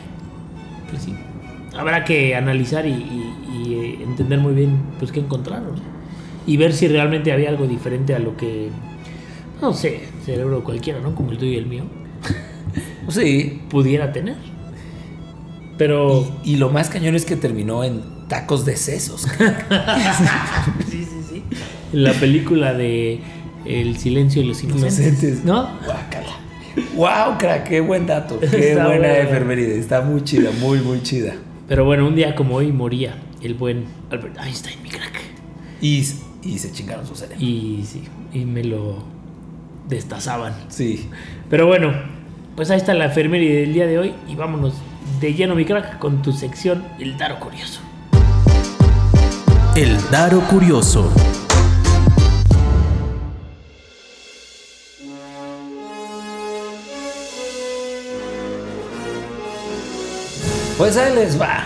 Pues 0.89 1.03
sí. 1.03 1.15
Habrá 1.77 2.05
que 2.05 2.35
analizar 2.35 2.85
y, 2.85 2.91
y- 2.91 3.35
y, 3.53 3.73
eh, 3.73 3.99
entender 4.03 4.39
muy 4.39 4.53
bien 4.53 4.77
pues 4.99 5.11
qué 5.11 5.19
encontraron. 5.19 5.75
y 6.47 6.57
ver 6.57 6.73
si 6.73 6.87
realmente 6.87 7.31
había 7.31 7.49
algo 7.49 7.67
diferente 7.67 8.15
a 8.15 8.19
lo 8.19 8.35
que, 8.35 8.69
no 9.61 9.73
sé, 9.73 10.01
cerebro 10.25 10.63
cualquiera, 10.63 10.99
¿no? 10.99 11.13
Como 11.13 11.29
el 11.31 11.37
tuyo 11.37 11.51
y 11.51 11.55
el 11.57 11.67
mío, 11.67 11.83
Sí. 13.09 13.61
pudiera 13.69 14.11
tener. 14.11 14.37
Pero... 15.81 16.31
Y, 16.43 16.51
y 16.51 16.55
lo 16.57 16.69
más 16.69 16.89
cañón 16.89 17.15
es 17.15 17.25
que 17.25 17.35
terminó 17.35 17.83
en 17.83 18.03
tacos 18.27 18.65
de 18.65 18.75
sesos. 18.77 19.21
sí, 20.91 21.03
sí, 21.03 21.21
sí. 21.27 21.43
La 21.91 22.13
película 22.13 22.75
de 22.75 23.19
El 23.65 23.97
silencio 23.97 24.43
de 24.43 24.49
los 24.49 24.63
inocentes. 24.63 24.99
Inocentes. 24.99 25.43
¿No? 25.43 25.71
Guácala. 25.83 26.37
Wow, 26.95 27.39
crack, 27.39 27.67
qué 27.67 27.81
buen 27.81 28.05
dato. 28.05 28.39
Qué 28.39 28.45
Está 28.45 28.85
buena 28.85 29.07
buena. 29.07 29.17
enfermería. 29.21 29.69
Está 29.69 30.01
muy 30.01 30.23
chida, 30.23 30.51
muy, 30.59 30.81
muy 30.81 31.01
chida. 31.01 31.33
Pero 31.67 31.83
bueno, 31.83 32.05
un 32.05 32.13
día 32.13 32.35
como 32.35 32.57
hoy 32.57 32.71
moría 32.71 33.15
el 33.41 33.55
buen 33.55 33.85
Albert 34.11 34.37
Einstein, 34.37 34.83
mi 34.83 34.89
crack. 34.89 35.19
Y, 35.81 36.05
y 36.43 36.59
se 36.59 36.71
chingaron 36.71 37.07
su 37.07 37.15
cerebro. 37.15 37.43
Y 37.43 37.83
sí, 37.87 38.03
y 38.31 38.45
me 38.45 38.63
lo 38.63 39.03
destazaban. 39.89 40.53
Sí. 40.67 41.09
Pero 41.49 41.65
bueno, 41.65 41.91
pues 42.55 42.69
ahí 42.69 42.77
está 42.77 42.93
la 42.93 43.05
enfermería 43.05 43.61
del 43.61 43.73
día 43.73 43.87
de 43.87 43.97
hoy 43.97 44.13
y 44.27 44.35
vámonos 44.35 44.75
de 45.19 45.33
lleno, 45.33 45.55
mi 45.55 45.65
crack, 45.65 45.99
con 45.99 46.21
tu 46.21 46.31
sección 46.31 46.83
El 46.99 47.17
Daro 47.17 47.39
Curioso. 47.39 47.81
El 49.75 49.97
Daro 50.09 50.41
Curioso. 50.41 51.11
Pues 60.77 60.97
ahí 60.97 61.15
les 61.15 61.39
va. 61.39 61.63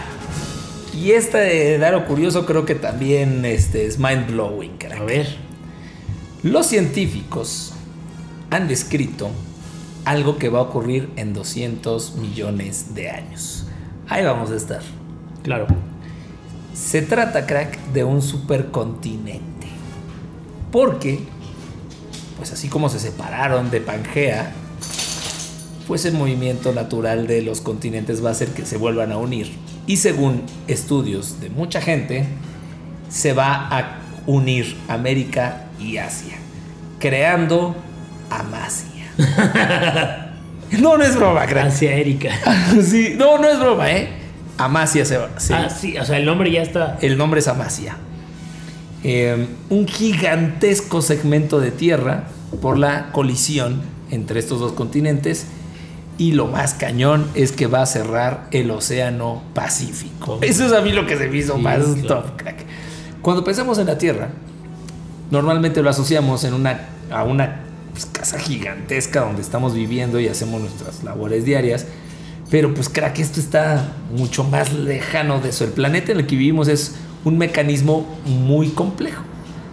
Y 0.94 1.12
esta 1.12 1.40
de 1.40 1.78
Daro 1.78 2.06
Curioso 2.06 2.46
creo 2.46 2.66
que 2.66 2.76
también 2.76 3.46
este, 3.46 3.86
es 3.86 3.98
mind 3.98 4.28
blowing, 4.32 4.78
crack. 4.78 5.00
A 5.00 5.04
ver, 5.04 5.38
Los 6.44 6.68
científicos 6.68 7.74
han 8.50 8.68
descrito 8.68 9.32
algo 10.06 10.38
que 10.38 10.49
va 10.49 10.60
a 10.60 10.62
ocurrir 10.64 11.10
en 11.16 11.34
200 11.34 12.16
millones 12.16 12.93
de 12.95 13.10
años. 13.10 13.66
Ahí 14.08 14.24
vamos 14.24 14.51
a 14.51 14.56
estar. 14.56 14.82
claro. 15.43 15.68
Se 16.74 17.01
trata, 17.01 17.45
crack, 17.45 17.80
de 17.93 18.03
un 18.03 18.22
supercontinente. 18.22 19.68
Porque, 20.74 21.20
pues 22.38 22.51
así 22.51 22.68
como 22.68 22.89
se 22.89 22.99
separaron 22.99 23.72
de 23.72 23.80
Pangea, 23.80 24.53
pues 25.88 26.03
el 26.03 26.16
movimiento 26.16 26.74
natural 26.74 27.28
de 27.28 27.41
los 27.41 27.62
continentes 27.62 28.24
va 28.24 28.30
a 28.30 28.32
hacer 28.34 28.49
que 28.49 28.66
se 28.66 28.76
vuelvan 28.76 29.14
a 29.14 29.18
unir. 29.18 29.53
Y 29.88 29.97
según 29.97 30.43
estudios 30.68 31.39
de 31.39 31.49
mucha 31.49 31.80
gente, 31.80 32.26
se 33.08 33.32
va 33.32 33.70
a 33.70 33.99
unir 34.26 34.76
América 34.89 35.68
y 35.80 35.97
Asia, 35.97 36.36
creando 36.99 37.76
Amasia. 38.30 38.95
no, 40.80 40.97
no 40.97 41.03
es 41.03 41.16
broma, 41.16 41.45
crack. 41.45 41.68
Hacia 41.68 41.93
Erika. 41.95 42.30
Sí, 42.84 43.16
no, 43.18 43.38
no 43.38 43.47
es 43.47 43.59
broma, 43.59 43.91
¿eh? 43.91 44.09
Amasia 44.57 45.05
se 45.05 45.18
va. 45.18 45.30
sí. 45.38 45.53
Ah, 45.53 45.70
sí, 45.70 45.97
o 45.97 46.05
sea, 46.05 46.18
el 46.18 46.26
nombre 46.26 46.51
ya 46.51 46.61
está. 46.61 46.97
El 47.01 47.18
nombre 47.18 47.39
es 47.39 47.47
Amasia. 47.47 47.97
Eh, 49.03 49.47
un 49.70 49.88
gigantesco 49.88 51.01
segmento 51.01 51.59
de 51.59 51.72
tierra 51.72 52.24
por 52.61 52.78
la 52.78 53.11
colisión 53.11 53.82
entre 54.11 54.39
estos 54.39 54.59
dos 54.59 54.74
continentes. 54.74 55.47
Y 56.18 56.32
lo 56.32 56.47
más 56.47 56.74
cañón 56.74 57.28
es 57.36 57.51
que 57.51 57.68
va 57.68 57.82
a 57.82 57.86
cerrar 57.86 58.47
el 58.51 58.72
Océano 58.72 59.43
Pacífico. 59.53 60.36
Oh. 60.36 60.39
Eso 60.41 60.66
es 60.66 60.72
a 60.72 60.80
mí 60.80 60.93
lo 60.93 61.05
que 61.05 61.18
se 61.18 61.28
me 61.28 61.38
hizo 61.38 61.57
Sí, 61.57 61.61
más 61.61 61.80
claro. 61.84 62.07
top, 62.07 62.38
crack. 62.38 62.63
Cuando 63.22 63.43
pensamos 63.43 63.78
en 63.80 63.88
la 63.88 63.97
Tierra, 63.97 64.30
normalmente 65.30 65.82
lo 65.84 65.89
asociamos 65.89 66.45
en 66.45 66.53
una, 66.53 66.88
a 67.11 67.24
una 67.26 67.64
pues, 67.96 68.06
casa 68.08 68.38
gigantesca 68.38 69.22
donde 69.22 69.41
estamos 69.41 69.74
viviendo 69.74 70.20
y 70.20 70.28
hacemos 70.28 70.60
nuestras 70.60 71.04
labores 71.06 71.46
diarias. 71.46 71.86
Pero 72.52 72.74
pues 72.74 72.89
crack, 72.89 73.18
esto 73.20 73.39
está 73.39 73.93
mucho 74.12 74.43
más 74.43 74.74
lejano 74.74 75.39
de 75.39 75.50
eso. 75.50 75.64
El 75.64 75.72
planeta 75.72 76.12
en 76.12 76.20
el 76.20 76.28
que 76.28 76.36
vivimos 76.36 76.68
es 76.68 76.96
un 77.24 77.38
mecanismo 77.38 78.06
muy 78.26 78.70
complejo 78.70 79.24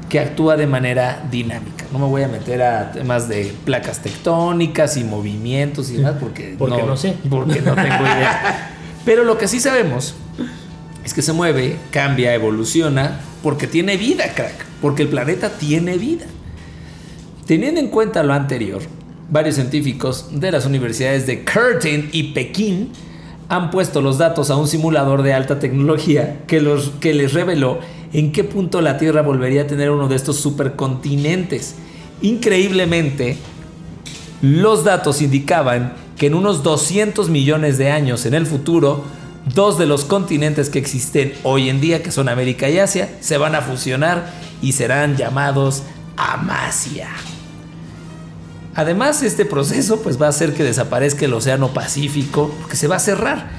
que 0.08 0.20
actúa 0.20 0.56
de 0.56 0.68
manera 0.68 1.26
dinámica. 1.32 1.84
No 1.92 1.98
me 1.98 2.06
voy 2.06 2.22
a 2.22 2.28
meter 2.28 2.62
a 2.62 2.92
temas 2.92 3.28
de 3.28 3.52
placas 3.64 4.00
tectónicas 4.02 4.96
y 4.96 5.04
movimientos 5.04 5.90
y 5.90 5.96
demás 5.96 6.14
porque, 6.20 6.54
Porque 6.56 6.82
no 6.82 6.96
sé. 6.96 7.16
Porque 7.28 7.60
no 7.60 7.74
tengo 7.74 8.02
idea. 8.02 8.70
Pero 9.04 9.24
lo 9.24 9.36
que 9.36 9.48
sí 9.48 9.58
sabemos 9.58 10.14
es 11.04 11.12
que 11.12 11.22
se 11.22 11.32
mueve, 11.32 11.76
cambia, 11.90 12.34
evoluciona 12.34 13.18
porque 13.42 13.66
tiene 13.66 13.96
vida, 13.96 14.32
crack. 14.32 14.64
Porque 14.80 15.02
el 15.02 15.08
planeta 15.08 15.50
tiene 15.58 15.98
vida. 15.98 16.26
Teniendo 17.46 17.80
en 17.80 17.88
cuenta 17.88 18.22
lo 18.22 18.32
anterior, 18.32 18.82
varios 19.28 19.56
científicos 19.56 20.28
de 20.30 20.52
las 20.52 20.64
universidades 20.64 21.26
de 21.26 21.44
Curtin 21.44 22.08
y 22.12 22.32
Pekín 22.34 22.90
han 23.48 23.70
puesto 23.70 24.00
los 24.00 24.18
datos 24.18 24.50
a 24.50 24.56
un 24.56 24.68
simulador 24.68 25.22
de 25.22 25.34
alta 25.34 25.58
tecnología 25.58 26.42
que, 26.46 26.60
los, 26.60 26.90
que 27.00 27.12
les 27.14 27.32
reveló 27.32 27.80
en 28.12 28.30
qué 28.30 28.44
punto 28.44 28.80
la 28.80 28.96
Tierra 28.96 29.22
volvería 29.22 29.62
a 29.62 29.66
tener 29.66 29.90
uno 29.90 30.08
de 30.08 30.16
estos 30.16 30.36
supercontinentes. 30.36 31.74
Increíblemente, 32.20 33.36
los 34.40 34.84
datos 34.84 35.20
indicaban 35.20 35.94
que 36.16 36.26
en 36.26 36.34
unos 36.34 36.62
200 36.62 37.28
millones 37.28 37.76
de 37.76 37.90
años 37.90 38.24
en 38.26 38.34
el 38.34 38.46
futuro, 38.46 39.02
dos 39.52 39.78
de 39.78 39.86
los 39.86 40.04
continentes 40.04 40.70
que 40.70 40.78
existen 40.78 41.32
hoy 41.42 41.68
en 41.68 41.80
día, 41.80 42.02
que 42.02 42.12
son 42.12 42.28
América 42.28 42.68
y 42.68 42.78
Asia, 42.78 43.08
se 43.20 43.38
van 43.38 43.56
a 43.56 43.62
fusionar 43.62 44.32
y 44.62 44.72
serán 44.72 45.16
llamados 45.16 45.82
Amasia. 46.16 47.08
Además, 48.74 49.22
este 49.22 49.44
proceso 49.44 50.00
pues 50.00 50.20
va 50.20 50.26
a 50.26 50.30
hacer 50.30 50.54
que 50.54 50.64
desaparezca 50.64 51.26
el 51.26 51.34
Océano 51.34 51.74
Pacífico, 51.74 52.54
porque 52.60 52.76
se 52.76 52.88
va 52.88 52.96
a 52.96 53.00
cerrar. 53.00 53.50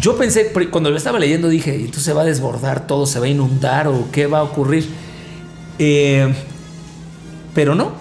Yo 0.00 0.16
pensé, 0.16 0.52
cuando 0.70 0.90
lo 0.90 0.96
estaba 0.96 1.18
leyendo, 1.18 1.48
dije, 1.48 1.74
entonces 1.74 2.04
se 2.04 2.12
va 2.12 2.22
a 2.22 2.24
desbordar 2.24 2.86
todo, 2.86 3.06
se 3.06 3.18
va 3.18 3.26
a 3.26 3.28
inundar 3.28 3.88
o 3.88 4.06
qué 4.12 4.26
va 4.26 4.38
a 4.38 4.42
ocurrir. 4.44 4.88
Eh, 5.78 6.32
pero 7.54 7.74
no, 7.74 7.92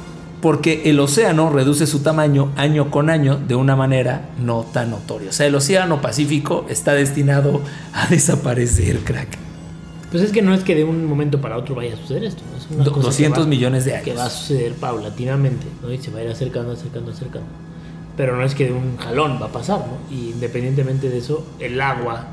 porque 0.42 0.84
el 0.86 1.00
océano 1.00 1.50
reduce 1.50 1.88
su 1.88 2.00
tamaño 2.00 2.52
año 2.56 2.92
con 2.92 3.10
año 3.10 3.38
de 3.38 3.56
una 3.56 3.76
manera 3.76 4.30
no 4.38 4.66
tan 4.72 4.92
notoria. 4.92 5.30
O 5.30 5.34
sea, 5.34 5.48
el 5.48 5.56
Océano 5.56 6.02
Pacífico 6.02 6.66
está 6.70 6.94
destinado 6.94 7.62
a 7.94 8.08
desaparecer, 8.08 9.00
crack. 9.00 9.49
Pues 10.12 10.24
es 10.24 10.32
que 10.32 10.42
no 10.42 10.54
es 10.54 10.64
que 10.64 10.74
de 10.76 10.84
un 10.84 11.06
momento 11.06 11.40
para 11.40 11.56
otro 11.58 11.76
vaya 11.76 11.94
a 11.94 11.98
suceder 11.98 12.24
esto. 12.24 12.42
¿no? 12.52 12.58
Es 12.58 12.68
una 12.72 12.84
Do- 12.84 12.92
cosa 12.92 13.02
que 13.08 13.12
200 13.12 13.44
va- 13.44 13.48
millones 13.48 13.86
de 13.86 14.02
Que 14.02 14.14
va 14.14 14.22
a 14.24 14.26
años. 14.26 14.34
suceder 14.38 14.74
paulatinamente, 14.74 15.68
¿no? 15.84 15.92
Y 15.94 15.98
se 16.00 16.10
va 16.12 16.20
a 16.20 16.24
ir 16.24 16.30
acercando, 16.32 16.72
acercando, 16.72 17.12
acercando. 17.12 17.48
Pero 18.18 18.36
no 18.36 18.44
es 18.44 18.56
que 18.56 18.66
de 18.66 18.72
un 18.74 18.98
jalón 18.98 19.40
va 19.42 19.46
a 19.46 19.52
pasar, 19.52 19.80
¿no? 19.80 20.16
Y 20.16 20.32
independientemente 20.32 21.10
de 21.10 21.20
eso, 21.20 21.46
el 21.60 21.80
agua 21.80 22.26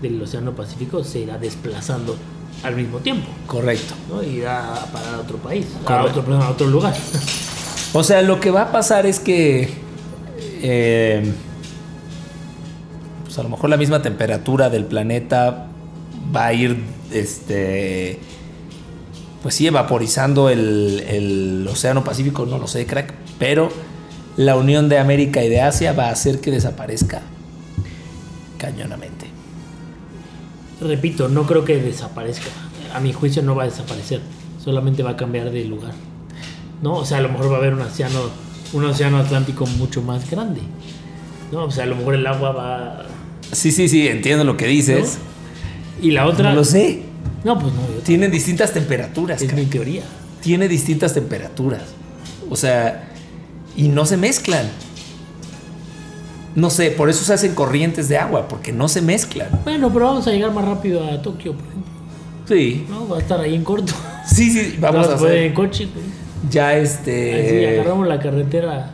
del 0.00 0.20
Océano 0.22 0.52
Pacífico 0.52 1.02
se 1.02 1.20
irá 1.20 1.36
desplazando 1.38 2.16
al 2.62 2.76
mismo 2.76 2.98
tiempo, 2.98 3.26
Correcto. 3.46 3.94
¿no? 4.08 4.22
Y 4.22 4.36
irá 4.36 4.72
a 4.74 4.86
parar 4.86 5.14
a 5.16 5.18
otro 5.18 5.36
país, 5.38 5.66
a 5.86 6.04
otro, 6.04 6.34
a 6.40 6.50
otro 6.50 6.66
lugar. 6.68 6.94
O 7.92 8.02
sea, 8.04 8.22
lo 8.22 8.38
que 8.40 8.50
va 8.50 8.62
a 8.62 8.72
pasar 8.72 9.06
es 9.06 9.18
que. 9.20 9.68
eh, 10.62 11.32
pues 13.24 13.38
a 13.38 13.42
lo 13.42 13.48
mejor 13.48 13.70
la 13.70 13.76
misma 13.76 14.00
temperatura 14.02 14.70
del 14.70 14.84
planeta 14.84 15.66
va 16.34 16.46
a 16.46 16.52
ir. 16.52 16.78
Este. 17.12 18.18
Pues 19.42 19.54
sí, 19.54 19.66
evaporizando 19.66 20.48
el, 20.48 21.04
el 21.06 21.68
Océano 21.70 22.02
Pacífico, 22.02 22.46
no 22.46 22.58
lo 22.58 22.66
sé, 22.66 22.86
crack. 22.86 23.12
Pero 23.38 23.70
la 24.36 24.56
unión 24.56 24.88
de 24.88 24.98
América 24.98 25.44
y 25.44 25.48
de 25.48 25.60
Asia 25.60 25.92
va 25.92 26.08
a 26.08 26.10
hacer 26.10 26.40
que 26.40 26.50
desaparezca 26.50 27.22
cañonamente. 28.58 29.26
Repito, 30.80 31.28
no 31.28 31.46
creo 31.46 31.64
que 31.64 31.76
desaparezca. 31.76 32.50
A 32.94 33.00
mi 33.00 33.12
juicio 33.12 33.42
no 33.42 33.54
va 33.54 33.64
a 33.64 33.66
desaparecer. 33.66 34.20
Solamente 34.62 35.02
va 35.02 35.10
a 35.10 35.16
cambiar 35.16 35.50
de 35.50 35.64
lugar. 35.64 35.92
¿No? 36.82 36.96
O 36.96 37.04
sea, 37.04 37.18
a 37.18 37.20
lo 37.20 37.28
mejor 37.28 37.50
va 37.50 37.56
a 37.56 37.58
haber 37.58 37.74
un 37.74 37.82
océano, 37.82 38.20
un 38.72 38.84
océano 38.84 39.18
Atlántico 39.18 39.66
mucho 39.66 40.02
más 40.02 40.30
grande. 40.30 40.60
¿No? 41.52 41.64
O 41.64 41.70
sea, 41.70 41.84
a 41.84 41.86
lo 41.86 41.96
mejor 41.96 42.14
el 42.14 42.26
agua 42.26 42.52
va. 42.52 43.06
Sí, 43.52 43.70
sí, 43.70 43.88
sí, 43.88 44.08
entiendo 44.08 44.44
lo 44.44 44.56
que 44.56 44.66
dices. 44.66 45.18
Y 46.04 46.10
la 46.12 46.26
otra. 46.26 46.50
No 46.50 46.56
lo 46.56 46.64
sé. 46.64 47.02
No, 47.44 47.58
pues 47.58 47.72
no, 47.74 47.80
yo 47.82 48.00
Tienen 48.02 48.30
distintas 48.30 48.72
temperaturas. 48.72 49.40
es 49.42 49.52
mi 49.52 49.66
teoría. 49.66 50.02
tiene 50.40 50.68
distintas 50.68 51.14
temperaturas. 51.14 51.82
O 52.50 52.56
sea, 52.56 53.08
y 53.76 53.88
no 53.88 54.06
se 54.06 54.16
mezclan. 54.16 54.66
No 56.54 56.70
sé, 56.70 56.90
por 56.92 57.10
eso 57.10 57.24
se 57.24 57.32
hacen 57.34 57.54
corrientes 57.54 58.08
de 58.08 58.16
agua, 58.18 58.46
porque 58.48 58.72
no 58.72 58.86
se 58.88 59.02
mezclan. 59.02 59.48
Bueno, 59.64 59.92
pero 59.92 60.06
vamos 60.06 60.26
a 60.28 60.30
llegar 60.30 60.52
más 60.52 60.64
rápido 60.64 61.04
a 61.04 61.20
Tokio, 61.20 61.52
por 61.54 61.66
ejemplo. 61.66 61.92
Sí, 62.46 62.86
¿No? 62.88 63.08
Va 63.08 63.16
a 63.16 63.20
estar 63.20 63.40
ahí 63.40 63.54
en 63.54 63.64
corto. 63.64 63.92
sí, 64.26 64.50
sí, 64.50 64.76
vamos 64.78 65.08
a 65.08 65.16
puede 65.16 65.46
en 65.46 65.52
hacer. 65.52 65.54
coche, 65.54 65.88
güey. 65.92 66.06
Ya 66.50 66.76
este. 66.76 67.80
agarramos 67.80 68.06
la 68.06 68.20
carretera 68.20 68.90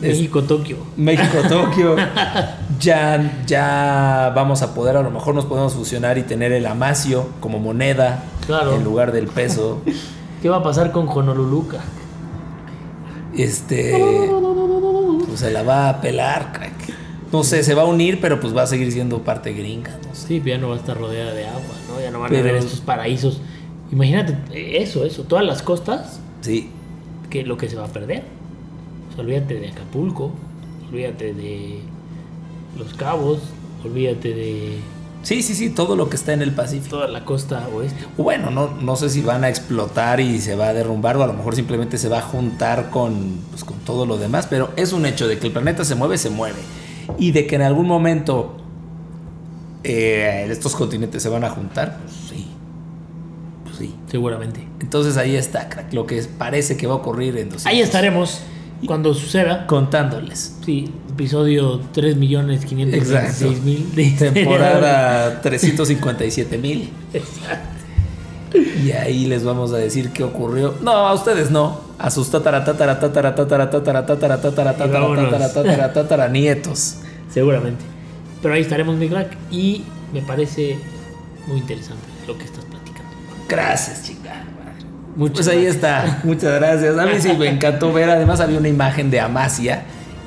México-Tokio. 0.00 0.76
México-Tokio. 0.96 1.96
ya, 2.80 3.42
ya 3.46 4.32
vamos 4.34 4.62
a 4.62 4.74
poder, 4.74 4.96
a 4.96 5.02
lo 5.02 5.10
mejor 5.10 5.34
nos 5.34 5.44
podemos 5.46 5.74
fusionar 5.74 6.18
y 6.18 6.22
tener 6.22 6.52
el 6.52 6.66
amasio 6.66 7.28
como 7.40 7.58
moneda 7.58 8.24
Claro. 8.46 8.74
en 8.76 8.84
lugar 8.84 9.12
del 9.12 9.26
peso. 9.28 9.82
¿Qué 10.42 10.48
va 10.48 10.56
a 10.58 10.62
pasar 10.62 10.90
con 10.92 11.08
Honoluluca? 11.08 11.78
Este. 13.36 13.94
Pues 15.26 15.40
se 15.40 15.50
la 15.50 15.62
va 15.62 15.88
a 15.88 16.00
pelar, 16.00 16.52
crack. 16.52 16.72
No 17.32 17.44
sé, 17.44 17.62
se 17.62 17.74
va 17.74 17.82
a 17.82 17.84
unir, 17.84 18.20
pero 18.20 18.40
pues 18.40 18.56
va 18.56 18.62
a 18.62 18.66
seguir 18.66 18.90
siendo 18.90 19.22
parte 19.22 19.52
gringa, 19.52 19.92
no 20.08 20.14
sé. 20.14 20.26
Sí, 20.26 20.40
pero 20.42 20.56
ya 20.56 20.60
no 20.62 20.68
va 20.70 20.74
a 20.74 20.78
estar 20.78 20.98
rodeada 20.98 21.32
de 21.32 21.46
agua, 21.46 21.60
¿no? 21.88 22.00
Ya 22.00 22.10
no 22.10 22.18
van 22.20 22.28
Pero- 22.30 22.40
a 22.40 22.44
ver 22.52 22.56
estos 22.56 22.80
paraísos. 22.80 23.40
Imagínate 23.92 24.36
eso, 24.82 25.04
eso, 25.04 25.22
todas 25.24 25.44
las 25.44 25.62
costas, 25.62 26.20
Sí. 26.40 26.70
que 27.28 27.44
lo 27.44 27.56
que 27.56 27.68
se 27.68 27.76
va 27.76 27.84
a 27.84 27.88
perder. 27.88 28.24
Olvídate 29.20 29.60
de 29.60 29.68
Acapulco, 29.68 30.32
olvídate 30.88 31.34
de 31.34 31.80
Los 32.78 32.94
Cabos, 32.94 33.40
olvídate 33.84 34.34
de 34.34 34.78
Sí, 35.22 35.42
sí, 35.42 35.54
sí, 35.54 35.68
todo 35.68 35.96
lo 35.96 36.08
que 36.08 36.16
está 36.16 36.32
en 36.32 36.40
el 36.40 36.52
Pacífico. 36.52 36.96
toda 36.96 37.08
la 37.08 37.26
costa 37.26 37.68
oeste. 37.74 38.06
Bueno, 38.16 38.50
no, 38.50 38.70
no 38.80 38.96
sé 38.96 39.10
si 39.10 39.20
van 39.20 39.44
a 39.44 39.50
explotar 39.50 40.20
y 40.20 40.40
se 40.40 40.56
va 40.56 40.68
a 40.68 40.72
derrumbar 40.72 41.18
o 41.18 41.22
a 41.22 41.26
lo 41.26 41.34
mejor 41.34 41.54
simplemente 41.54 41.98
se 41.98 42.08
va 42.08 42.18
a 42.18 42.22
juntar 42.22 42.88
con, 42.88 43.38
pues, 43.50 43.62
con 43.62 43.76
todo 43.80 44.06
lo 44.06 44.16
demás, 44.16 44.46
pero 44.48 44.70
es 44.76 44.94
un 44.94 45.04
hecho 45.04 45.28
de 45.28 45.38
que 45.38 45.46
el 45.46 45.52
planeta 45.52 45.84
se 45.84 45.94
mueve, 45.94 46.16
se 46.16 46.30
mueve. 46.30 46.58
Y 47.18 47.32
de 47.32 47.46
que 47.46 47.56
en 47.56 47.62
algún 47.62 47.86
momento 47.86 48.56
eh, 49.84 50.46
estos 50.48 50.74
continentes 50.74 51.22
se 51.22 51.28
van 51.28 51.44
a 51.44 51.50
juntar, 51.50 51.98
pues 52.02 52.14
sí. 52.30 52.46
Pues 53.64 53.76
sí. 53.76 53.94
Seguramente. 54.10 54.66
Entonces 54.80 55.18
ahí 55.18 55.36
está, 55.36 55.68
crack, 55.68 55.92
lo 55.92 56.06
que 56.06 56.22
parece 56.22 56.78
que 56.78 56.86
va 56.86 56.94
a 56.94 56.96
ocurrir 56.96 57.36
en 57.36 57.50
dos 57.50 57.66
Ahí 57.66 57.80
estaremos 57.80 58.40
cuando 58.86 59.14
suceda. 59.14 59.66
Contándoles. 59.66 60.56
Sí, 60.64 60.92
episodio 61.10 61.80
3 61.92 62.16
millones 62.16 62.64
526 62.64 63.62
mil. 63.62 63.94
De 63.94 64.10
Temporada 64.10 65.40
357 65.40 66.58
mil. 66.58 66.90
Exacto. 67.12 67.80
Y 68.54 68.90
ahí 68.92 69.26
les 69.26 69.44
vamos 69.44 69.72
a 69.72 69.76
decir 69.76 70.10
qué 70.10 70.24
ocurrió. 70.24 70.74
No, 70.82 70.90
a 70.90 71.14
ustedes 71.14 71.50
no. 71.50 71.80
A 71.98 72.10
sus 72.10 72.30
nietos. 76.28 76.96
Seguramente. 77.32 77.84
Pero 78.42 78.54
ahí 78.54 78.62
estaremos, 78.62 78.96
mi 78.96 79.08
crack. 79.08 79.36
Y 79.50 79.84
me 80.12 80.22
parece 80.22 80.78
muy 81.46 81.58
interesante 81.58 82.02
lo 82.26 82.36
que 82.38 82.44
estás 82.44 82.64
platicando. 82.64 83.10
Gracias, 83.48 84.04
chica. 84.04 84.44
Muchas 85.16 85.46
Pues 85.46 85.48
ahí 85.48 85.66
está. 85.66 86.20
Muchas 86.24 86.54
gracias. 86.60 86.98
A 86.98 87.06
mí 87.06 87.12
sí 87.20 87.32
me 87.38 87.48
encantó 87.48 87.92
ver. 87.92 88.08
Además 88.10 88.40
había 88.40 88.58
una 88.58 88.68
imagen 88.68 89.10
de 89.10 89.20
Amasia 89.20 89.84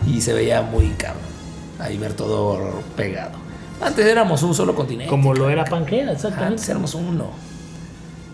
y 0.08 0.22
se 0.22 0.34
veía 0.34 0.62
muy 0.62 0.90
cabrón. 0.90 1.22
Ahí 1.80 1.98
ver 1.98 2.14
todo 2.14 2.82
pegado. 2.96 3.32
Antes 3.82 4.06
éramos 4.06 4.44
un 4.44 4.54
solo 4.54 4.76
continente. 4.76 5.10
Como 5.10 5.34
lo 5.34 5.50
era 5.50 5.66
Pangea, 5.66 6.04
Antes 6.10 6.24
exactamente. 6.26 6.64
éramos 6.72 6.94
uno. 6.96 7.32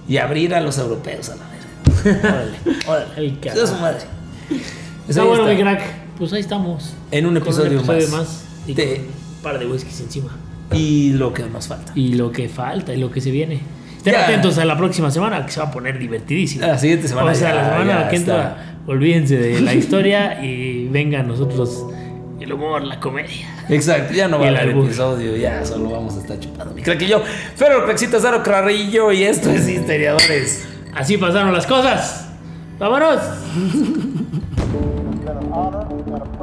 Y 0.08 0.18
abrir 0.18 0.54
a 0.56 0.62
los 0.62 0.78
europeos 0.78 1.30
a 1.30 1.36
la 1.36 1.44
verga. 1.50 2.30
Órale, 2.30 2.58
órale. 2.88 3.28
Esa 3.28 3.40
carajo. 3.42 3.64
es 3.64 3.70
su 3.70 3.76
madre. 3.78 4.00
Pues 4.48 4.62
Está 5.10 5.22
ahí 5.22 5.28
bueno, 5.28 5.44
está. 5.50 5.56
mi 5.56 5.62
crack. 5.62 5.82
Pues 6.18 6.34
ahí 6.34 6.40
estamos. 6.42 6.94
En 7.12 7.26
un 7.26 7.34
Con 7.36 7.44
episodio, 7.44 7.84
más. 7.84 8.10
más. 8.10 8.44
Y 8.68 8.74
De- 8.74 8.96
con 8.96 9.06
un 9.06 9.42
par 9.44 9.60
de 9.60 9.66
whiskies 9.68 10.00
encima. 10.02 10.36
Y 10.74 11.12
lo 11.14 11.34
que 11.34 11.44
nos 11.44 11.68
falta. 11.68 11.92
Y 11.96 12.14
lo 12.14 12.32
que 12.32 12.50
falta 12.50 12.94
y 12.94 12.98
lo 12.98 13.10
que 13.12 13.22
se 13.22 13.32
viene. 13.32 13.62
Estén 14.00 14.16
atentos 14.16 14.58
a 14.58 14.66
la 14.66 14.78
próxima 14.78 15.12
semana 15.12 15.46
que 15.46 15.52
se 15.52 15.60
va 15.60 15.68
a 15.68 15.72
poner 15.72 16.00
divertidísimo. 16.00 16.66
La 16.66 16.78
siguiente 16.78 17.08
semana 17.08 17.32
O 17.32 17.36
sea, 17.36 17.50
ya- 17.50 17.56
la 17.56 17.64
semana 17.70 18.02
ya 18.04 18.10
que 18.10 18.16
entra, 18.16 18.76
olvídense 18.88 19.38
de 19.38 19.60
la 19.62 19.74
historia 19.82 20.42
y 20.44 20.88
venga 20.88 21.20
a 21.20 21.24
nosotros 21.24 21.86
el 22.40 22.54
humor, 22.54 22.82
la 22.84 22.98
comedia. 23.00 23.46
Exacto, 23.68 24.14
ya 24.14 24.28
no 24.30 24.40
va 24.40 24.46
a 24.46 24.50
el 24.50 24.56
haber 24.58 24.70
episodio, 24.78 25.36
ya 25.36 25.64
solo 25.66 25.90
vamos 25.92 26.16
a 26.16 26.20
estar 26.22 26.40
chupando. 26.40 26.74
Mi 26.74 26.82
crack 26.82 27.02
y 27.02 27.08
yo, 27.08 27.22
pero 27.58 27.84
Crackcito 27.86 28.20
Zaro 28.22 28.42
Carrillo 28.42 29.12
y 29.12 29.24
esto 29.24 29.52
es 29.52 29.68
Histeriadores. 29.68 30.66
Así 30.96 31.18
pasaron 31.18 31.52
las 31.54 31.68
cosas. 31.68 32.30
¡Vámonos! 32.80 33.20